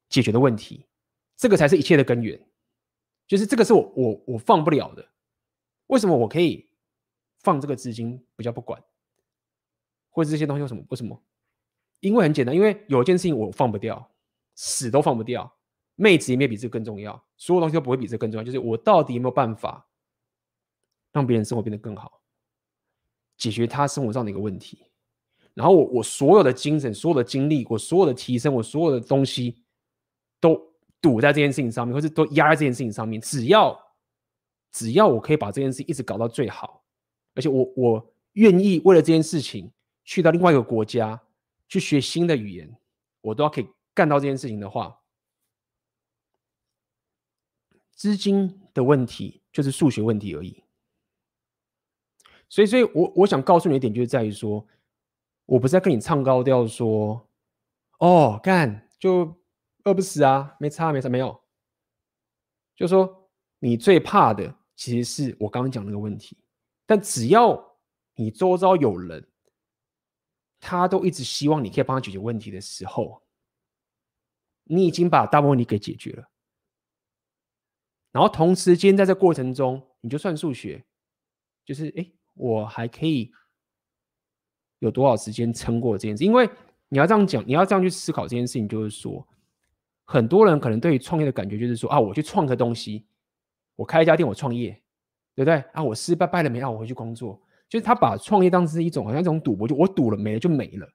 [0.10, 0.88] 解决的问题，
[1.38, 2.38] 这个才是一切的根源。
[3.26, 5.10] 就是这个是我我我放不了的。
[5.88, 6.70] 为什么我可以
[7.40, 8.84] 放这个资金比较不管，
[10.10, 10.84] 或者这些东西有什么？
[10.90, 11.24] 为什么？
[12.02, 14.12] 因为很简单，因为有一件事情我放不掉，
[14.54, 15.58] 死都放不掉。
[15.96, 18.44] 妹子也没有比这个更重要，所有东西都不会比这个更重要。
[18.44, 19.90] 就是我到底有没有办法
[21.16, 22.20] 让别人生活变得更好，
[23.38, 24.86] 解决他生活上的一个问题。
[25.54, 29.64] 然后我我所有的精神、所有的精力、我所有的提升、我所有的东西，
[30.42, 30.60] 都
[31.02, 33.22] 赌在这件事情上面，或是都压在这件事情上面。
[33.22, 33.80] 只要
[34.74, 36.84] 只要我可以把这件事一直搞到最好，
[37.34, 39.72] 而且我我愿意为了这件事情
[40.04, 41.18] 去到另外一个国家
[41.70, 42.78] 去学新的语言，
[43.22, 45.00] 我都要可以干到这件事情的话，
[47.94, 50.62] 资金的问题就是数学问题而已。
[52.50, 54.66] 所以，所以我我想告诉你一点，就是在于说。
[55.48, 57.30] 我不是在跟你唱高调说，
[58.00, 59.32] 哦，干就
[59.84, 61.40] 饿不死啊，没差没差没有。
[62.76, 66.36] 就说你最怕的其实是我刚刚讲那个问题，
[66.88, 67.78] 但只要
[68.16, 69.24] 你周遭有人，
[70.60, 73.22] 他都一直希望你可以帮他解决问题的时候，
[74.64, 76.28] 你已经把大部分问题给解决了。
[78.12, 80.84] 然后同时间在这过程中，你就算数学，
[81.64, 83.32] 就是哎，我还可以。
[84.80, 86.24] 有多少时间撑过这件事？
[86.24, 86.48] 因为
[86.90, 89.26] 你要这样讲，你要这样去思考这件事情，就是说，
[90.04, 93.08] 很多人可能对于创业的感觉就是说啊，我去创个东西，
[93.78, 94.70] 我开一家店，我创业，
[95.34, 95.56] 对不对？
[95.74, 96.60] 啊，我失败败了没？
[96.60, 100.86] 啊，我回去工作，就是他把创业当成是一种好像一种赌博，就我赌了没了就没了，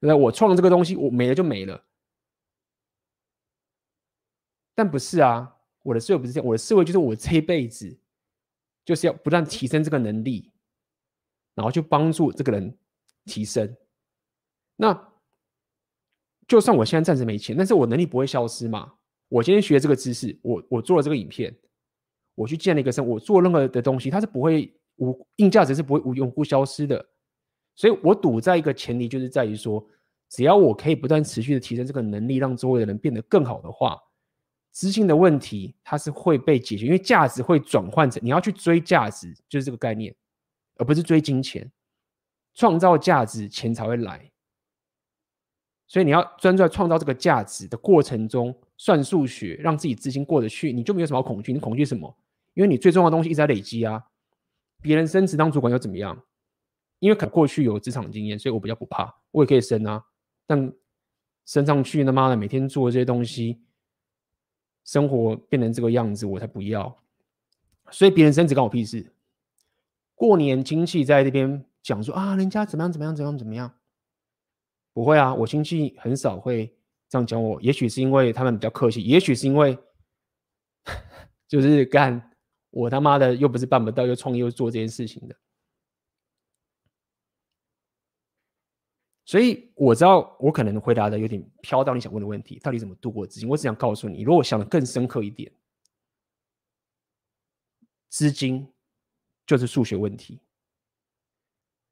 [0.02, 0.14] 不对？
[0.14, 1.82] 我创了这个东西，我没了就没了。
[4.74, 7.98] 但不是啊，我的思维不是这样，我的思维就是我这一辈子
[8.84, 10.52] 就是要不断提升这个能力，
[11.58, 12.72] 然后去帮助这个人。
[13.24, 13.76] 提升，
[14.76, 15.08] 那
[16.46, 18.90] 就算我现在暂时没钱，但是我能力不会消失嘛？
[19.28, 21.54] 我今天学这个知识，我我做了这个影片，
[22.34, 27.04] 我去建了一个生，我做任何的东西，它是不会无硬价值是不会无永不消失的。
[27.74, 29.86] 所以我赌在一个前提，就是在于说，
[30.30, 34.00] 只要我可以不断持续的提升这个能力，让周围的人变得更好的话，
[34.72, 40.16] 资金的问题它是会被解决，因为价值会转换成你要去追价值，就是这个概念，
[40.78, 41.70] 而不是追金钱。
[42.54, 44.32] 创造价值，钱才会来。
[45.86, 51.52] 所以你要专注在创造这个价值的过程中，算数学，让自己资金过得去，你就没有什么恐惧。
[51.52, 52.18] 你恐惧什么？
[52.54, 54.02] 因为你最重要的东西一直在累积啊。
[54.80, 56.24] 别人升职当主管又怎么样？
[56.98, 60.04] 因为可过去有职场经验，所以我比较不怕，我也可以升啊。
[60.46, 60.72] 但
[61.46, 63.62] 升上去，他妈的每天做这些东西，
[64.84, 67.02] 生活变成这个样子，我才不要。
[67.90, 69.12] 所以别人升职关我屁事。
[70.18, 71.64] 过年亲戚在这边。
[71.80, 73.72] 讲说啊，人家怎么样怎么样怎么样怎么样？
[74.92, 76.66] 不会啊，我亲戚很少会
[77.08, 77.58] 这样讲我。
[77.62, 79.78] 也许是因为他们比较客气，也许是因为
[81.48, 82.30] 就是干
[82.68, 85.36] 我他妈的又不是办不到，又创业又做这件事情的。
[89.24, 93.48] 所以我知道我可能回答的有点飘到你想问的问题，到底怎么度过资金？
[93.48, 95.50] 我只想告诉你，如果我想的更深刻一点，
[98.10, 98.70] 资金
[99.48, 100.38] 就是数学问题。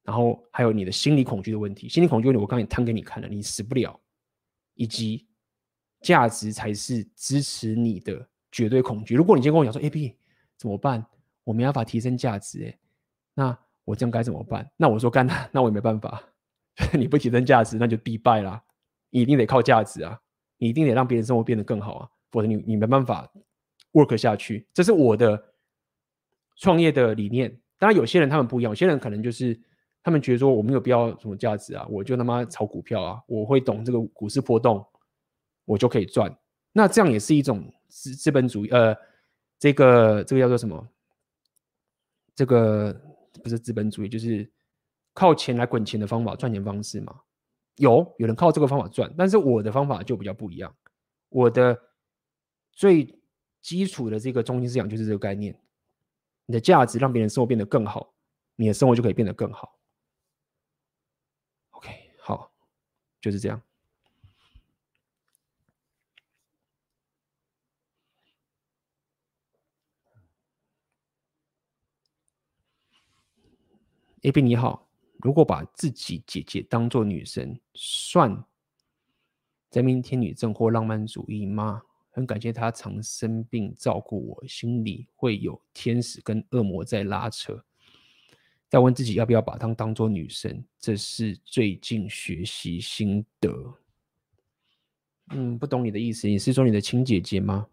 [0.03, 3.99] 然后还有你的心理恐惧的问题，心理恐惧问题我刚才也摊给你看了，你死不了，
[4.75, 5.27] 以及
[5.99, 9.15] 价值才是支持你的绝对恐惧。
[9.15, 10.15] 如果你今天跟我讲说，A B
[10.55, 11.05] 怎么办？
[11.43, 12.79] 我没办法提升价值，哎，
[13.33, 14.69] 那我这样该怎么办？
[14.77, 16.23] 那我说干那，那我也没办法。
[16.93, 18.63] 你不提升价值，那就必败啦。
[19.09, 20.17] 你一定得靠价值啊，
[20.57, 23.29] 你一定得让别人生活变得更好啊，否则你你没办法
[23.93, 24.67] work 下去。
[24.73, 25.43] 这是我的
[26.57, 27.49] 创业的理念。
[27.79, 29.57] 当然，有些人他们不一样，有些人可能就是。
[30.03, 34.81] 他们觉得说我没有必要什么价值啊，我就他妈炒股票啊，我会懂这个股市波动，
[35.65, 36.33] 我就可以赚。
[36.71, 38.95] 那这样也是一种资资本主义，呃，
[39.59, 40.87] 这个这个叫做什么？
[42.33, 42.93] 这个
[43.43, 44.49] 不是资本主义，就是
[45.13, 47.13] 靠钱来滚钱的方法，赚钱方式嘛。
[47.75, 50.73] 有有人靠这个方法赚，但是我的方法就比较不一样。
[51.27, 51.77] 我的
[52.71, 53.13] 最
[53.61, 55.53] 基础的这个中心思想就是这个概念：
[56.47, 58.13] 你的价值让别人生活变得更好，
[58.55, 59.77] 你的生活就可以变得更好。
[61.71, 62.51] OK，好
[63.19, 63.61] 就是这样。
[74.21, 74.87] A B 你好，
[75.17, 78.45] 如果把自己姐姐当做女神，算
[79.69, 81.83] 在命天女症或浪漫主义吗？
[82.17, 87.63] 很感谢她常生病照顾我，心里会有天使跟恶魔在拉扯，
[88.67, 90.65] 在问自己要不要把她当做女神。
[90.79, 93.71] 这是最近学习心得。
[95.27, 97.67] 嗯，不懂你的意思，你是说你的亲姐姐吗？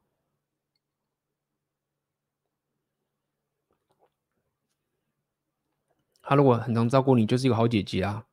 [6.20, 8.26] 她如果很常照顾你，就是一个好姐姐啊。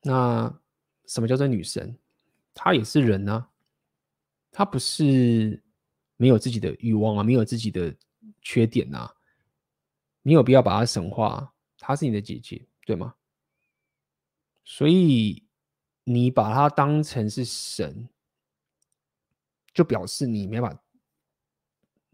[0.00, 0.58] 那
[1.04, 1.98] 什么叫做女神？
[2.54, 3.49] 她也是人啊。
[4.50, 5.62] 她不是
[6.16, 7.94] 没有自己的欲望啊，没有自己的
[8.42, 9.14] 缺点啊。
[10.22, 11.52] 你有必要把她神化？
[11.78, 13.14] 她是你的姐姐，对吗？
[14.64, 15.42] 所以
[16.04, 18.08] 你把她当成是神，
[19.72, 20.82] 就表示你没办法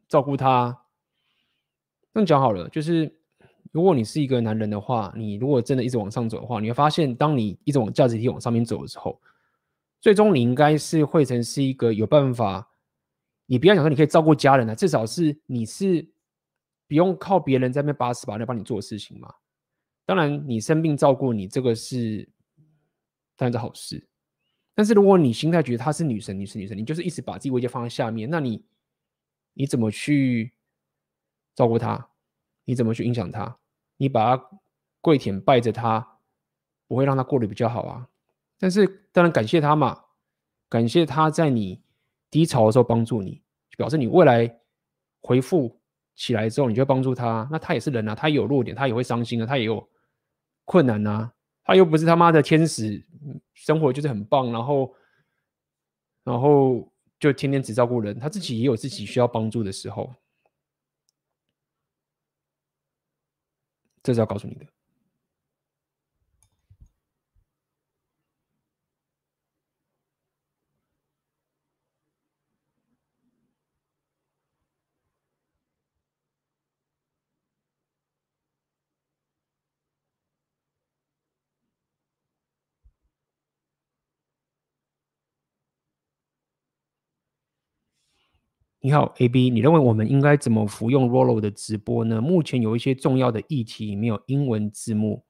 [0.08, 0.82] 照顾她。
[2.12, 3.14] 那讲好了，就是。
[3.72, 9.20] 如果你是一个男人的话，你如果真的一直往上走的话，你会发现，当你一直往价值体往上面走的时候，
[10.06, 12.70] 最终你应该是会成是一个有办法。
[13.46, 16.08] 你不要想说你可以照顾家人啊，至少是你是
[16.86, 19.34] 不用靠别人在那边把屎把尿帮你做事情嘛。
[20.04, 22.22] 当然，你生病照顾你这个是
[23.34, 24.06] 当然是好事，
[24.76, 28.64] 但是如果你心态觉得她是女神，女神，女神，你就是一直把自己位置放在下面，那你
[29.54, 30.52] 你怎么去
[31.52, 32.10] 照顾她？
[32.64, 33.58] 你怎么去影响她？
[33.96, 34.50] 你把她
[35.00, 36.20] 跪舔拜着她，
[36.86, 38.08] 不会让她过得比较好啊。
[38.58, 40.04] 但是当然感谢他嘛，
[40.68, 41.82] 感谢他在你
[42.30, 43.42] 低潮的时候帮助你，
[43.76, 44.60] 表示你未来
[45.20, 45.80] 回复
[46.14, 47.48] 起来之后，你就会帮助他。
[47.50, 49.86] 那他也是人啊，他也有弱点，他也会伤心啊，他也有
[50.64, 51.32] 困难啊。
[51.64, 53.04] 他又不是他妈的天使，
[53.52, 54.94] 生活就是很棒，然后
[56.22, 60.14] 然后就天天只照顾人，他自己也有自己需要帮助的时候。
[64.02, 64.66] 这是要告诉你的。
[88.86, 92.20] 你好，AB，你认为我们应该怎么服用 Rollo 的直播呢？
[92.20, 95.26] 目前有一些重要的议题没有英文字幕，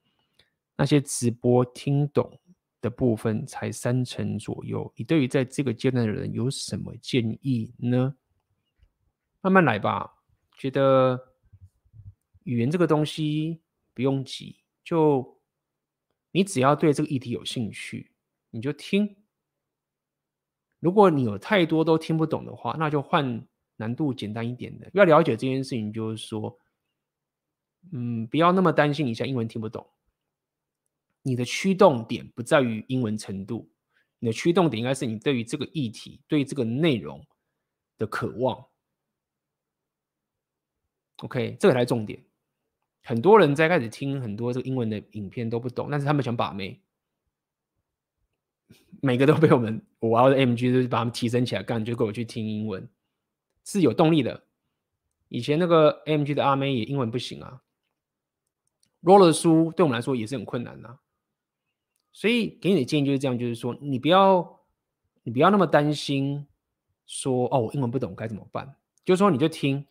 [0.76, 2.38] 那些直播听懂
[2.82, 4.92] 的部分才三成左右。
[4.94, 8.14] 你对于在这个阶段的人有什么建议呢？
[9.40, 10.06] 慢慢来吧，
[10.58, 11.18] 觉得
[12.42, 13.62] 语言这个东西
[13.94, 15.40] 不用急，就
[16.30, 18.12] 你只要对这个议题有兴趣，
[18.50, 19.16] 你就听。
[20.80, 23.46] 如果你有太多都听不懂的话，那就换
[23.76, 24.90] 难度简单一点的。
[24.94, 26.58] 要了解这件事情，就是说，
[27.92, 29.86] 嗯，不要那么担心你现在英文听不懂。
[31.22, 33.68] 你的驱动点不在于英文程度，
[34.18, 37.26] 你的驱动点应该是你对于这个议题、对于这个内容
[37.98, 38.64] 的渴望。
[41.22, 42.22] OK，这个才是重点。
[43.02, 46.80] 很多人在开始听很多这个英文的影片都不懂，但是他们想把妹。
[49.00, 52.88] 每个都被我们我要的 MG 就是把他们提升起来干，就给我去听英文
[53.64, 54.44] 是有动力的。
[55.28, 57.62] 以前那个 MG 的阿妹也英文不行啊
[59.02, 61.00] ，Rollo 的书对我们来说也是很困难啊。
[62.12, 64.60] 所以给你的建议就是这样，就是说你不要
[65.24, 66.46] 你不要那么担心
[67.06, 68.76] 说哦，我英文不懂该怎么办？
[69.04, 69.84] 就是说你就听，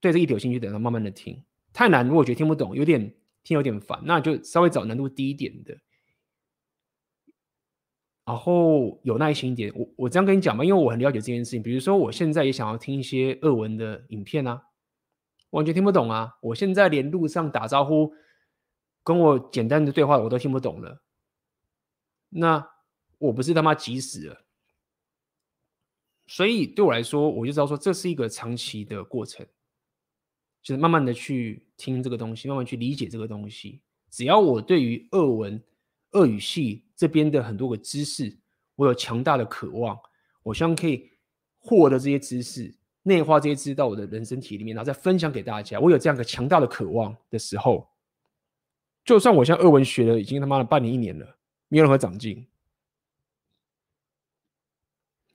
[0.00, 1.42] 对这一点有兴趣，等到慢慢的听。
[1.72, 3.14] 太难，如果觉得听不懂，有点
[3.44, 5.78] 听有点烦，那就稍微找难度低一点的。
[8.24, 11.62] 然后有耐心一点，我我这样跟你讲吧，因为我很了解这件事情。
[11.62, 14.62] 比如说，我现在也想要听一些俄文的影片啊，
[15.50, 16.36] 完全听不懂啊。
[16.40, 18.12] 我现在连路上打招呼，
[19.02, 21.02] 跟我简单的对话我都听不懂了。
[22.28, 22.70] 那
[23.18, 24.44] 我不是他妈急死了。
[26.28, 29.44] 所以对我来说，我就知道说这是一个长期的过程，
[30.62, 33.80] 就是慢慢的去听这个东西，慢慢去理解这个东西。
[34.10, 35.60] 只要我对于俄文、
[36.12, 38.32] 俄语系这边的很多个知识，
[38.76, 39.98] 我有强大的渴望，
[40.44, 41.10] 我希望可以
[41.58, 42.72] 获得这些知识，
[43.02, 45.80] 内化这些知识到我的人生体里面，然后再分享给大家。
[45.80, 47.88] 我有这样一个强大的渴望的时候，
[49.04, 51.26] 就算我现在俄文学了已经他妈的半年一年了，
[51.66, 52.46] 没有任何长进，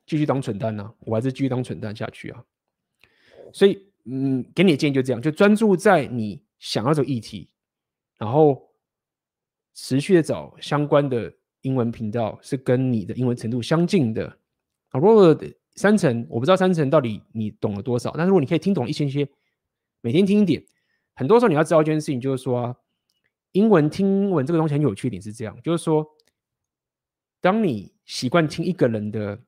[0.05, 2.45] 继续当蠢蛋呢、我还是继续当蠢蛋下去啊！
[3.51, 7.49] 所以，嗯，给你的建议就这样，就专注在你想要这个议题，
[8.17, 8.65] 然后。
[9.79, 11.31] 持续的找相关的
[11.61, 14.27] 英文频道，是跟你的英文程度相近的
[14.89, 14.99] 啊。
[14.99, 15.37] 如果
[15.75, 19.27] 三层，我不知道三层到底你懂了多少，但是如果你可以听懂一些些，
[20.01, 20.63] 每天听一点，
[21.15, 22.75] 很多时候你要知道一件事情，就是说啊，
[23.51, 26.05] 英文听英文这个东西很有趣一点是这样，就是说，
[27.41, 29.39] 当你习惯听一个人的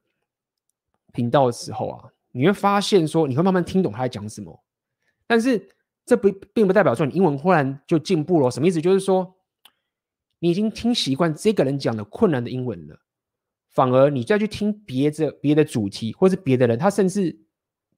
[1.13, 4.63] 频道的时候啊，你会发现说，你会慢慢听懂他在讲什么，
[5.25, 5.69] 但是
[6.05, 8.81] 这不并不代表说你英文忽然就进步了，什么意思？
[8.81, 9.35] 就是说。
[10.39, 12.99] 你已经听习惯这个人讲的困难的英文了，
[13.69, 17.37] 反而你再去听别的别的主题或是别的人，他甚至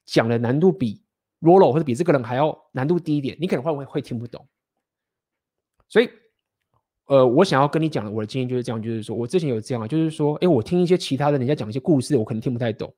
[0.06, 1.04] 讲的难度比
[1.42, 4.48] low 或者比这个人还要难度低一点，你可能会会会听不懂。
[5.88, 6.10] 所以，
[7.06, 12.94] 呃，我想要跟你讲的我的经验就是这样，就是说我之前有这样，就是说，哎，我听一些其他的人家讲一些故事，我可能听不太懂，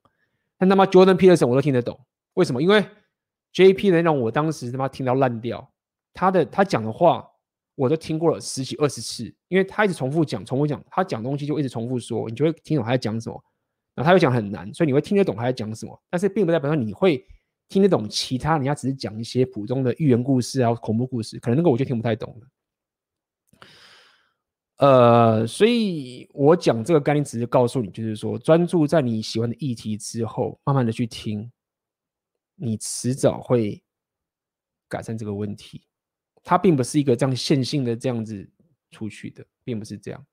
[0.58, 2.00] 但他妈 Jordan Peterson 我都听得懂，
[2.36, 2.62] 为什么？
[2.62, 2.86] 因为
[3.54, 5.74] JP 的那种我当时他妈听到烂掉，
[6.14, 7.28] 他的他讲的话
[7.76, 13.44] 我都听过了十几二十次，因为他一直重复讲，重复讲，他讲东西就一直重复说，你就会听懂他在讲什么。
[13.96, 17.24] 然后他又讲很难，所以你会听得懂他在讲什么，但是并不代表说你会
[17.70, 22.48] 听得懂其他人家只是讲一些普通的寓言故事啊、恐怖故事，可能那个我就听不太懂了。
[24.78, 31.52] 呃，所以我讲这个概念只是告诉你，就是说专注在你喜欢的议题之后，慢慢的去听，
[32.56, 33.84] 你迟早会
[34.90, 35.84] 改善这个问题。
[36.44, 38.52] 它并不是一个这样线性的这样子
[38.92, 40.26] 出去的，并不是这样。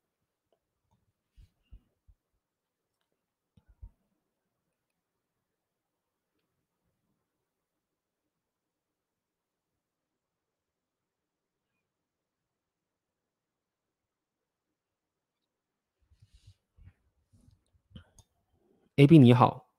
[18.96, 19.70] A B 你好，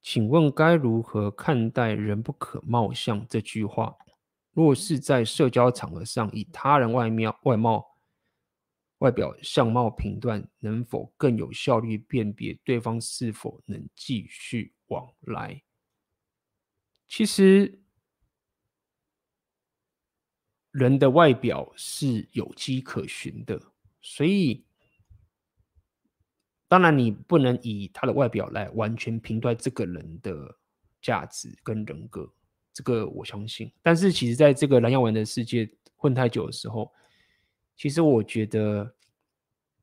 [0.00, 3.96] 请问该如何看待“人不可貌相”这句话？
[4.52, 7.96] 若是在社交场合上以他人外貌、外貌、
[8.98, 15.62] 外表相貌评断，能否更有效率辨别对方是否能继续往来？
[17.08, 17.80] 其实，
[20.70, 24.64] 人的外表是有迹可循的，所以。
[26.68, 30.56] 当然，你不能以他的外表来完全评断这个人的
[31.02, 32.32] 价值跟人格，
[32.80, 33.70] 这个我相信。
[33.82, 36.90] 但是，其实在这个蓝药丸的世界混太久的时候，
[37.76, 38.90] 其实我觉得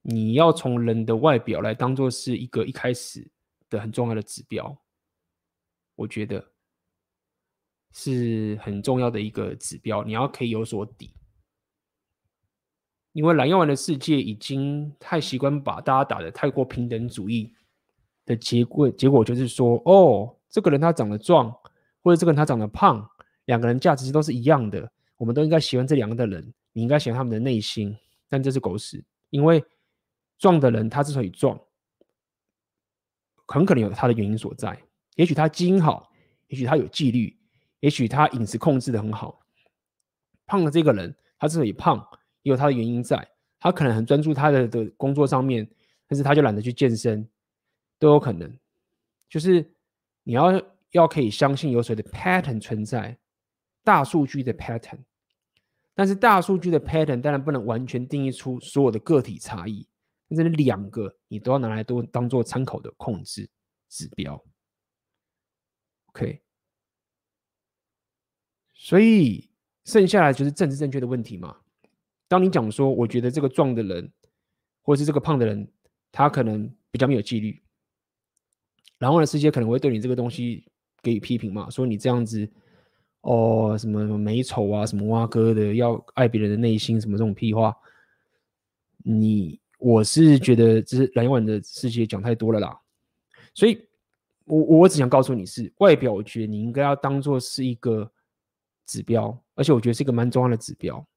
[0.01, 3.29] 你要从人的外表来当做是一个一开始
[3.69, 4.75] 的很重要的指标，
[5.95, 6.43] 我觉得
[7.91, 11.13] 是很重要的一个指标，你要可以有所底。
[13.13, 17.53] 因为蓝药丸的世界已经太习惯把大家打得太过平等主义
[18.25, 21.55] 的结果，结果就是说，哦，这个人他长得壮，
[22.07, 23.05] 或者这个人他长得胖，
[23.47, 27.93] 两个人价值都是一样的，我们都应该喜欢这两个的人，你应该喜欢他们的内心，
[28.29, 29.03] 但这是狗屎。
[29.29, 29.61] 因为
[30.37, 31.59] 壮的人他之所以壮，
[33.45, 34.81] 很可能有他的原因所在，
[35.15, 36.09] 也许他基因好，
[36.47, 37.37] 也许他有纪律，
[37.81, 39.41] 也许他饮食控制得很好。
[40.45, 42.07] 胖的这个人他之所以胖。
[42.43, 43.27] 也有他的原因在，
[43.59, 45.69] 他可能很专注他的的工作上面，
[46.07, 47.27] 但是他就懒得去健身，
[47.99, 48.57] 都有可能。
[49.27, 49.69] 就是
[50.23, 50.57] 你要
[50.91, 53.17] 要可以相信有所谓的 pattern 存在，
[53.83, 54.99] 大数据的 pattern，
[55.93, 59.87] 但是大数据的 pattern 当然不能完全定义出所有的个体差异，
[60.29, 63.49] 但是两个你都要拿来都当做参考的控制
[63.89, 64.41] 指标。
[66.07, 66.41] OK，
[68.73, 69.49] 所以
[69.85, 71.57] 剩下来就是政治正确的问题嘛。
[72.27, 74.11] 当你讲说，我觉得这个壮的人，
[74.81, 75.71] 或者是这个胖的人，
[76.11, 77.63] 他可能比较没有纪律，
[78.97, 80.69] 然后呢，世界可能会对你这个东西
[81.07, 82.45] 给予批评嘛，说你这样子，
[83.21, 87.73] 哦，什么什么美丑啊，什么挖哥的，要爱别人的内心，什么这种屁话，
[88.97, 92.77] 你我是觉得这是蓝药丸的世界讲太多了啦，
[93.53, 93.87] 所以
[94.43, 98.11] 我我只想告诉你是外表，我觉得你应该要当做是一个
[98.85, 101.07] 指标，而且我觉得是一个蛮重要的指标。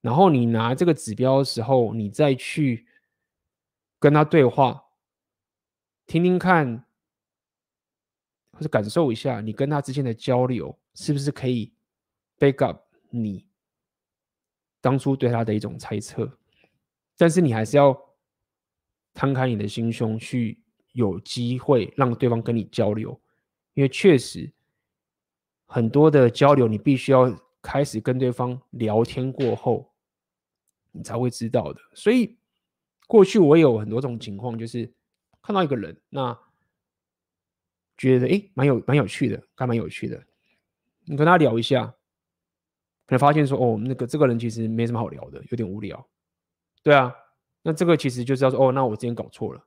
[0.00, 2.86] 然后你拿这个指标的时候，你再去
[3.98, 4.82] 跟他对话，
[6.06, 6.86] 听听看，
[8.60, 11.72] 或者感受一下，你跟他之间的交流是不是可以
[12.38, 12.78] back up
[13.08, 13.46] 你
[14.82, 16.30] 当初对他的一种猜测？
[17.16, 17.98] 但是你还是要
[19.14, 20.62] 摊开你的心胸，去
[20.92, 23.18] 有机会让对方跟你交流，
[23.72, 24.52] 因为确实
[25.64, 29.90] 很多的交流，你必须要开始跟对方聊天过后。
[30.92, 31.80] 你才会知道的。
[31.94, 32.36] 所以
[33.06, 34.92] 过去我有很多种情况，就是
[35.40, 36.38] 看到一个人，那
[38.00, 40.22] 觉得诶蛮有蛮有趣的，还蛮有趣的。
[41.04, 41.86] 你跟他聊一下，
[43.06, 46.04] 可能发现说哦，那个这个人其实没什么好聊的，有点无聊。
[46.82, 47.14] 对啊，
[47.62, 49.62] 那这个其实就是要说哦，那我之前搞错了。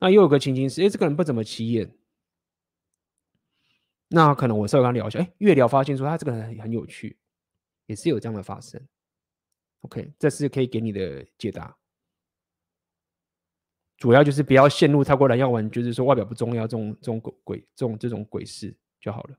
[0.00, 1.90] 那又有个情形是，诶这个人不怎么起眼。
[4.10, 7.18] 那可能我稍微跟他聊一下，诶越聊发现说他这个人很有趣，
[7.86, 8.80] 也是有这样的发生。
[9.82, 11.77] OK，这是可以给你的解答。
[13.98, 19.36] 主要就是不要陷入太过蓝药丸，就是说外表不重要这种这种鬼这种这种鬼事就好了。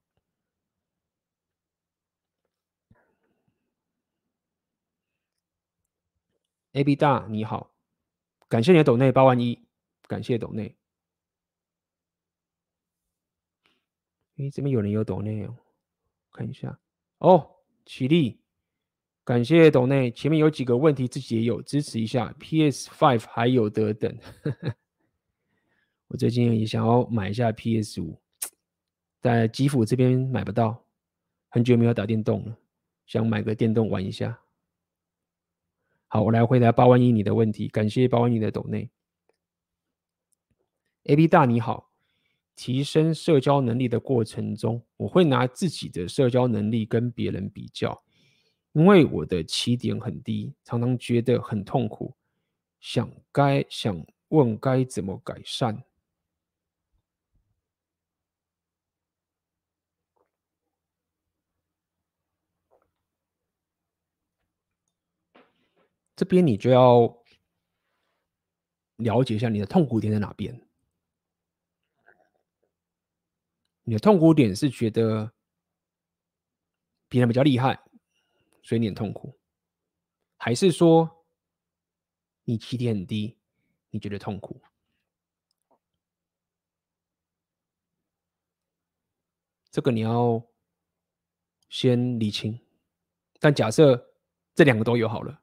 [6.74, 7.72] AB 大你好，
[8.48, 9.66] 感谢你的抖内八万一，
[10.08, 10.76] 感谢抖内。
[14.38, 15.56] 诶，这边有人有抖内哦，
[16.32, 16.80] 看一下
[17.18, 17.56] 哦，
[17.86, 18.40] 起立，
[19.30, 20.10] 感谢抖内。
[20.10, 24.18] 前面有几个问题自己也有支持一下，PS Five 还有得等。
[26.10, 28.20] 我最近也想要买一下 PS 五，
[29.22, 30.84] 在吉普这边买不到，
[31.50, 32.58] 很久没有打电动了，
[33.06, 34.40] 想买个电动玩一下。
[36.08, 38.90] 好，我来回答八万一你的问题，感谢八万一的抖内。
[41.04, 41.92] AB 大你好。
[42.56, 48.04] 提升社交能力的过程中，我会拿自己的社交能力跟别人比较，
[48.74, 52.16] 因为我的起点很低，常常觉得很痛苦。
[52.80, 55.84] 想该想问该怎么改善？
[66.16, 67.24] 这边你就要
[68.98, 70.62] 了解一下你的痛苦点在哪边。
[73.84, 75.32] 你的痛苦点是觉得
[77.08, 77.80] 别人比较厉害，
[78.70, 79.36] 所以你很痛苦，
[80.38, 81.26] 还是说
[82.44, 83.36] 你起点很低，
[83.90, 84.62] 你觉得痛苦？
[89.72, 90.48] 这个你要
[91.68, 92.60] 先理清。
[93.40, 94.14] 但假设
[94.54, 95.42] 这两个都有好了，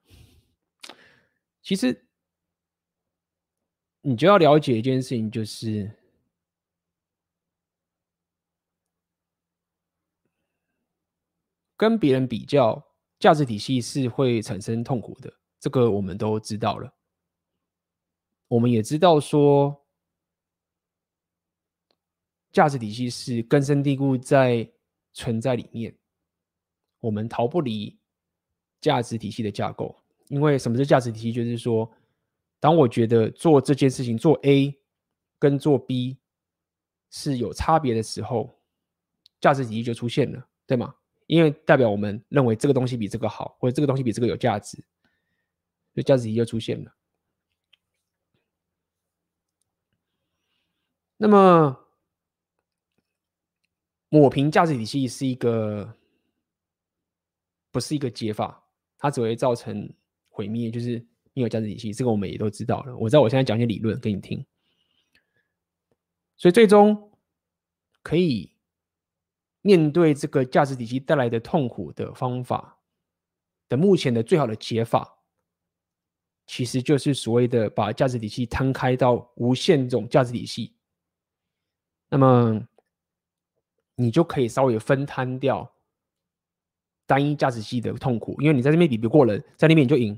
[1.62, 2.08] 其实
[4.02, 5.90] 你就要了解一件事情，就是。
[11.76, 12.85] 跟别人比较，
[13.18, 16.92] 价值体系是会产生痛苦的，这个我们都知道了。
[18.48, 19.84] 我们也知道说，
[22.52, 24.70] 价值体系是根深蒂固在
[25.12, 25.96] 存在里面，
[27.00, 27.98] 我们逃不离
[28.80, 29.96] 价值体系的架构。
[30.28, 31.32] 因为什么是价值体系？
[31.32, 31.90] 就是说，
[32.60, 34.76] 当我觉得做这件事情做 A
[35.38, 36.18] 跟做 B
[37.10, 38.60] 是有差别的时候，
[39.40, 40.94] 价值体系就出现了，对吗？
[41.26, 44.76] 因为代表我们认为这个东西比这个好，或者这个东西比这个有价值，
[45.92, 46.94] 所以价值体系就出现了。
[51.16, 51.76] 那么
[54.08, 55.96] 抹平价值体系是一个，
[57.72, 58.62] 不是一个解法，
[58.96, 59.92] 它只会造成
[60.28, 61.92] 毁灭，就是没有价值体系。
[61.92, 62.96] 这个我们也都知道了。
[62.96, 64.46] 我知道我现在讲一些理论给你听，
[66.36, 67.12] 所以最终
[68.02, 68.55] 可以。
[69.66, 72.78] 面对这个价值体系带来的痛苦的方法
[73.68, 75.18] 的目前的最好的解法，
[76.46, 80.72] 其实就是所谓的把价值体系摊开到无限种价值体系，
[82.08, 82.64] 那么
[83.96, 85.68] 你就可以稍微分摊掉
[87.04, 90.16] 单一价值系的痛苦，因为你在这边比不过人，在那边你就赢；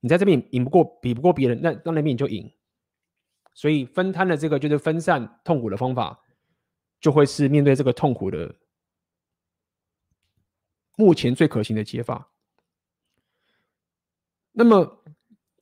[0.00, 2.50] 你在这边赢不过比不过别人，那到那边你就赢。
[3.52, 6.18] 所以分摊的这个就是分散痛苦的方法，
[7.02, 8.54] 就会是面对这个痛苦的。
[10.98, 12.32] 目前最可行的解法。
[14.50, 15.04] 那么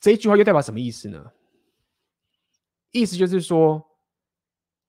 [0.00, 1.30] 这一句话又代表什么意思呢？
[2.90, 3.98] 意思就是说，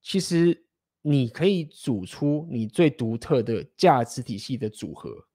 [0.02, 0.66] 其实
[1.02, 5.28] 你可以组出你最独特的价值体系的组合。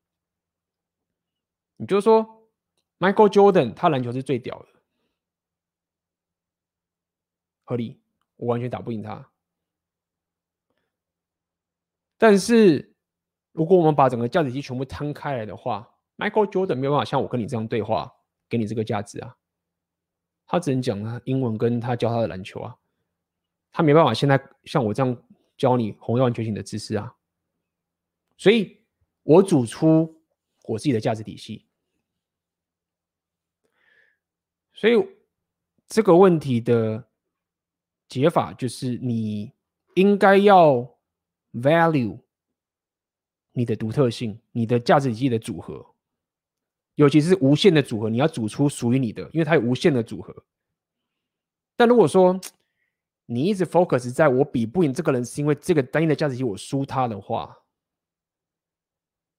[1.76, 2.48] 你就是说
[2.98, 4.82] ，Michael Jordan 他篮球是最屌的，
[7.64, 8.00] 合理，
[8.36, 9.30] 我完全打不赢他。
[12.16, 12.91] 但是。
[13.52, 18.10] 如果我们把整个价值体系全部摊开来的话，Michael Jordan 没有办法像我跟你这样对话，
[18.48, 19.36] 给你这个价值啊。
[20.46, 22.76] 他只能讲他英文跟他教他的篮球啊，
[23.70, 25.22] 他没办法现在像我这样
[25.56, 27.14] 教你红药丸觉醒的知识啊。
[28.36, 28.80] 所以，
[29.22, 30.22] 我组出
[30.64, 31.66] 我自己的价值体系。
[34.72, 34.94] 所以，
[35.88, 37.06] 这个问题的
[38.08, 39.52] 解法就是你
[39.94, 40.98] 应该要
[41.52, 42.18] value。
[43.52, 45.94] 你的独特性，你的价值体系的组合，
[46.94, 50.44] 尤其是无限的组合，你要组出属于你的，因为它有无限的组合。
[51.76, 52.40] 但如果说
[53.26, 57.58] 你一直 focus 在我比不赢这个人，是因为这个单一的价值体系我输他的话，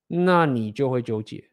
[0.08, 1.50] 那你就会纠结。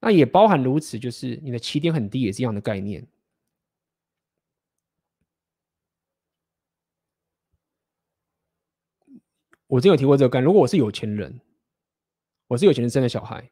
[0.00, 3.06] 那也包含如此，就是你的起点很低，也是一样的概念。
[9.72, 10.42] 我真有提过这个干。
[10.42, 11.40] 如果我是有钱人，
[12.46, 13.50] 我是有钱人生的小孩，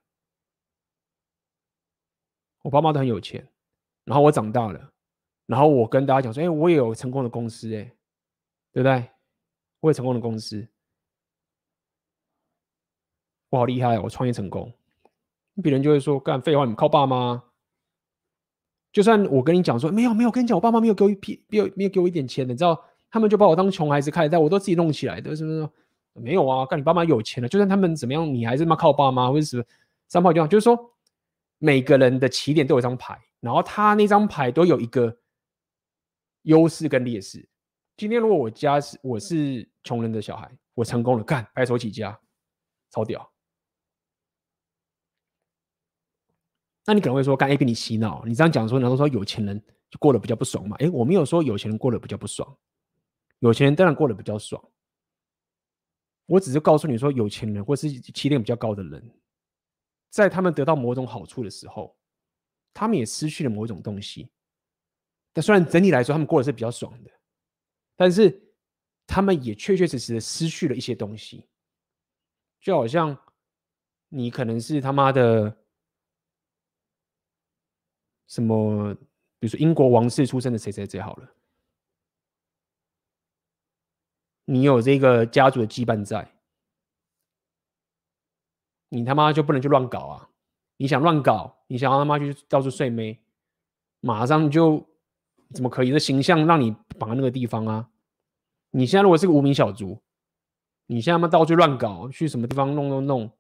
[2.60, 3.48] 我爸妈都很有钱，
[4.04, 4.92] 然后我长大了，
[5.46, 7.84] 然后我跟大家讲说：“哎，我也有成功的公司，哎，
[8.70, 9.08] 对不对？
[9.80, 10.68] 我有成功的公司，
[13.48, 14.70] 我好厉害，我创业成功。”
[15.62, 17.44] 别人就会说：“干废话，你靠爸妈。”
[18.92, 22.84] 就算我跟你讲说：“没有，没有，跟你讲，我爸妈没有给我一屁，没有，没有给我一点钱，你知道？
[23.08, 25.70] 他们就把我当穷孩子看待，我都自己弄起来的，是不是？
[26.20, 29.66] 没有啊，看你爸妈有钱了，就算他们怎么样，你还是他妈靠爸妈，或者是
[30.08, 30.94] 三炮这样，就是说
[31.58, 35.16] 每个人的起点都有一张牌，然后他那张牌都有一个
[36.42, 37.48] 优势跟劣势。
[37.96, 42.18] 今天如果我家是我是穷人的小孩，我成功了，干白手起家，
[42.90, 43.30] 超屌。
[46.86, 50.76] 那你可能会说，干 A 给你洗脑，你这样讲说，难道说有钱人就过得比较不爽吗？
[50.78, 52.56] 诶，我没有说有钱人过得比较不爽，
[53.40, 54.60] 有钱人当然过得比较爽。
[56.30, 59.10] 我只是告诉你说，有钱人或是起点比较高的人，
[60.10, 61.98] 在他们得到某种好处的时候，
[62.72, 64.30] 他们也失去了某种东西。
[65.32, 67.10] 但虽然整体来说，他们过得是比较爽的。
[67.96, 68.40] 但是
[69.08, 71.48] 他们也确确实实的失去了一些东西，
[72.60, 73.18] 就好像
[74.08, 75.64] 你可能是他妈的
[78.28, 78.94] 什么，
[79.40, 81.34] 比如说英国王室出身的谁谁谁好了，
[84.50, 86.28] 你有这个家族的羁绊在，
[88.88, 90.28] 你他妈就不能去乱搞啊！
[90.76, 93.20] 你想乱搞，你想让他妈去到处睡妹，
[94.00, 94.84] 马上就。
[95.52, 95.90] 怎么可以？
[95.90, 97.90] 这形象让你绑在那个地方啊！
[98.70, 100.00] 你现在如果是个无名小卒，
[100.86, 103.32] 你现在他妈到处乱搞，去什么地方弄弄弄，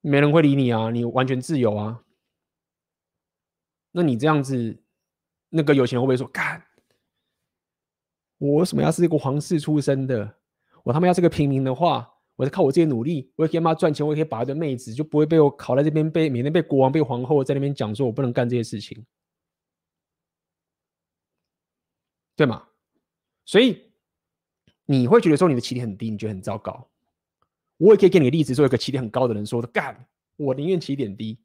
[0.00, 0.90] 没人会理你啊！
[0.90, 2.02] 你完全自由啊！
[3.92, 4.82] 那你这样子，
[5.50, 6.66] 那个有钱人会不会说：“干，
[8.38, 10.34] 我为什么要是一个皇室出身的？
[10.82, 19.04] 我他妈要是个平民的话，我是靠我自己努力，我也可以他妈赚钱，我也可以把一堆妹子，就不会被我考在这边，被每天被国王、被皇后在那边讲说我不能干这些事情。”
[22.36, 22.68] 对吗？
[23.46, 23.90] 所以
[24.84, 26.86] 你会觉得说你的起点很低，你觉得很糟糕。
[27.78, 30.06] 我也可以给你个例子，做一个起点很高的人说的干，
[30.36, 31.38] 我宁愿起点低。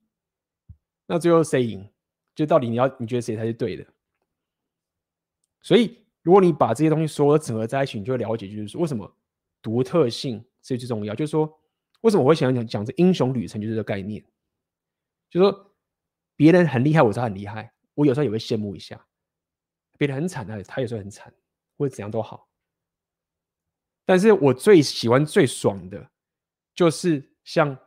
[1.05, 1.89] 那最后谁赢？
[2.35, 3.85] 就到底你要你觉得谁才是对的？
[5.61, 9.11] 所以如果你把这些东西所有整合在一起，你就会了解，就是说为什么
[9.61, 11.15] 独特性是最重要。
[11.15, 11.59] 就是说
[12.01, 14.23] 为什么我会想讲讲这英雄旅程，就是这个概念。
[15.29, 15.73] 就是说
[16.35, 19.03] 别人很厉害，我知道很厉害，我有时候也会羡慕一下。
[19.97, 21.33] 别人很惨的，他有时候很惨，
[21.77, 22.47] 或者怎样都好。
[24.03, 26.09] 但是我最喜欢、最爽的，
[26.73, 27.77] 就是像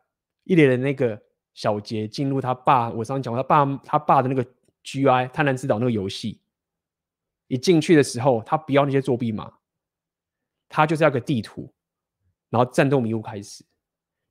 [0.44, 1.20] 一连的那个
[1.54, 4.44] 小杰进入他爸，我上次讲过他爸他爸的那个
[4.84, 6.40] GI 贪婪之岛那个游戏，
[7.54, 9.56] 你进去的时候，他不要那些作弊码，
[10.68, 11.72] 他就是要个地图，
[12.50, 13.64] 然后战斗迷雾开始，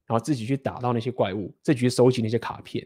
[0.06, 2.86] 然后自己去打到那些怪物，自己去收集那些卡片，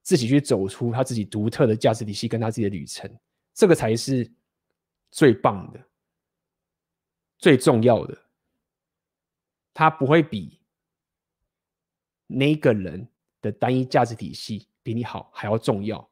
[0.00, 3.12] 自己去走出他自己独特的价值体系跟他自己的旅程。
[3.52, 4.32] 这个才是
[5.10, 5.84] 最棒的、
[7.36, 8.16] 最重要的。
[9.72, 10.60] 他不会比
[12.28, 13.08] 那个人
[13.40, 16.08] 的单一价值体系比你好还要重要。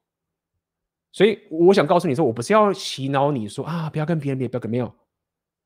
[1.12, 4.92] 所以我想告诉你说，我不是要洗脑你说啊，不要跟别人比，不要跟没有。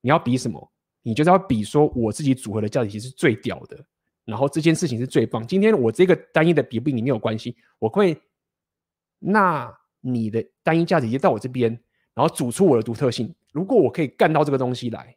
[0.03, 0.73] 你要比什么？
[1.03, 3.83] 你就是要比说我自己组合的价值其实是最屌的，
[4.25, 5.47] 然后这件事情是最棒。
[5.47, 8.21] 今天我这个单一的比不赢你没有关系，我会
[9.19, 9.75] 那。
[10.03, 11.69] 你的单一价值直接到我这边，
[12.15, 13.35] 然后组出我的独特性。
[13.51, 15.17] 如果我可以干到这个东西来，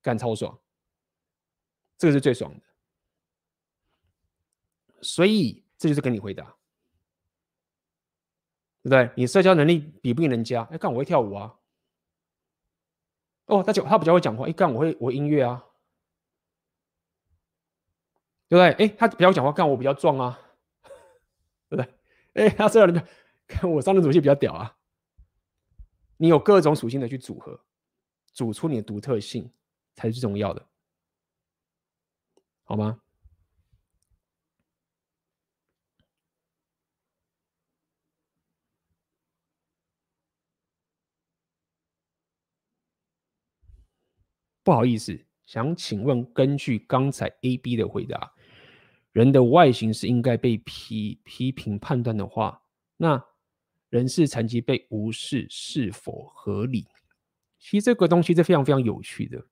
[0.00, 0.58] 干超爽，
[1.98, 2.60] 这个是最爽的。
[5.02, 6.56] 所以这就是跟你回答，
[8.84, 9.10] 对不对？
[9.16, 10.62] 你社交能力比不赢人家？
[10.70, 11.58] 哎，干我会跳舞啊。
[13.46, 14.46] 哦，他就他比较会讲话。
[14.46, 15.64] 哎，干我会我会音乐啊，
[18.48, 18.86] 对不对？
[18.86, 20.38] 哎，他比较会讲话，干我比较壮啊，
[21.68, 21.94] 对不对？
[22.34, 23.04] 哎，他这样的。
[23.46, 24.78] 看我上的属性比较屌啊！
[26.16, 27.60] 你有各种属性的去组合，
[28.32, 29.52] 组出你的独特性
[29.94, 30.66] 才是最重要的，
[32.64, 33.02] 好吗？
[44.64, 48.32] 不好意思，想请问，根据刚才 A、B 的回答，
[49.12, 52.60] 人的外形是应该被批批评判断的话，
[52.96, 53.24] 那？
[53.90, 56.84] 人事残疾被无视是否合理？
[57.60, 59.46] 其实这个东西是非常非常有趣的。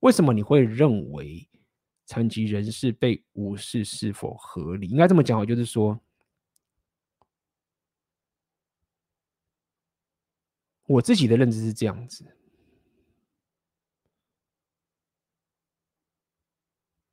[0.00, 1.48] 为什么你会认为
[2.04, 4.88] 残疾人士被无视是否合理？
[4.88, 6.00] 应该这么讲，就是说，
[10.86, 12.26] 我自己的认知是这样子：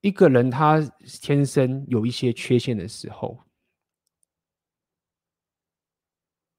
[0.01, 0.79] 一个人他
[1.21, 3.43] 天生有一些缺陷的时候。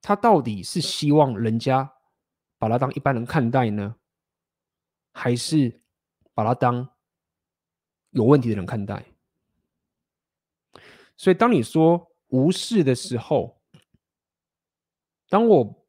[0.05, 1.93] 他到底是希望人家
[2.57, 3.95] 把他当一般人看待呢，
[5.13, 5.81] 还是
[6.33, 6.89] 把他当
[8.09, 9.05] 有问题的人看待？
[11.15, 13.61] 所以，当你说无视的时候，
[15.29, 15.87] 当我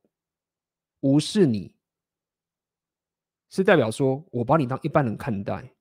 [1.01, 1.74] 无视你，
[3.51, 5.74] 是代表说我把你当一般人看待，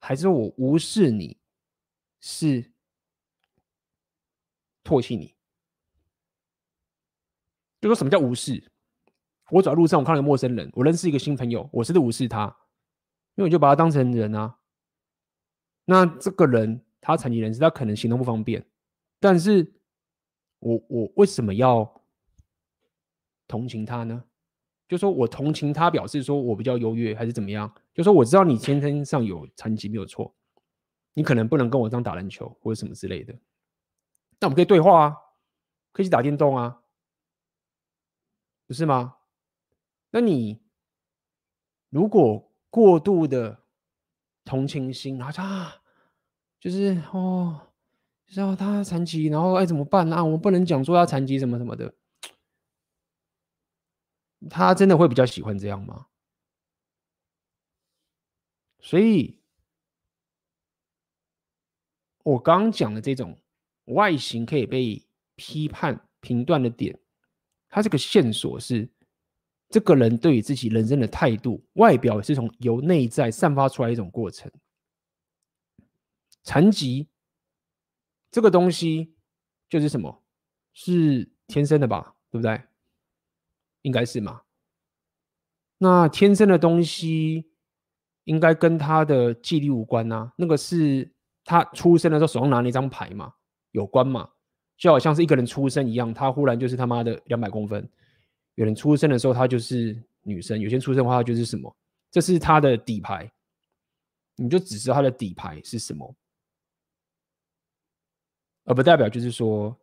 [0.00, 1.38] 还是我无视你，
[2.20, 2.72] 是
[4.82, 5.36] 唾弃你？
[7.80, 8.72] 就说什么叫无视？
[9.50, 12.46] 我走在路上，我看到一个陌生人，我认识一个新朋友，我是不无视他？
[13.34, 14.58] 因为我就把他当成人啊。
[15.84, 18.64] 那这个人他残疾人士，他可能行动不方便，
[19.18, 19.80] 但是
[20.60, 22.04] 我我为什么要
[23.48, 24.24] 同情他呢？
[24.90, 27.72] 就说我同情他，表示说我比较优越，还是怎么样？
[27.94, 30.34] 就说我知道你先天上有残疾没有错，
[31.14, 33.32] 你可能不能跟我这样打篮球或者什么之类的，
[34.40, 35.16] 那我们可以对话啊，
[35.92, 36.80] 可以去打电动啊。
[38.66, 39.14] 不是吗？
[40.10, 40.60] 那你
[41.90, 43.60] 如果过度的
[44.44, 45.76] 同情心，然后就啊，
[46.58, 47.60] 就是哦，
[48.26, 50.24] 就是哦，他残疾，然后哎怎么办啊？
[50.24, 51.94] 我们不能讲说他残疾什么什么的。
[54.48, 56.06] 他真的会比较喜欢这样吗？
[58.80, 59.38] 所以，
[62.22, 63.38] 我刚讲的这种
[63.86, 65.06] 外形可以被
[65.36, 66.98] 批判评断的点。
[67.68, 68.90] 他这个线索是，
[69.68, 74.50] 这个人对于自己人生的态度，外表也是从由内在散发出来一种过程。
[76.42, 77.08] 残疾
[78.30, 79.14] 这个东西
[79.68, 80.24] 就是什么？
[80.72, 82.16] 是天生的吧？
[82.30, 82.62] 对不对？
[83.82, 84.42] 应该是嘛？
[85.78, 87.50] 那天生的东西
[88.24, 90.32] 应该跟他的纪律无关啊？
[90.36, 91.10] 那个是
[91.44, 93.32] 他出生的时候手上拿那张牌嘛？
[93.70, 94.30] 有关嘛？
[94.76, 97.88] 就好像是一个人出生一样，他忽然就是他妈的两百公分。
[98.56, 101.74] 有人出生的时候，他就是女生；有些出生的话，他就是什么？
[102.10, 103.30] 这是他的底牌，
[104.36, 106.14] 你就只知道他的底牌是什么，
[108.64, 109.74] 而不代表就是说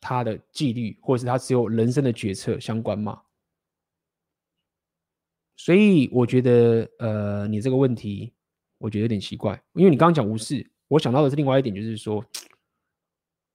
[0.00, 3.20] 他的纪律，或者是他只有人生的决策相关嘛。
[5.56, 8.32] 所以我觉得，呃，你这个问题，
[8.78, 12.24] 我觉得有点奇怪，因为你刚刚讲无视，我想到的是另外一点，就是说。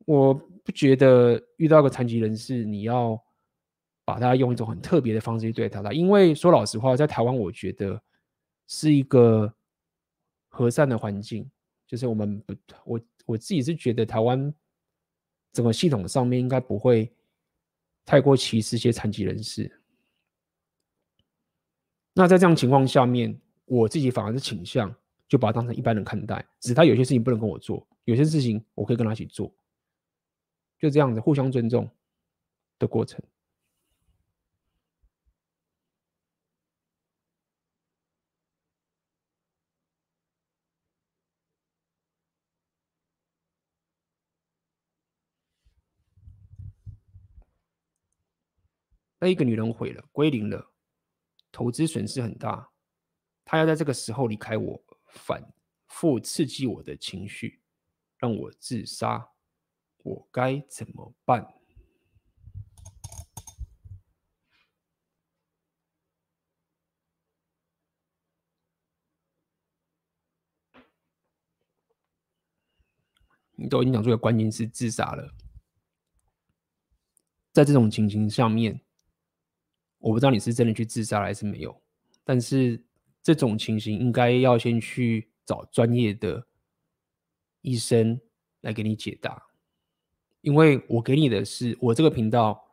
[0.07, 3.19] 我不觉得遇到一个残疾人士，你要
[4.03, 7.99] 把他用一种很特别的方式去对待他，因为说老实话，在台湾，我觉得
[8.67, 9.51] 是一个
[10.47, 11.49] 和善的环境，
[11.87, 12.53] 就是我们不，
[12.85, 14.53] 我我自己是觉得台湾
[15.55, 17.09] 整个系统上面应该不会
[18.03, 19.71] 太过歧视一些残疾人士。
[22.13, 24.93] 那在这样情况下面，我自己反而是倾向
[25.29, 29.49] 就把他当成一般人看待，只是他有些事情不能跟我做，有些事情我可以跟他一起做。
[30.77, 31.89] 就这样子互相尊重
[32.77, 33.23] 的过程。
[49.25, 50.71] 被一个女人毁了，归零了，
[51.51, 52.69] 投资损失很大。
[53.43, 55.51] 她要在这个时候离开我，反
[55.87, 57.59] 复刺激我的情绪，
[58.19, 59.31] 让我自杀。
[60.03, 61.43] 我该怎么办？
[73.55, 75.33] 你都已经讲出的关键是自杀了。
[77.51, 78.84] 在这种情形下面，
[80.05, 81.75] 我不知道你是真的去自杀还是没有，
[82.23, 82.79] 但是
[83.23, 86.45] 这种情形应该要先去找专业的
[87.61, 88.21] 医生
[88.61, 89.41] 来给你解答。
[90.41, 92.63] 因为我给你的是我这个频道，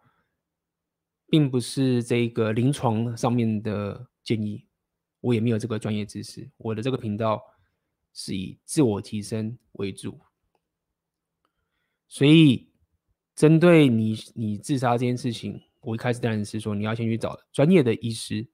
[1.26, 4.66] 并不是这个临床上面的建议，
[5.22, 6.50] 我也没有这个专业知识。
[6.59, 7.42] 我的这个频道
[8.12, 10.20] 是以自我提升为主，
[12.09, 12.68] 所以
[13.34, 18.46] 针对你你自杀这件事情，我一开始当然是说你要先去找专业的医师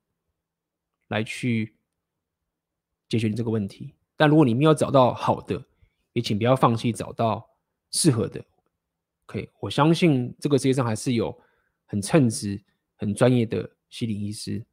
[1.09, 1.77] 来去
[3.09, 3.95] 解决你这个问题。
[4.17, 5.65] 但如果你没有找到好的，
[6.13, 7.49] 也请不要放弃找到
[7.93, 8.45] 适合的。
[9.27, 11.39] 可以我相信这个世界上还是有
[11.85, 12.61] 很称职、
[12.97, 14.65] 很专业的心理医师。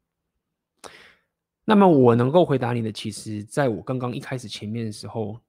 [1.66, 5.40] 那么我能够回答你的，其实在我刚刚一开始前面的时候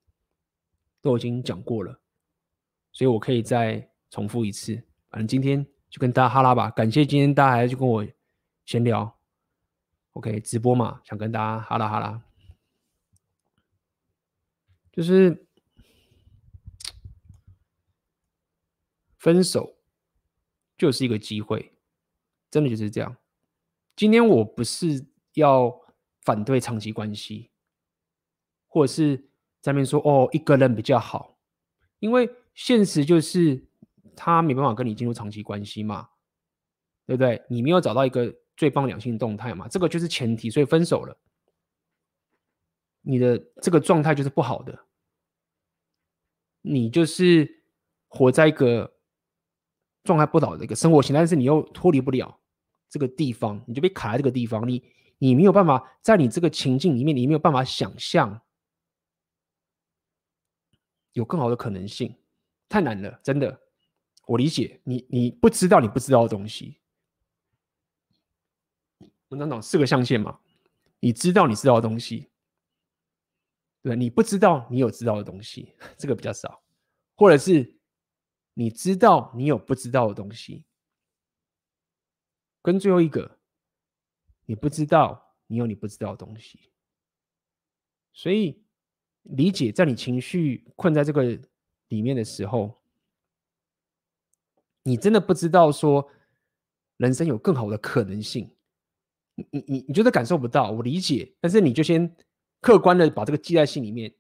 [1.01, 2.01] 都已经讲过了，
[2.91, 4.75] 所以我可以再重复一次。
[5.09, 5.65] 反正今天
[5.97, 8.07] 就跟大家哈拉吧，感谢今天大家还是跟我
[8.67, 9.19] 闲聊。
[10.13, 12.23] OK，直播嘛，想跟大家哈拉哈拉，
[14.93, 15.43] 就是。
[19.19, 19.79] 分手
[20.79, 21.73] 就是一个机会，
[22.49, 23.17] 真的就是这样。
[23.97, 25.81] 今天我不是要
[26.21, 27.51] 反对长期关系，
[28.69, 29.17] 或者是
[29.61, 31.39] 在那边说哦，一个人比较好，
[31.99, 33.67] 因为现实就是
[34.17, 36.09] 他没办法跟你进入长期关系嘛，
[37.07, 37.41] 对不对？
[37.49, 41.17] 你没有找到一个最棒两性动态嘛，这个就是前提，所以分手了，
[43.03, 44.87] 你的这个状态就是不好的，
[46.63, 47.63] 你就是
[48.09, 48.97] 活在一个
[50.05, 52.41] 状态不好的一个生活形态，但是你又脱离不了
[52.89, 54.83] 这个地方，你就被卡在这个地方，你
[55.19, 58.41] 你没有办法在你这个情境里面，你没有办法想象
[61.13, 62.15] 有更好的可能性，
[62.69, 63.61] 太难了，真的，
[64.27, 66.79] 我理解你，你不知道你不知道的东西。
[69.29, 70.39] 文章讲四个象限嘛，
[71.01, 72.29] 你知道你知道的东西，
[73.83, 76.63] 对，你不知道你有知道的东西，这个比较少，
[77.17, 77.77] 或者是
[78.55, 80.65] 你知道你有不知道的东西，
[82.63, 83.39] 跟最后一个，
[84.45, 86.71] 你不知道你有你不知道的东西，
[88.13, 88.65] 所以
[89.23, 91.23] 理解在你情绪困在这个
[91.89, 92.81] 里面的时候，
[94.87, 96.09] 你真的不知道说
[96.97, 98.49] 人生有更好的可能性。
[99.35, 102.17] 你你你觉得感受不到，我理解，但是你就先
[102.61, 104.15] 客观的把这个记在心里面。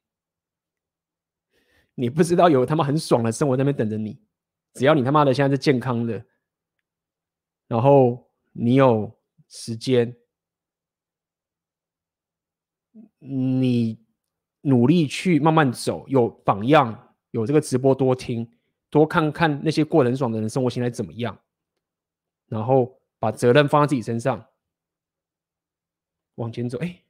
[1.94, 4.20] 你不知道有他妈很爽的生活在那边等着你，
[4.74, 6.26] 只要你他妈的现在是健康的，
[7.68, 9.16] 然后你有
[9.48, 10.14] 时间，
[13.20, 14.04] 你
[14.62, 18.55] 努力去慢慢走，有榜样，有这个直播多听，
[18.90, 21.38] 多看看那些过得很爽的人生活现在怎么样，
[22.46, 24.46] 然后把责任放在自己身上。
[26.36, 27.02] 往前走，哎，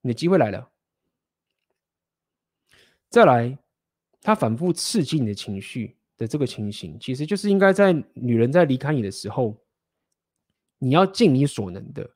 [0.00, 0.70] 你的机会来了。
[3.08, 3.58] 再来，
[4.20, 9.56] 他反复刺激你的情绪的这个情形，其实就是应该在女人在离开你的时候，
[10.78, 12.08] 你要尽你所能的，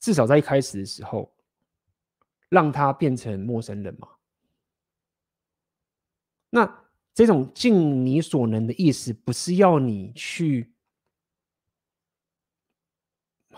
[0.00, 1.34] 至少在一开始的时候，
[2.50, 4.08] 让他变成陌生人嘛。
[6.50, 6.82] 那
[7.14, 10.72] 这种尽你所能的意思，不是要你去。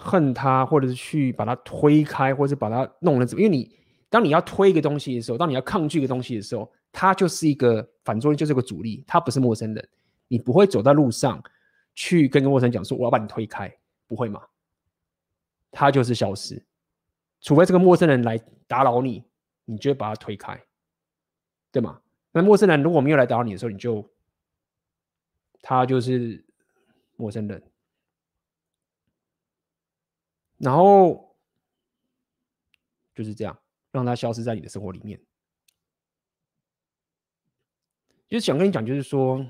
[0.00, 3.42] 恨他，或者是去把他推开，或者是把他弄了怎么？
[3.42, 3.76] 因为你
[4.08, 9.02] 当你要推一个东西的时候，当你要抗拒一个东西的时候，他就是一个反作用，就是个阻力。
[9.08, 9.88] 他不是陌生人，
[10.28, 11.42] 你不会走在路上
[11.96, 14.40] 去跟个陌生人讲说我要把你推开，不会吗？
[15.72, 16.64] 他就是消失，
[17.40, 18.38] 除非这个陌生人来
[18.68, 19.24] 打扰你，
[19.64, 20.62] 你就会把他推开，
[21.72, 22.00] 对吗？
[22.44, 24.08] 陌生人如果没有来打扰你的时候，你就
[25.62, 26.44] 他就是
[27.16, 27.62] 陌生人。
[30.58, 31.36] 然后
[33.14, 33.56] 就是这样，
[33.92, 35.20] 让他消失在你的生活里面。
[38.28, 39.46] 就是想跟你讲，就是说，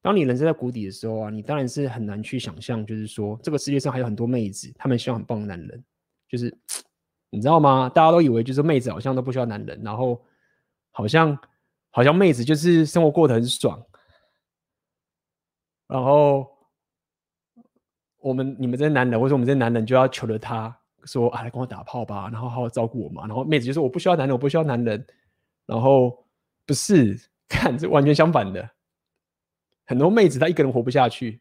[0.00, 5.84] 当你人生在谷底的时候啊，你当然是很难去想象，就是说，这个世界上还有很多妹子，她们需要很棒的男人。
[6.28, 6.56] 就是
[7.30, 7.88] 你知道吗？
[7.88, 10.24] 大家都以为就是妹子好像都不需要男人，然后
[10.94, 11.38] 好像
[11.90, 13.86] 好像妹子就是生活过得很爽，
[15.86, 16.50] 然后。
[18.24, 25.06] 我们你们这些男人，或者说我们这些男人就要求着他说：“啊，来跟我打炮吧，然后好好照顾我嘛。”然后妹子就说：“我不需要男人，我不需要男人。”
[25.68, 26.26] 然后
[26.64, 27.14] 不是，
[27.50, 28.66] 看这完全相反的。
[29.84, 31.38] 很多妹子她一个人活不下去，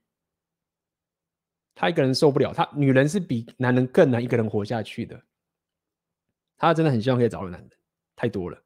[1.73, 2.51] 她一个人受不了。
[2.51, 5.17] 她女人是比男人更难一个人活下去的。
[6.57, 7.69] 她真的很希望可以找个男人，
[8.17, 8.61] 太多了，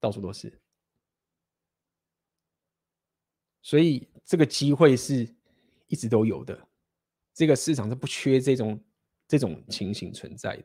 [0.00, 0.60] 到处都是。
[3.62, 5.28] 所以这个机会是
[5.86, 6.68] 一直都有的。
[7.34, 8.84] 这个市场是不缺这种
[9.26, 10.64] 这种情形存在的。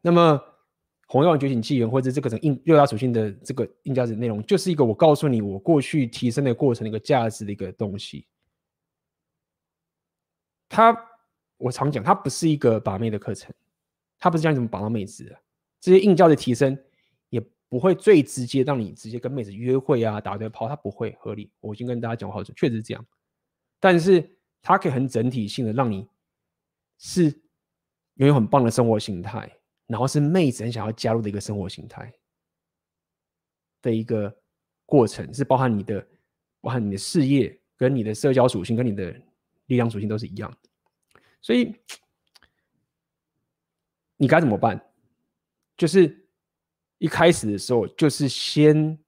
[0.00, 0.40] 那么，
[1.06, 8.26] 红药觉醒纪元或者这个硬六大属性的这个硬价值内容，就是一个我告诉你我过去提升的过程的一个价值的一个东西。
[10.68, 10.94] 它，
[11.56, 13.54] 我常讲，它不是一个把妹的课程，
[14.18, 15.40] 它不是教你怎么把到妹子的。
[15.84, 16.78] 这些硬价值提升
[17.28, 17.44] 也。
[17.66, 21.50] 不会最直接让你直接跟妹子约会啊，打对炮，它不会合理。
[21.58, 23.04] 我已经跟大家讲好，确实是这样。
[23.80, 26.06] 但是它可以很整体性的让你
[26.98, 27.24] 是
[28.14, 29.50] 拥有很棒的生活形态，
[29.88, 32.12] 然后是妹子很想要加入的一个生活形态
[33.82, 34.32] 的一个
[34.86, 36.06] 过程，是包含你的，
[36.60, 39.10] 包含你的事业跟你的社交属性跟你的
[39.66, 40.70] 力量属性都是一样的。
[41.40, 41.74] 所以
[44.16, 44.80] 你该怎么办？
[45.76, 46.20] 就是。
[46.98, 48.98] 一开始的时候，就是先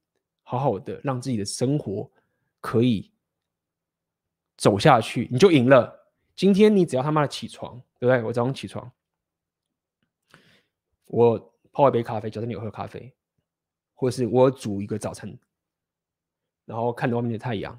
[0.42, 2.10] 好好的让自己的生活
[2.60, 3.10] 可以
[4.58, 6.12] 走下去，你就赢了。
[6.34, 8.22] 今天你只要他妈的起床，对不对？
[8.22, 8.92] 我早上起床，
[11.06, 13.10] 我泡一杯咖啡，假设你有喝咖啡，
[13.94, 15.34] 或是我煮一个早餐，
[16.66, 17.72] 然后看着外面的太阳，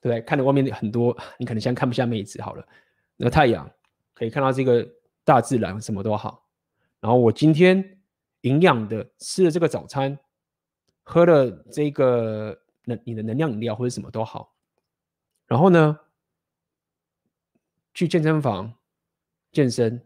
[0.00, 0.20] 对不对？
[0.22, 2.68] 看着外面的很多，你可能现在看不下妹子，好了，
[3.16, 3.70] 那个太阳
[4.14, 4.88] 可以看到这个
[5.22, 6.49] 大自然，什么都好。
[7.00, 7.96] 然后我今天。
[8.42, 10.18] 营养的吃了这个早餐，
[11.02, 14.54] 喝了这个能你的能量饮料或者什么都好，
[15.46, 16.00] 然后呢，
[17.92, 18.72] 去健身房
[19.52, 20.02] 健身，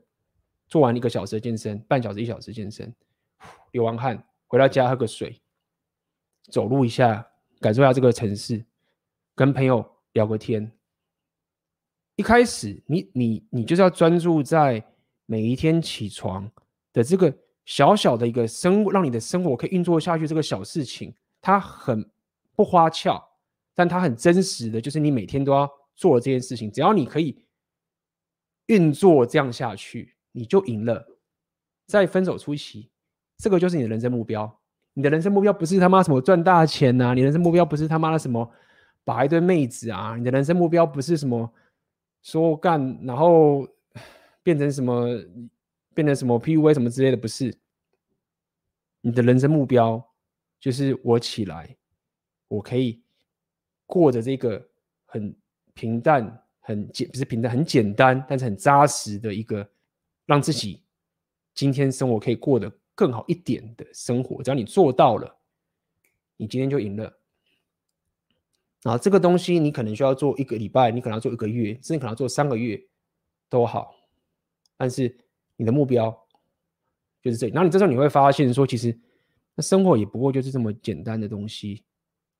[0.66, 2.92] 做完一个小时的健身，半小时一小时健身，
[3.70, 5.40] 流完汗回到家喝个水，
[6.50, 7.24] 走路一下，
[7.60, 8.64] 感受一下这个城市，
[9.36, 10.72] 跟朋友聊个天。
[12.16, 14.84] 一开始你你你就是要专注在
[15.24, 16.50] 每一天起床
[16.94, 17.30] 的这个
[17.66, 22.08] 小小的一个生，让你的生活可以运作下去这个小事情，它很
[22.56, 23.22] 不花俏，
[23.74, 26.72] 但它很真实的，就是你每天都要做这件事情。
[26.72, 27.38] 只要你可以
[28.66, 31.06] 运作这样下去，你就赢了。
[31.86, 32.88] 在分手初期，
[33.36, 34.58] 这个就是你的人生目标。
[34.94, 38.48] 你的人生目标不是他妈什么赚大钱呐、啊，你的人生目标不是他妈的什么
[39.04, 41.52] 把一堆妹子啊，你的人生目标不是什么。
[42.22, 43.68] 说干，然后
[44.42, 45.06] 变成什么，
[45.94, 47.56] 变成什么 PUA 什么之类的，不是。
[49.00, 50.02] 你的人生目标
[50.58, 51.76] 就是我起来，
[52.48, 53.02] 我可以
[53.84, 54.66] 过着这个
[55.04, 55.36] 很
[55.74, 59.68] 平淡、很简，不是平淡，很简单，但是很扎实的一个，
[60.24, 60.82] 让自己
[61.54, 64.42] 今天生活可以过得更好一点的生活。
[64.42, 65.36] 只要你做到了，
[66.38, 67.18] 你今天就赢了。
[68.84, 72.82] 啊，这个东西你可能需要做一个礼拜，你可能要做一个月，甚至可能要做三个月
[73.50, 73.94] 都好。
[74.78, 75.14] 但是
[75.56, 76.10] 你的目标
[77.22, 78.98] 就是这，然后你这时候你会发现说，其实
[79.54, 81.84] 那生活也不过就是这么简单的东西，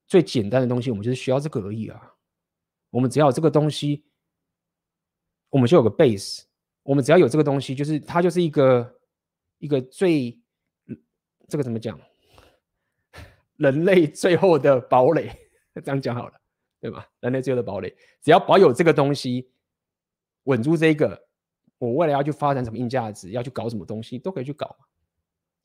[0.07, 2.15] 最简单的东西，我们就是需要这个而已啊。
[2.91, 4.05] 我们只要有这个东西，
[5.51, 6.43] 我们就有个 base。
[6.83, 9.01] 我们只要有这个东西，就是它就是一个
[9.59, 10.39] 一个最
[11.49, 11.99] 这个怎么讲？
[13.57, 15.41] 人类最后的堡垒。
[15.83, 16.35] 这样讲好了，
[16.81, 17.05] 对吧？
[17.19, 17.93] 人类最后的堡垒，
[18.23, 19.51] 只要保有这个东西，
[20.45, 21.27] 稳住这个，
[21.79, 24.77] 我未来要去发展什么硬价值，要去搞什么东西，都可以去搞。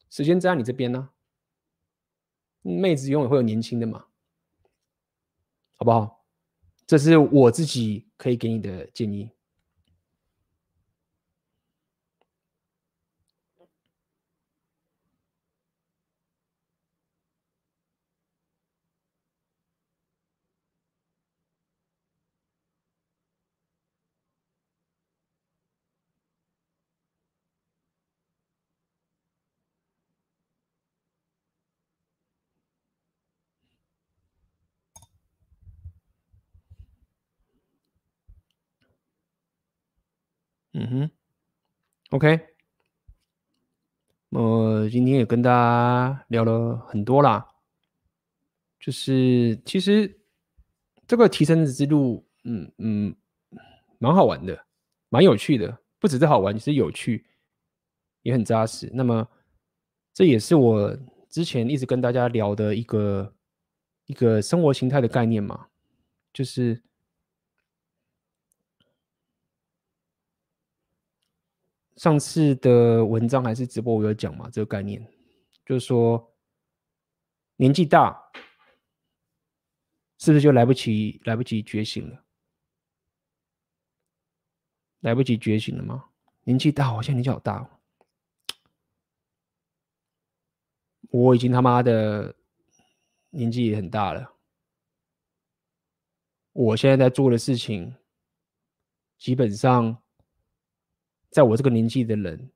[0.09, 1.09] 时间在你这边呢、
[2.61, 4.05] 妹子永远会有年轻的嘛，
[5.77, 6.25] 好不好？
[6.87, 9.29] 这是我自己可以给你的建议。
[40.89, 41.11] 哼
[42.11, 42.39] ，OK，
[44.29, 47.47] 我今天也跟大家聊了很多啦，
[48.79, 50.19] 就是其实
[51.07, 53.15] 这个提升之路，嗯嗯，
[53.97, 54.65] 蛮好玩的，
[55.09, 57.25] 蛮有趣的，不只是好玩，其实有趣，
[58.21, 58.89] 也很扎实。
[58.93, 59.27] 那么
[60.13, 60.97] 这也是我
[61.29, 63.33] 之前一直跟大家聊的一个
[64.05, 65.67] 一个生活形态的概念嘛，
[66.33, 66.81] 就是。
[71.99, 75.05] 上次的文章还是直播，我有讲嘛，这个概念
[75.65, 76.33] 就是说，
[77.57, 78.17] 年纪大
[80.17, 82.23] 是不是就来不及来不及觉醒了？
[85.01, 86.09] 来不及觉醒了吗？
[86.43, 87.69] 年纪大，我现在年纪好大哦，
[91.09, 92.33] 我已经他妈的
[93.31, 94.37] 年纪也很大了。
[96.53, 97.93] 我现在在做的事情，
[99.17, 100.01] 基本上。
[101.31, 102.51] 在我这个年纪的人，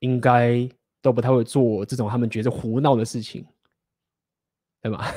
[0.00, 0.68] 应该
[1.00, 3.46] 都不太会做这种他们觉得胡闹的事情，
[4.82, 5.10] 对吧？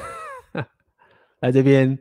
[1.41, 1.97] 来这边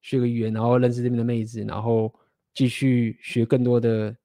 [0.00, 2.12] 学个语言，然后认识这边的妹子，然后
[2.54, 4.16] 继续学更多的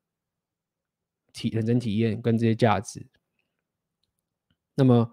[1.33, 3.05] 体人生体验跟这些价值。
[4.75, 5.09] 那么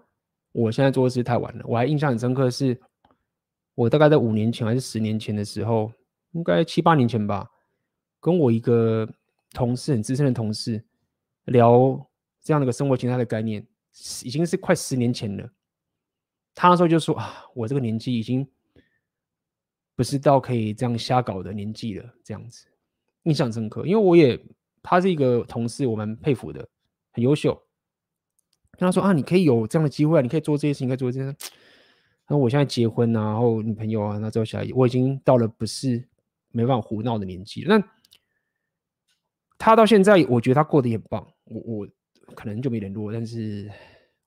[0.53, 2.79] 我现在做的事太晚了，我还印象很深刻，是
[3.75, 5.91] 我大概在五年前还是十年前的时候，
[6.31, 7.49] 应该七八年前吧，
[8.21, 9.09] 跟我一个。
[9.53, 10.83] 同事很资深的同事
[11.45, 12.05] 聊
[12.41, 13.65] 这样的一个生活形态的概念，
[14.23, 15.49] 已经是快十年前了。
[16.55, 18.47] 他那时候就说啊，我这个年纪已经
[19.95, 22.67] 不是到可以这样瞎搞的年纪了，这样子
[23.23, 23.85] 印象深刻。
[23.85, 24.39] 因为我也
[24.81, 26.67] 他是一个同事，我蛮佩服的，
[27.11, 27.53] 很优秀。
[28.71, 31.37] 跟他说啊，你可以有这样的机会啊，你可以做这些事情，可以做这些。
[32.27, 36.07] 那我现在结婚啊，然后女朋友啊，那之后小孩，我已经到了不是
[36.49, 37.77] 没办法胡闹的年纪了。
[37.77, 37.87] 那
[39.57, 41.25] 他到现在，我觉得他过得也很棒。
[41.45, 41.87] 我我
[42.35, 43.71] 可能就没联络，但是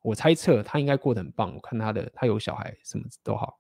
[0.02, 1.54] 我猜测他应该过得很棒。
[1.54, 3.56] 我看他的，他有小孩，什么都好。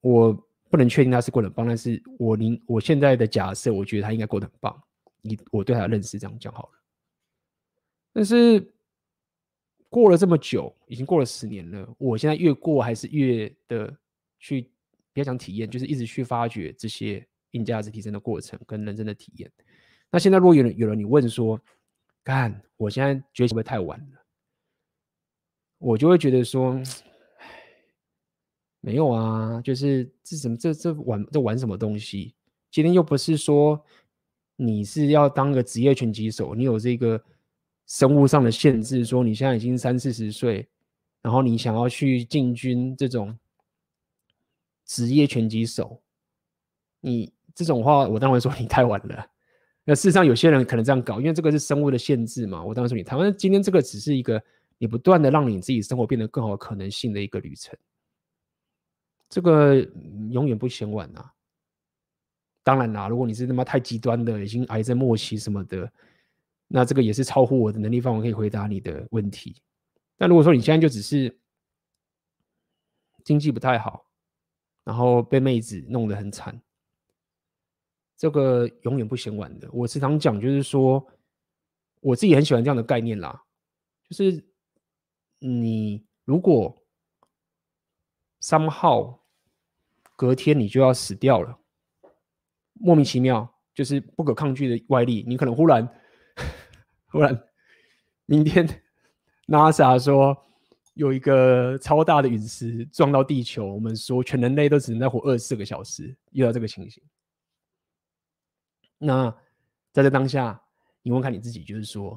[0.00, 0.32] 我
[0.70, 4.82] 不能确定他是过得很棒，但是我您我现在的假设，我觉得他应该过得很棒。
[5.22, 6.72] 以我对他的认识这样讲好了。
[8.12, 8.74] 但是
[9.88, 13.94] 过了这么久，已经过了十年了，我现在越过还是越的
[14.38, 14.62] 去，
[15.12, 19.50] 不要讲体验，就是一直去发掘这些硬价值提升的过程跟人生的体验。
[20.12, 21.58] 那现在如果有人有人你问说，
[22.22, 24.22] 干，我现在觉得会不会太晚了？
[25.78, 26.78] 我就会觉得说，
[28.80, 32.34] 没有啊，就是这什么这这玩这玩什么东西？
[32.70, 33.82] 今天又不是说
[34.54, 37.24] 你是要当个职业拳击手，你有这个
[37.86, 40.68] 生物上的限制，说你现在已经三四十岁，
[41.22, 43.38] 然后你想要去进军这种
[44.84, 46.02] 职业拳击手，
[47.00, 49.31] 你这种话，我当然说你太晚了。
[49.84, 52.62] 那事实上，有些人可能这样搞，因为这个是生物的限制嘛。
[52.62, 54.40] 我当然说你，台湾今天这个只是一个
[54.78, 57.76] 你不断的让你自己生活变得更好可能性的一个旅程，
[59.28, 59.80] 这个
[60.30, 61.32] 永远不嫌晚啊。
[62.62, 65.92] 当然啦，如果你是他妈太极端的，已经癌症末期什么的，
[66.68, 69.56] 那这个也是超乎我的能力范围可以回答你的问题。
[70.16, 71.36] 但如果说你现在就只是
[73.24, 74.06] 经济不太好，
[74.84, 76.62] 然后被妹子弄得很惨。
[78.22, 79.68] 这个永远不嫌晚的。
[79.72, 81.04] 我时常讲，就是说，
[82.00, 83.42] 我自己很喜欢这样的概念啦。
[84.08, 84.46] 就是
[85.40, 86.84] 你如果
[88.40, 89.18] somehow
[90.14, 91.58] 隔天你就要死掉了，
[92.74, 95.88] 莫名其妙，就是不可抗拒的外力，你可能忽然
[97.06, 97.36] 忽然
[98.26, 98.64] 明天
[99.48, 100.36] NASA 说
[100.94, 107.02] 有一个超大的陨石撞到地球，我们说全人类都只能再活二十四个小时，遇到这个情形。
[109.04, 109.34] 那
[109.92, 110.62] 在这当下，
[111.02, 112.16] 你问看你自己，就是说，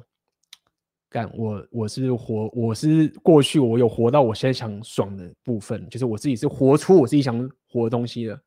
[1.08, 8.40] 干我我是活，我是过去我有活到我现在想爽的部分，就是我自己是活出我自己想活的东西的，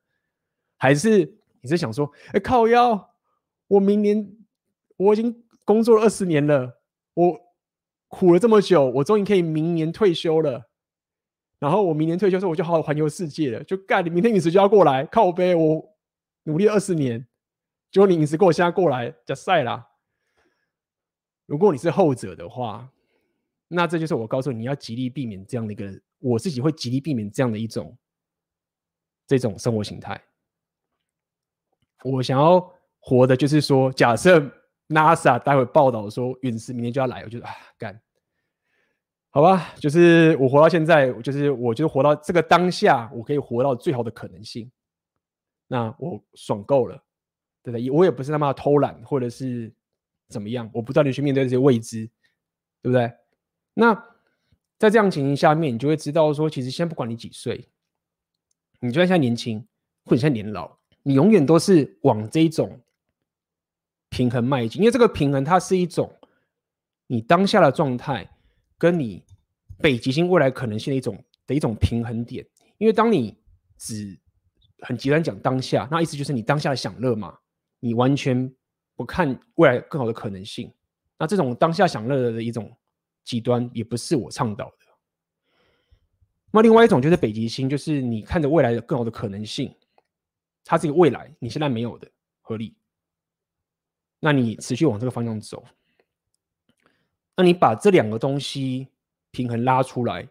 [0.78, 3.10] 还是你是想说，哎、靠腰，
[3.68, 4.38] 我明年
[4.96, 6.80] 我已经工作了二十年了，
[7.16, 7.38] 我
[8.08, 10.70] 苦了这么久，我终于可以明年退休了，
[11.60, 15.94] 然后我明年退休之后我就好好环游世界了，就干，你明天陨石就要过来靠背，我
[16.44, 17.28] 努力二十年。
[17.92, 19.88] 结果你陨石给我现在过来就晒啦。
[21.46, 22.92] 如果你是后者的话，
[23.68, 27.98] 那这就是我告诉你，要极力避免这样的一个，我自己会极力避免这样的一种
[29.26, 30.22] 这种生活形态。
[32.04, 34.40] 我想要活的就是说，假设
[34.90, 38.00] NASA 待会报道说陨石明天就要来，我就啊干，
[39.32, 44.72] 好吧，就是我活到现在，就是我就是活到这个当下，我可以活到最好的可能性，
[45.68, 47.04] 那我爽够了。
[47.64, 47.90] 对不对？
[47.92, 49.74] 我也不是他妈偷懒，或者是
[50.28, 52.06] 怎么样，我不断的去面对这些未知，
[52.82, 53.12] 对不对？
[53.74, 53.94] 那
[54.78, 57.70] 在这样情形下面，你就会知道说，其实现在不管你几岁，
[58.80, 59.66] 你就算现在年轻，
[60.06, 62.80] 或者现在年老，你永远都是往这一种
[64.10, 66.14] 平衡迈进，因为这个平衡它是一种
[67.08, 68.30] 你当下的状态，
[68.78, 69.24] 跟你
[69.80, 72.46] 北极星未来可能性的一种的一种平衡点。
[72.78, 73.38] 因为当你
[73.78, 74.18] 只
[74.80, 77.38] 很极端讲当下，那意思就是你当下的享乐嘛。
[77.80, 78.54] 你完全
[78.96, 80.74] 不看未来更好的可能性，
[81.18, 82.76] 那这种当下享乐的一种
[83.24, 84.76] 极端，也不是我倡导的。
[86.52, 89.74] 那另外一种就是北极星，就是你看着未来的更好的可能性，
[90.66, 92.10] 它是一个未来，你现在没有的
[92.42, 92.76] 合理。
[94.20, 95.64] 那你持续往这个方向走，
[97.38, 98.88] 那你把这两个东西
[99.32, 100.28] 平衡拉出来，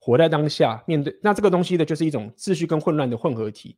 [0.00, 3.76] 活在当下，面对那这个东西的就是一种秩序跟混乱的混合体。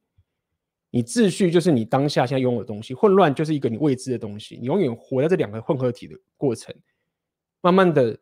[0.92, 4.56] 你秩序就是你当下现在拥有的东西，混乱就是一个你未知的东西。
[4.56, 6.74] 你永远活在这两个混合体的过程，
[7.60, 8.18] 慢慢的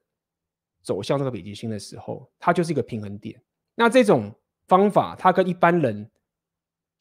[0.83, 3.41] 走向这个北极星的时候，它就是一个平衡点。
[3.75, 4.31] 那这种
[4.67, 6.11] 方法，它跟一般人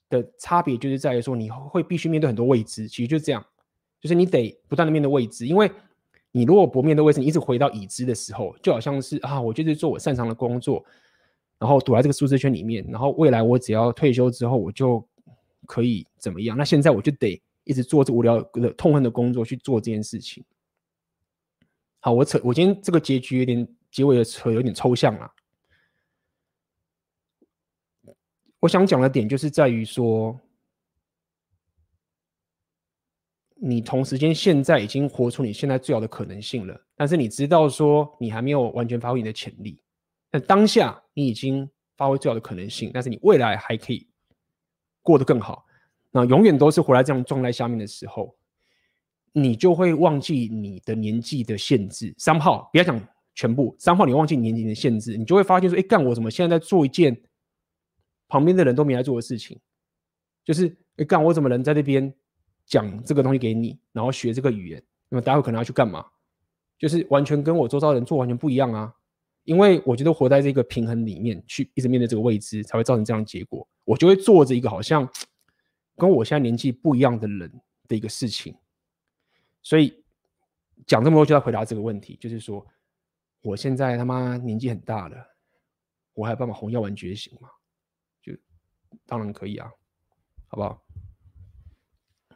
[0.09, 2.87] 的差别就是在于说，你会必须面对很多未知。
[2.87, 3.45] 其实就是这样，
[3.99, 5.69] 就是你得不断的面对未知，因为
[6.31, 10.81] 你如果不面对未知，你一直回到已知的时候，就好像是啊，我就是做我擅长的工作，
[11.59, 15.05] 然后躲在这个舒适圈里面，然后未来我只要退休之后，我就。
[15.67, 16.57] 可以怎么样？
[16.57, 20.43] 那现在我就得一直做这无聊的痛恨的工作去做这件事情。
[21.99, 25.31] 好，我扯，我今天这个结局有点结尾的扯有点抽象了。
[28.59, 30.39] 我想讲的点就是在于说，
[33.55, 39.81] 你同时间现在已经活出你现在最好的可能性了，但是你知道说你还没有完全发挥你的潜力。
[40.29, 44.07] 但当下你已经发挥最好的可能性，但是你未来还可以。
[45.07, 45.65] 过得更好，
[46.11, 48.35] 那永远都是活在这样状态下面的时候，
[49.31, 52.13] 你就会忘记你的年纪的限制。
[52.17, 53.01] 三号，不要讲
[53.33, 57.17] 全部，三号你忘记年纪的限制，你就会发现说，哎，干我怎么现在在做一件
[58.27, 59.57] 旁边的人都没来做的事情？
[60.43, 62.13] 就是，哎，干我怎么能在这边
[62.65, 64.83] 讲这个东西给你，然后学这个语言？
[65.07, 66.05] 那么待会可能要去干嘛？
[66.77, 68.93] 就是完全跟我周遭人做完全不一样啊！
[69.47, 73.65] 因为我觉得活在这个平衡里面，去一直面对这个未知，才会造成这样的结果。
[73.85, 75.09] 我就会做着一个好像
[75.95, 77.49] 跟我现在年纪不一样的人
[77.87, 78.53] 的一个事情。
[79.63, 80.03] 所以
[80.85, 82.67] 讲这么多就要回答这个问题，就是说，
[83.41, 85.15] 我现在他妈年纪很大了，
[86.13, 87.47] 我还有办法红药丸觉醒吗？
[88.21, 88.33] 就
[89.05, 89.71] 当然可以啊，
[90.49, 90.83] 好不好？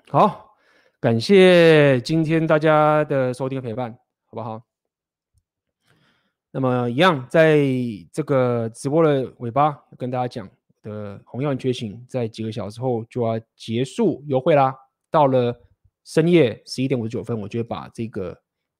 [0.07, 0.55] 好，
[1.01, 3.91] 感谢今天大家的收听和陪伴，
[4.27, 4.65] 好不好？
[6.53, 7.60] 那么一样，在
[8.11, 10.49] 这个直播的尾巴跟大家讲
[10.82, 14.76] 的红药觉醒，在几个小时后就要结束优惠啦。
[15.10, 15.61] 到了
[16.03, 18.38] 深夜十一点五十九分，我就会把这个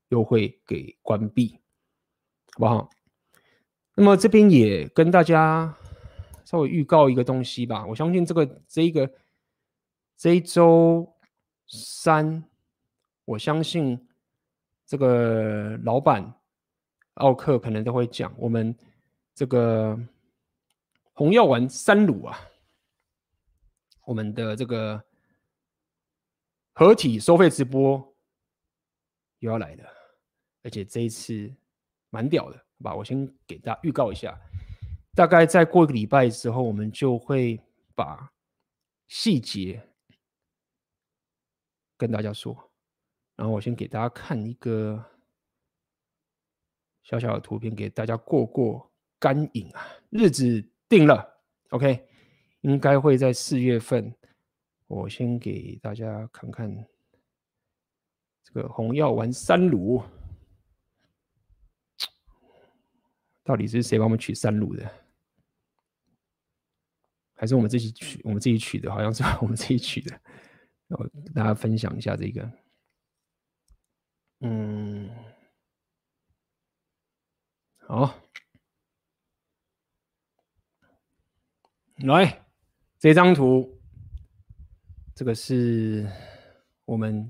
[0.10, 1.58] 优惠给关闭，
[2.56, 2.90] 好不好？
[3.96, 5.74] 那么这边也跟大家
[6.44, 7.86] 稍微预告一个东西吧。
[7.86, 9.10] 我相信这个这一个
[10.18, 11.16] 这一周
[11.70, 12.44] 三，
[13.24, 14.08] 我相信
[14.86, 16.36] 这个老板。
[17.22, 18.76] 奥克可能都会讲我们
[19.36, 19.96] 这个
[21.14, 22.36] 红药丸三卤啊，
[24.06, 25.00] 我们的这个
[26.74, 28.04] 合体收费直播
[29.38, 29.84] 又要来了，
[30.64, 31.54] 而且这一次
[32.10, 32.96] 蛮屌的，好吧？
[32.96, 34.36] 我先给大家预告一下，
[35.14, 37.62] 大概再过一个礼拜之后，我们就会
[37.94, 38.34] 把
[39.08, 39.80] 细节
[41.98, 42.58] 跟大家说。
[43.36, 45.06] 然后我先给大家看一个。
[47.04, 49.88] 小小的图片给大家过过干瘾啊！
[50.10, 52.08] 日子定了，OK，
[52.62, 54.14] 应该会在四月份。
[54.88, 56.70] 我先给大家看看
[58.44, 60.04] 这个红药丸三卤，
[63.44, 64.90] 到底是谁帮我们取三卤的？
[67.34, 68.22] 还是我们自己取？
[68.24, 70.22] 我们自己取的，好像是 我们自己取的。
[70.90, 72.52] 我跟大家分享一下这个，
[74.42, 75.10] 嗯。
[77.94, 78.16] 好，
[81.98, 82.46] 来
[82.98, 83.82] 这张图，
[85.14, 86.10] 这个是
[86.86, 87.30] 我们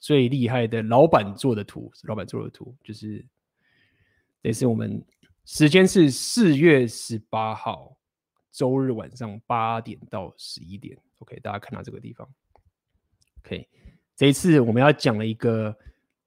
[0.00, 1.92] 最厉害的老板做的图。
[2.02, 3.24] 老板做的图就是，
[4.42, 5.00] 这是我们
[5.44, 7.96] 时间是四月十八号
[8.50, 10.98] 周日晚上八点到十一点。
[11.20, 12.28] OK，大家看到这个地方。
[13.44, 13.68] OK，
[14.16, 15.78] 这一次我们要讲了一个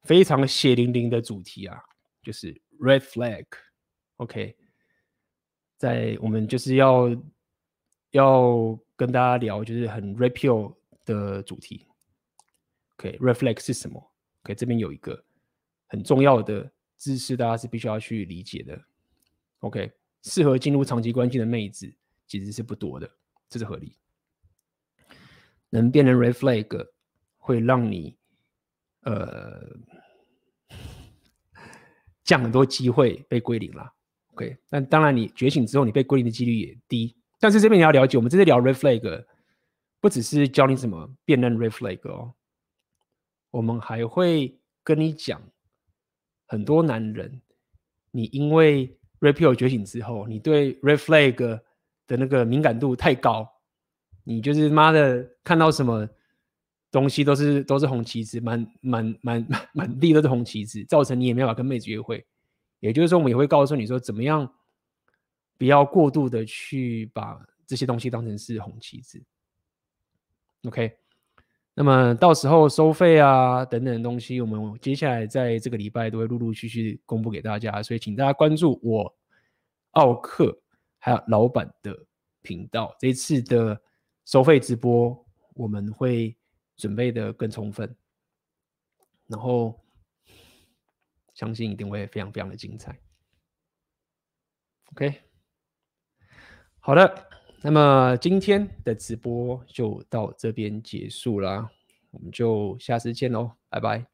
[0.03, 1.83] 非常血淋淋的主题啊，
[2.21, 3.45] 就是 Red Flag。
[4.23, 4.55] OK，
[5.77, 7.09] 在我们就是要
[8.11, 11.85] 要跟大家聊，就是很 Red Pill 的主题。
[12.95, 13.99] OK，Red Flag 是什么
[14.43, 15.21] ？OK，这边有一个
[15.87, 18.81] 很重要的知识，大家是必须要去理解的。
[19.59, 21.93] OK，适合进入长期关系的妹子
[22.27, 23.11] 其实是不多的，
[23.49, 23.97] 这是合理。
[25.69, 26.87] 能变成 Red Flag，
[27.39, 28.15] 会让你
[29.01, 29.75] 呃
[32.23, 33.93] 降很多机会被归零了。
[34.33, 37.15] OK，但当然，你觉醒之后，你被归零的几率也低。
[37.39, 39.25] 但是这边你要了解，我们这次聊 Red Flag，
[40.01, 42.33] 不只是教你怎么辨认 Red Flag 哦，
[43.51, 45.39] 我们还会跟你讲，
[46.47, 47.41] 很多男人，
[48.11, 53.47] 你因为 Red Pill 觉醒之后，你对 Red Flag 的那个敏感度太高，
[54.23, 56.09] 你就是妈的看到什么
[56.91, 62.25] 东西都是都是红旗子，满满满满满地都是红旗子，造成你也没法跟妹子约会。
[62.83, 64.53] 也就是说，我们也会告诉你说，怎么样
[65.57, 69.23] 不要过度的去把这些东西当成是红旗子。
[70.63, 70.97] OK，
[71.73, 79.15] 那么到时候收费啊等等的东西，我们接下来在这个礼拜都会陆陆续续公布给大家，所以请大家关注我
[79.91, 80.61] 奥克
[80.99, 81.97] 还有老板的
[82.41, 82.93] 频道。
[82.99, 83.81] 这一次的
[84.25, 86.35] 收费直播我们会
[86.75, 87.95] 准备的更充分，
[89.27, 89.79] 然后。
[91.33, 92.97] 相信一定会非常非常的精彩。
[94.91, 95.21] OK，
[96.79, 97.27] 好的，
[97.61, 101.69] 那么今天的直播就到这边结束啦，
[102.11, 104.05] 我们就下次见喽，拜拜。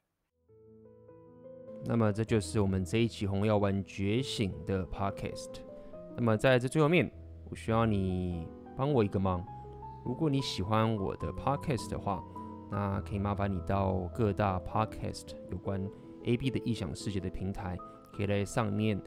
[1.84, 5.60] 那么这就是我们这一期红药丸觉醒的 Podcast。
[6.16, 7.10] 那么在这最后面，
[7.50, 9.42] 我需要你帮我一个忙，
[10.04, 12.22] 如果你喜欢我的 Podcast 的话，
[12.70, 15.82] 那可以麻烦你到各大 Podcast 有关。
[16.24, 17.76] A B 的异想世界的平台，
[18.12, 19.00] 可以在上面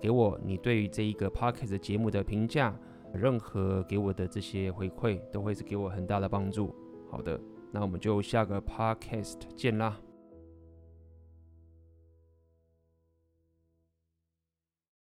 [0.00, 2.74] 给我你对于这一个 Podcast 节目的评价，
[3.12, 6.74] 任何给我的这些回馈，都会是给我很大的帮助。
[7.10, 7.40] 好的，
[7.72, 9.98] 那我们就下个 Podcast 见啦。